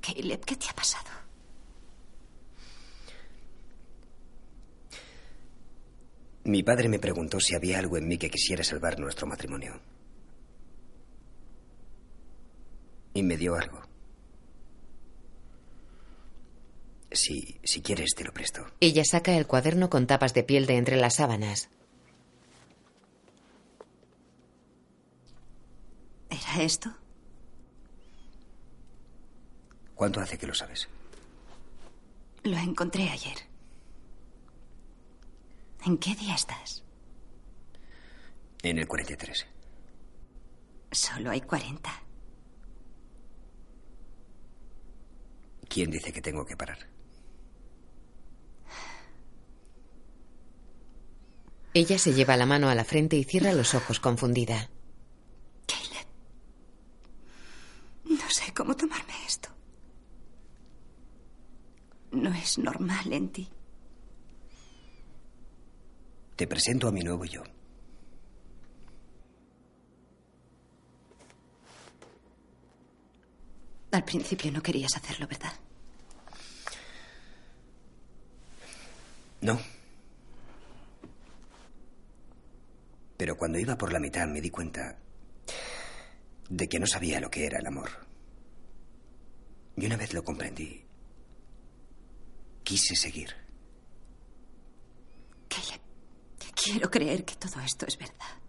[0.00, 1.10] Caleb, ¿qué te ha pasado?
[6.44, 9.80] Mi padre me preguntó si había algo en mí que quisiera salvar nuestro matrimonio.
[13.12, 13.89] Y me dio algo.
[17.12, 18.66] Si, si quieres, te lo presto.
[18.80, 21.68] Ella saca el cuaderno con tapas de piel de entre las sábanas.
[26.30, 26.94] ¿Era esto?
[29.94, 30.88] ¿Cuánto hace que lo sabes?
[32.44, 33.36] Lo encontré ayer.
[35.84, 36.82] ¿En qué día estás?
[38.62, 39.46] En el 43.
[40.92, 41.90] Solo hay 40.
[45.68, 46.89] ¿Quién dice que tengo que parar?
[51.72, 54.68] Ella se lleva la mano a la frente y cierra los ojos confundida.
[55.66, 56.06] Caleb.
[58.04, 59.48] No sé cómo tomarme esto.
[62.10, 63.48] No es normal en ti.
[66.34, 67.42] Te presento a mi nuevo yo.
[73.92, 75.52] Al principio no querías hacerlo, ¿verdad?
[79.40, 79.58] No.
[83.20, 84.96] Pero cuando iba por la mitad me di cuenta
[86.48, 87.90] de que no sabía lo que era el amor.
[89.76, 90.82] Y una vez lo comprendí,
[92.64, 93.28] quise seguir.
[95.50, 95.82] Caleb,
[96.54, 98.40] quiero creer que todo esto es verdad.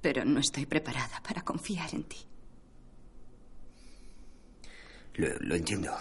[0.00, 2.26] Pero no estoy preparada para confiar en ti.
[5.16, 5.94] Lo, lo entiendo.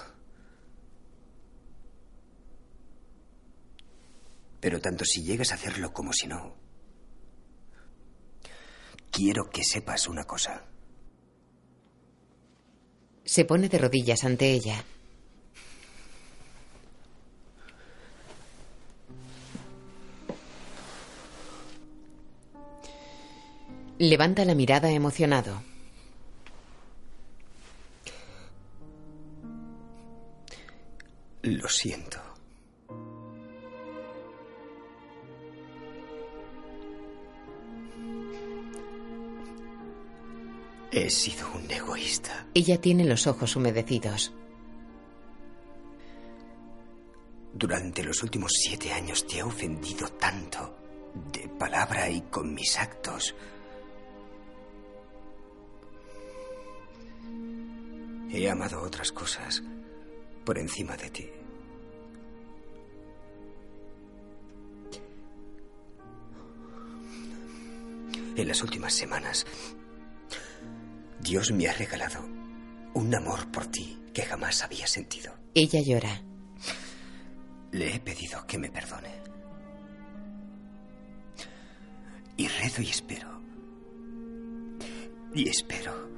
[4.61, 6.55] Pero tanto si llegas a hacerlo como si no,
[9.11, 10.65] quiero que sepas una cosa.
[13.25, 14.83] Se pone de rodillas ante ella.
[23.97, 25.61] Levanta la mirada emocionado.
[31.43, 32.20] Lo siento.
[40.91, 42.47] He sido un egoísta.
[42.53, 44.33] Ella tiene los ojos humedecidos.
[47.53, 50.75] Durante los últimos siete años te he ofendido tanto,
[51.31, 53.33] de palabra y con mis actos.
[58.29, 59.63] He amado otras cosas
[60.45, 61.29] por encima de ti.
[68.35, 69.45] En las últimas semanas,
[71.21, 72.27] Dios me ha regalado
[72.93, 75.33] un amor por ti que jamás había sentido.
[75.53, 76.21] Ella llora.
[77.71, 79.21] Le he pedido que me perdone.
[82.37, 83.41] Y rezo y espero.
[85.33, 86.09] Y espero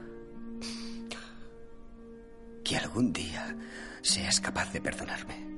[2.64, 3.56] que algún día
[4.02, 5.53] seas capaz de perdonarme.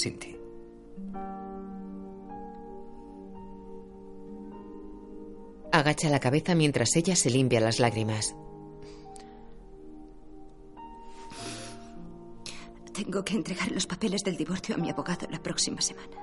[0.00, 0.36] Sin ti.
[5.72, 8.34] Agacha la cabeza mientras ella se limpia las lágrimas.
[12.92, 16.16] Tengo que entregar los papeles del divorcio a mi abogado la próxima semana.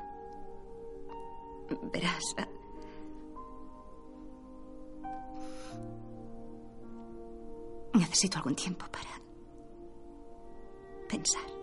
[1.93, 2.23] Verás.
[2.37, 2.47] ah,
[7.93, 9.09] Necesito algún tiempo para
[11.09, 11.56] pensar.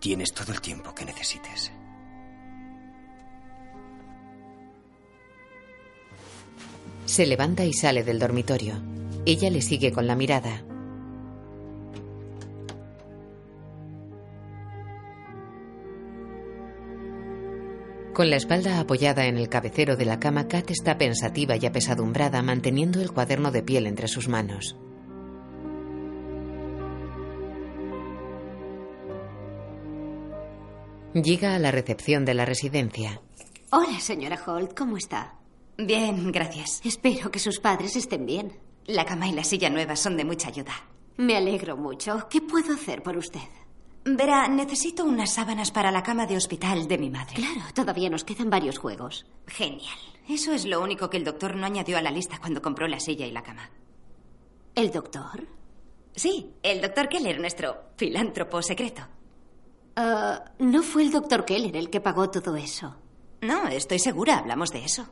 [0.00, 1.70] Tienes todo el tiempo que necesites.
[7.04, 8.82] Se levanta y sale del dormitorio.
[9.26, 10.62] Ella le sigue con la mirada.
[18.14, 22.42] Con la espalda apoyada en el cabecero de la cama, Kat está pensativa y apesadumbrada,
[22.42, 24.76] manteniendo el cuaderno de piel entre sus manos.
[31.14, 33.20] Llega a la recepción de la residencia.
[33.72, 35.34] Hola, señora Holt, ¿cómo está?
[35.76, 36.80] Bien, gracias.
[36.84, 38.52] Espero que sus padres estén bien.
[38.86, 40.72] La cama y la silla nueva son de mucha ayuda.
[41.16, 42.28] Me alegro mucho.
[42.30, 43.40] ¿Qué puedo hacer por usted?
[44.04, 47.34] Verá, necesito unas sábanas para la cama de hospital de mi madre.
[47.34, 49.26] Claro, todavía nos quedan varios juegos.
[49.46, 49.98] Genial.
[50.28, 53.00] Eso es lo único que el doctor no añadió a la lista cuando compró la
[53.00, 53.68] silla y la cama.
[54.76, 55.46] ¿El doctor?
[56.14, 59.02] Sí, el doctor Keller, nuestro filántropo secreto.
[60.02, 62.96] Ah, no fue el doctor Keller el que pagó todo eso.
[63.42, 65.06] No, estoy segura, hablamos de eso.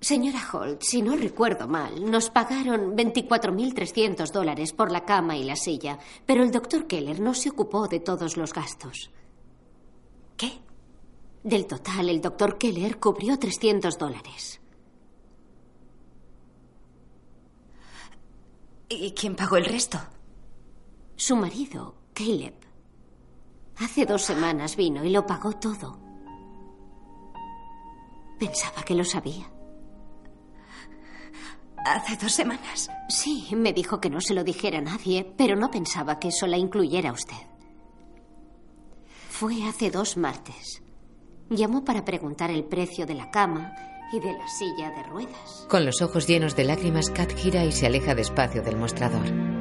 [0.00, 5.54] Señora Holt, si no recuerdo mal, nos pagaron 24.300 dólares por la cama y la
[5.54, 9.10] silla, pero el doctor Keller no se ocupó de todos los gastos.
[10.38, 10.52] ¿Qué?
[11.42, 14.60] Del total, el doctor Keller cubrió 300 dólares.
[18.88, 19.98] ¿Y quién pagó el resto?
[21.16, 22.65] Su marido, Caleb.
[23.78, 25.98] Hace dos semanas vino y lo pagó todo.
[28.38, 29.50] Pensaba que lo sabía.
[31.84, 32.90] Hace dos semanas.
[33.08, 36.46] Sí, me dijo que no se lo dijera a nadie, pero no pensaba que eso
[36.46, 37.36] la incluyera a usted.
[39.28, 40.82] Fue hace dos martes.
[41.50, 43.72] Llamó para preguntar el precio de la cama
[44.12, 45.66] y de la silla de ruedas.
[45.68, 49.55] Con los ojos llenos de lágrimas, Kat gira y se aleja despacio del mostrador.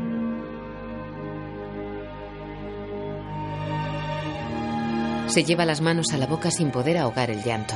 [5.28, 7.76] Se lleva las manos a la boca sin poder ahogar el llanto.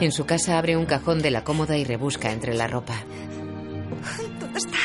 [0.00, 2.94] En su casa abre un cajón de la cómoda y rebusca entre la ropa.
[4.38, 4.78] ¿Dónde está?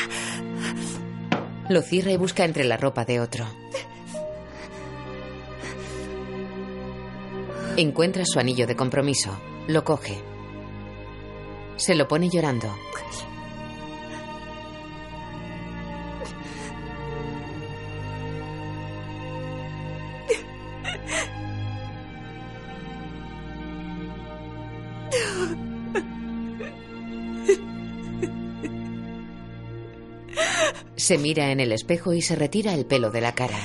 [1.68, 3.46] Lo cierra y busca entre la ropa de otro.
[7.76, 9.38] Encuentra su anillo de compromiso.
[9.68, 10.20] Lo coge.
[11.76, 12.68] Se lo pone llorando.
[31.04, 33.58] Se mira en el espejo y se retira el pelo de la cara.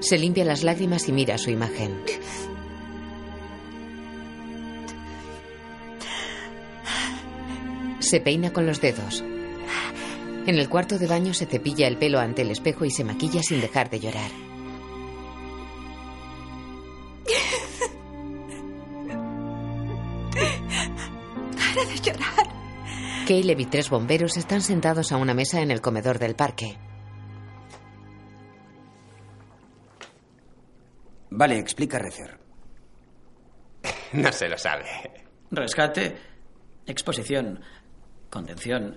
[0.00, 1.98] Se limpia las lágrimas y mira su imagen.
[8.00, 9.24] Se peina con los dedos.
[10.46, 13.42] En el cuarto de baño se cepilla el pelo ante el espejo y se maquilla
[13.42, 14.30] sin dejar de llorar.
[21.56, 22.47] Para de llorar.
[23.28, 26.78] Caleb y tres bomberos están sentados a una mesa en el comedor del parque.
[31.28, 32.38] Vale, explica Recer.
[34.14, 34.86] No se lo sabe.
[35.50, 36.16] Rescate,
[36.86, 37.60] exposición,
[38.30, 38.96] contención,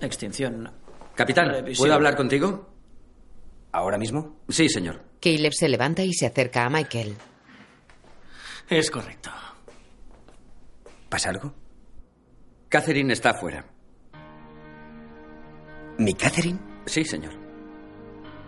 [0.00, 0.70] extinción.
[1.16, 1.82] Capitán, revisión.
[1.82, 2.72] ¿puedo hablar contigo?
[3.72, 4.36] ¿Ahora mismo?
[4.50, 5.02] Sí, señor.
[5.20, 7.16] Caleb se levanta y se acerca a Michael.
[8.68, 9.30] Es correcto.
[11.08, 11.61] ¿Pasa algo?
[12.72, 13.66] Catherine está afuera.
[15.98, 16.58] ¿Mi Catherine?
[16.86, 17.34] Sí, señor.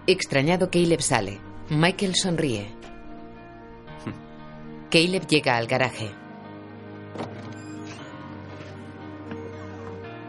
[0.06, 1.38] Extrañado, Caleb sale.
[1.68, 2.66] Michael sonríe.
[4.90, 6.10] Caleb llega al garaje.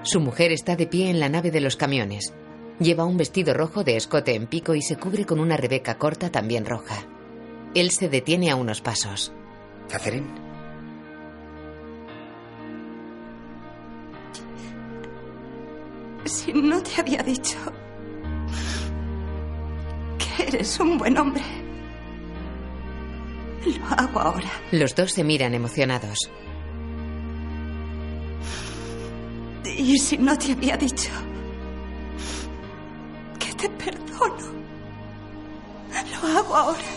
[0.03, 2.33] Su mujer está de pie en la nave de los camiones.
[2.81, 6.29] Lleva un vestido rojo de escote en pico y se cubre con una rebeca corta
[6.29, 6.97] también roja.
[7.73, 9.31] Él se detiene a unos pasos.
[9.87, 10.44] ¿Catherine?
[16.61, 17.57] No te había dicho
[20.17, 21.43] que eres un buen hombre?
[23.65, 24.49] Lo hago ahora.
[24.71, 26.17] Los dos se miran emocionados.
[29.77, 31.09] Y si no te había dicho
[33.39, 34.35] que te perdono,
[36.11, 36.94] lo hago ahora.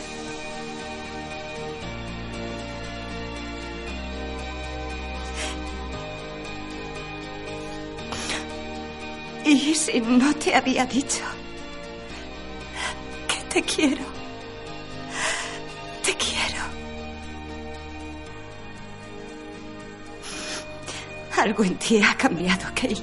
[9.61, 11.25] Y si no te había dicho
[13.27, 14.05] que te quiero,
[16.01, 16.63] te quiero.
[21.43, 23.03] Algo en ti ha cambiado, Caleb.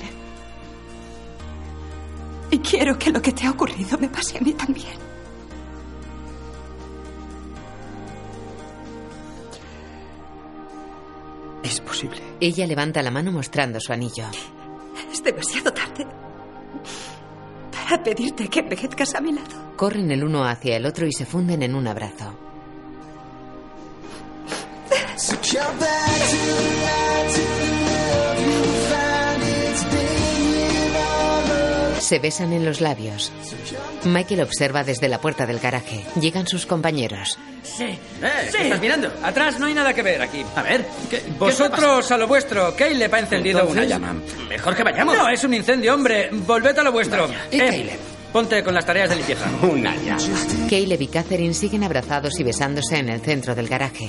[2.52, 4.98] Y quiero que lo que te ha ocurrido me pase a mí también.
[11.61, 12.22] Es posible.
[12.40, 14.27] Ella levanta la mano mostrando su anillo.
[15.11, 16.15] Es demasiado tarde
[17.86, 19.76] para pedirte que envejezcas a mi lado.
[19.76, 22.45] Corren el uno hacia el otro y se funden en un abrazo.
[32.06, 33.32] Se besan en los labios.
[34.03, 36.06] Michael observa desde la puerta del garaje.
[36.22, 37.40] Llegan sus compañeros.
[37.64, 37.84] Sí.
[37.86, 37.98] ¿Eh?
[38.45, 38.57] Sí.
[38.57, 39.11] ¿Qué estás mirando?
[39.23, 40.45] Atrás no hay nada que ver aquí.
[40.56, 42.76] A ver, ¿qué, Vosotros a lo vuestro.
[42.76, 44.22] Caleb ha encendido Entonces, una llama.
[44.48, 45.18] Mejor que vayamos.
[45.18, 46.30] No, es un incendio, hombre.
[46.32, 47.27] Volved a lo vuestro.
[47.52, 47.99] ¿Y Eh, Caleb?
[48.32, 49.49] Ponte con las tareas de limpieza.
[49.64, 50.22] Una llama.
[50.69, 54.07] Caleb y Catherine siguen abrazados y besándose en el centro del garaje.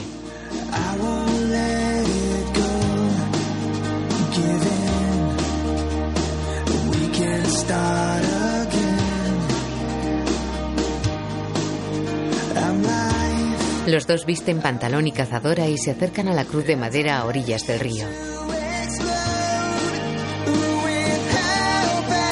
[13.87, 17.25] Los dos visten pantalón y cazadora y se acercan a la cruz de madera a
[17.25, 18.05] orillas del río.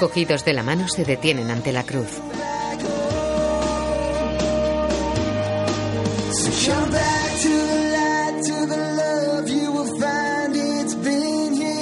[0.01, 2.21] Cogidos de la mano se detienen ante la cruz.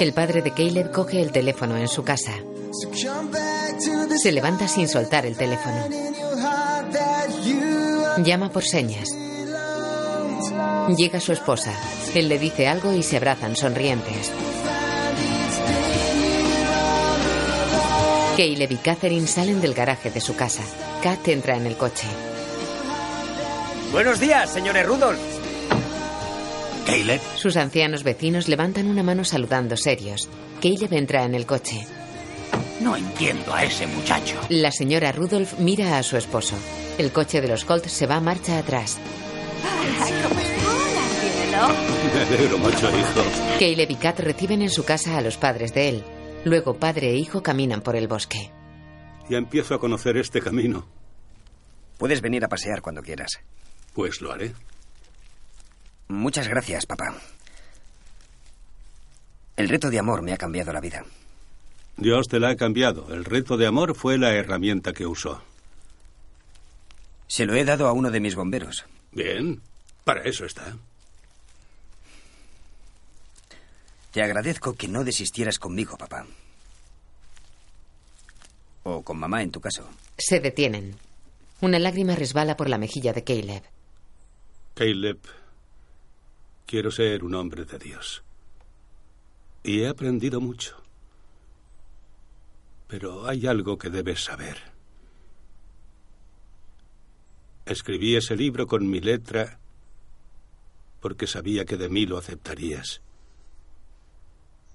[0.03, 2.33] El padre de Caleb coge el teléfono en su casa.
[4.21, 5.87] Se levanta sin soltar el teléfono.
[8.17, 9.07] Llama por señas.
[10.97, 11.71] Llega su esposa.
[12.13, 14.29] Él le dice algo y se abrazan sonrientes.
[18.35, 20.63] Caleb y Catherine salen del garaje de su casa.
[21.01, 22.07] Kat entra en el coche.
[23.93, 25.32] Buenos días, señores Rudolph.
[26.85, 27.21] Caleb.
[27.35, 30.29] Sus ancianos vecinos levantan una mano saludando serios.
[30.61, 31.85] Caleb entra en el coche.
[32.81, 34.39] No entiendo a ese muchacho.
[34.49, 36.55] La señora Rudolph mira a su esposo.
[36.97, 38.99] El coche de los Colt se va marcha atrás.
[42.13, 43.23] Me alegro mucho, hijo.
[43.59, 46.03] Caleb y Kat reciben en su casa a los padres de él.
[46.43, 48.51] Luego padre e hijo caminan por el bosque.
[49.29, 50.87] Ya empiezo a conocer este camino.
[51.97, 53.39] Puedes venir a pasear cuando quieras.
[53.93, 54.53] Pues lo haré.
[56.07, 57.15] Muchas gracias, papá.
[59.55, 61.05] El reto de amor me ha cambiado la vida.
[61.97, 63.13] Dios te la ha cambiado.
[63.13, 65.41] El reto de amor fue la herramienta que usó.
[67.27, 68.85] Se lo he dado a uno de mis bomberos.
[69.11, 69.61] Bien,
[70.03, 70.75] para eso está.
[74.11, 76.25] Te agradezco que no desistieras conmigo, papá.
[78.83, 79.89] O con mamá, en tu caso.
[80.17, 80.95] Se detienen.
[81.61, 83.63] Una lágrima resbala por la mejilla de Caleb.
[84.75, 85.19] Caleb,
[86.65, 88.23] quiero ser un hombre de Dios.
[89.63, 90.81] Y he aprendido mucho.
[92.87, 94.57] Pero hay algo que debes saber.
[97.65, 99.59] Escribí ese libro con mi letra
[100.99, 103.01] porque sabía que de mí lo aceptarías.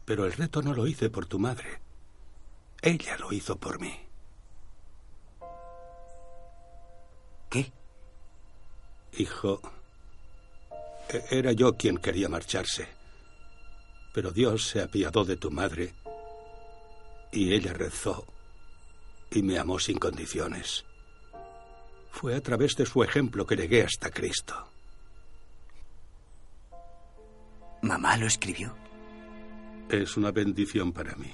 [0.04, 1.80] Pero el reto no lo hice por tu madre.
[2.82, 3.94] Ella lo hizo por mí.
[7.50, 7.72] ¿Qué?
[9.16, 9.60] Hijo,
[11.30, 12.88] era yo quien quería marcharse.
[14.12, 15.94] Pero Dios se apiadó de tu madre
[17.32, 18.26] y ella rezó
[19.30, 20.84] y me amó sin condiciones.
[22.10, 24.54] Fue a través de su ejemplo que llegué hasta Cristo.
[27.82, 28.74] ¿Mamá lo escribió?
[29.88, 31.32] Es una bendición para mí.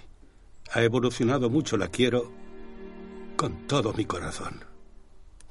[0.72, 2.30] Ha evolucionado mucho, la quiero
[3.36, 4.64] con todo mi corazón.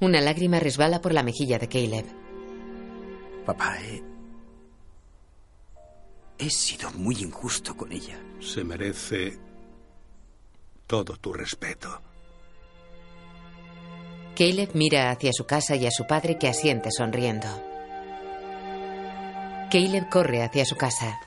[0.00, 2.06] Una lágrima resbala por la mejilla de Caleb.
[3.44, 4.13] Papá, he...
[6.44, 8.20] He sido muy injusto con ella.
[8.38, 9.38] Se merece
[10.86, 12.02] todo tu respeto.
[14.36, 17.48] Caleb mira hacia su casa y a su padre que asiente sonriendo.
[19.70, 21.18] Caleb corre hacia su casa.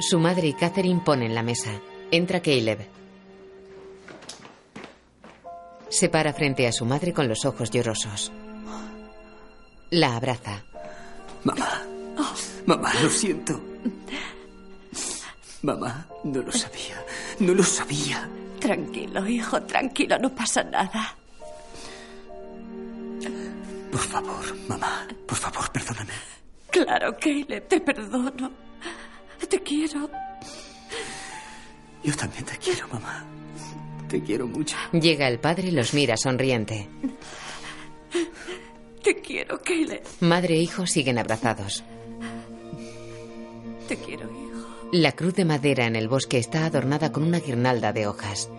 [0.00, 1.80] Su madre y Catherine ponen la mesa.
[2.10, 2.99] Entra Caleb.
[5.90, 8.32] Se para frente a su madre con los ojos llorosos.
[9.90, 10.62] La abraza.
[11.44, 11.82] Mamá.
[12.66, 13.60] Mamá, lo siento.
[15.62, 17.04] Mamá, no lo sabía.
[17.40, 18.28] No lo sabía.
[18.60, 21.16] Tranquilo, hijo, tranquilo, no pasa nada.
[23.90, 26.12] Por favor, mamá, por favor, perdóname.
[26.70, 28.52] Claro, Caleb, te perdono.
[29.48, 30.08] Te quiero.
[32.04, 33.24] Yo también te quiero, mamá.
[34.10, 34.76] Te quiero mucho.
[34.92, 36.88] Llega el padre y los mira sonriente.
[39.04, 40.02] Te quiero, Caleb.
[40.18, 41.84] Madre e hijo siguen abrazados.
[43.86, 44.66] Te quiero, hijo.
[44.92, 48.50] La cruz de madera en el bosque está adornada con una guirnalda de hojas.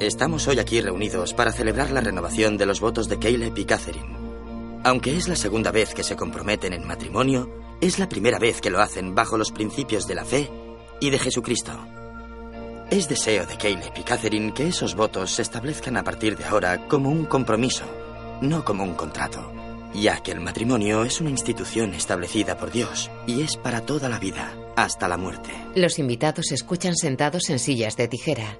[0.00, 4.16] Estamos hoy aquí reunidos para celebrar la renovación de los votos de Caleb y Catherine.
[4.82, 7.50] Aunque es la segunda vez que se comprometen en matrimonio,
[7.82, 10.50] es la primera vez que lo hacen bajo los principios de la fe
[10.98, 11.99] y de Jesucristo.
[12.90, 16.88] Es deseo de Caleb y Catherine que esos votos se establezcan a partir de ahora
[16.88, 17.84] como un compromiso,
[18.40, 19.52] no como un contrato,
[19.94, 24.18] ya que el matrimonio es una institución establecida por Dios y es para toda la
[24.18, 25.50] vida, hasta la muerte.
[25.76, 28.58] Los invitados escuchan sentados en sillas de tijera.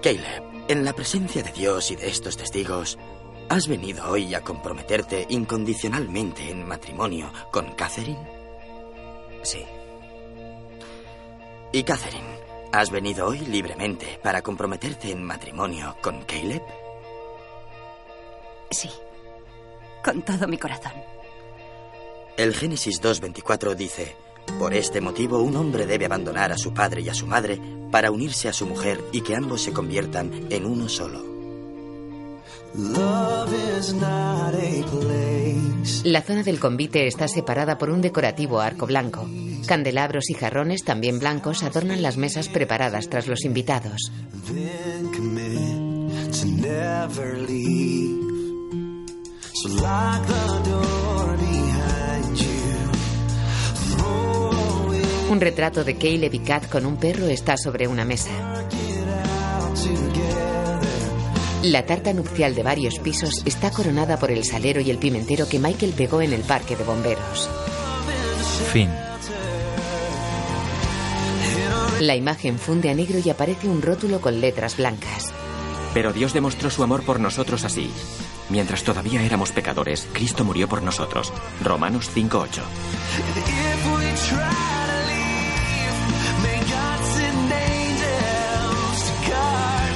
[0.00, 2.96] Caleb, en la presencia de Dios y de estos testigos,
[3.48, 8.24] ¿has venido hoy a comprometerte incondicionalmente en matrimonio con Catherine?
[9.42, 9.64] Sí.
[11.72, 12.26] ¿Y Catherine,
[12.72, 16.62] has venido hoy libremente para comprometerte en matrimonio con Caleb?
[18.72, 18.90] Sí.
[20.04, 20.92] Con todo mi corazón.
[22.36, 24.16] El Génesis 2.24 dice,
[24.58, 27.60] por este motivo un hombre debe abandonar a su padre y a su madre
[27.92, 31.29] para unirse a su mujer y que ambos se conviertan en uno solo.
[36.04, 39.28] La zona del convite está separada por un decorativo arco blanco.
[39.66, 44.12] Candelabros y jarrones, también blancos, adornan las mesas preparadas tras los invitados.
[55.28, 58.30] Un retrato de Caleb y Kat con un perro está sobre una mesa.
[61.62, 65.58] La tarta nupcial de varios pisos está coronada por el salero y el pimentero que
[65.58, 67.50] Michael pegó en el parque de bomberos.
[68.72, 68.88] Fin.
[72.00, 75.34] La imagen funde a negro y aparece un rótulo con letras blancas.
[75.92, 77.90] Pero Dios demostró su amor por nosotros así.
[78.48, 81.30] Mientras todavía éramos pecadores, Cristo murió por nosotros.
[81.62, 82.62] Romanos 5.8.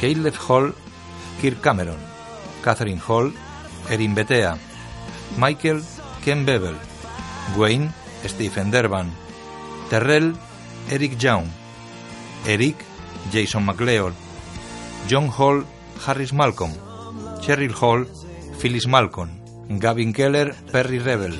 [0.01, 0.75] Caleb Hall,
[1.45, 1.99] Kirk Cameron,
[2.63, 3.31] Catherine Hall,
[3.91, 4.57] Erin Betea,
[5.37, 5.83] Michael
[6.25, 6.75] Ken Bevel,
[7.55, 7.93] Wayne
[8.25, 9.11] Stephen Derban,
[9.91, 10.33] Terrell
[10.89, 11.45] Eric Young,
[12.47, 12.77] Eric
[13.31, 14.15] Jason McLeod,
[15.07, 15.67] John Hall
[16.07, 16.73] Harris Malcolm,
[17.43, 18.07] Cheryl Hall
[18.59, 19.29] Phyllis Malcolm,
[19.69, 21.39] Gavin Keller Perry Rebel,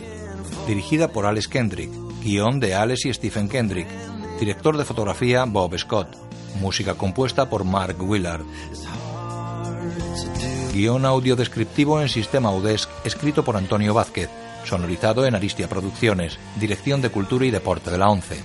[0.67, 1.91] dirigida por Alex Kendrick,
[2.23, 3.89] guion de Alex y Stephen Kendrick,
[4.39, 6.15] director de fotografía Bob Scott,
[6.61, 8.45] música compuesta por Mark Willard.
[10.75, 14.29] Guión audio descriptivo en sistema UDESC, escrito por Antonio Vázquez,
[14.65, 18.43] sonorizado en Aristia Producciones, Dirección de Cultura y Deporte de la ONCE.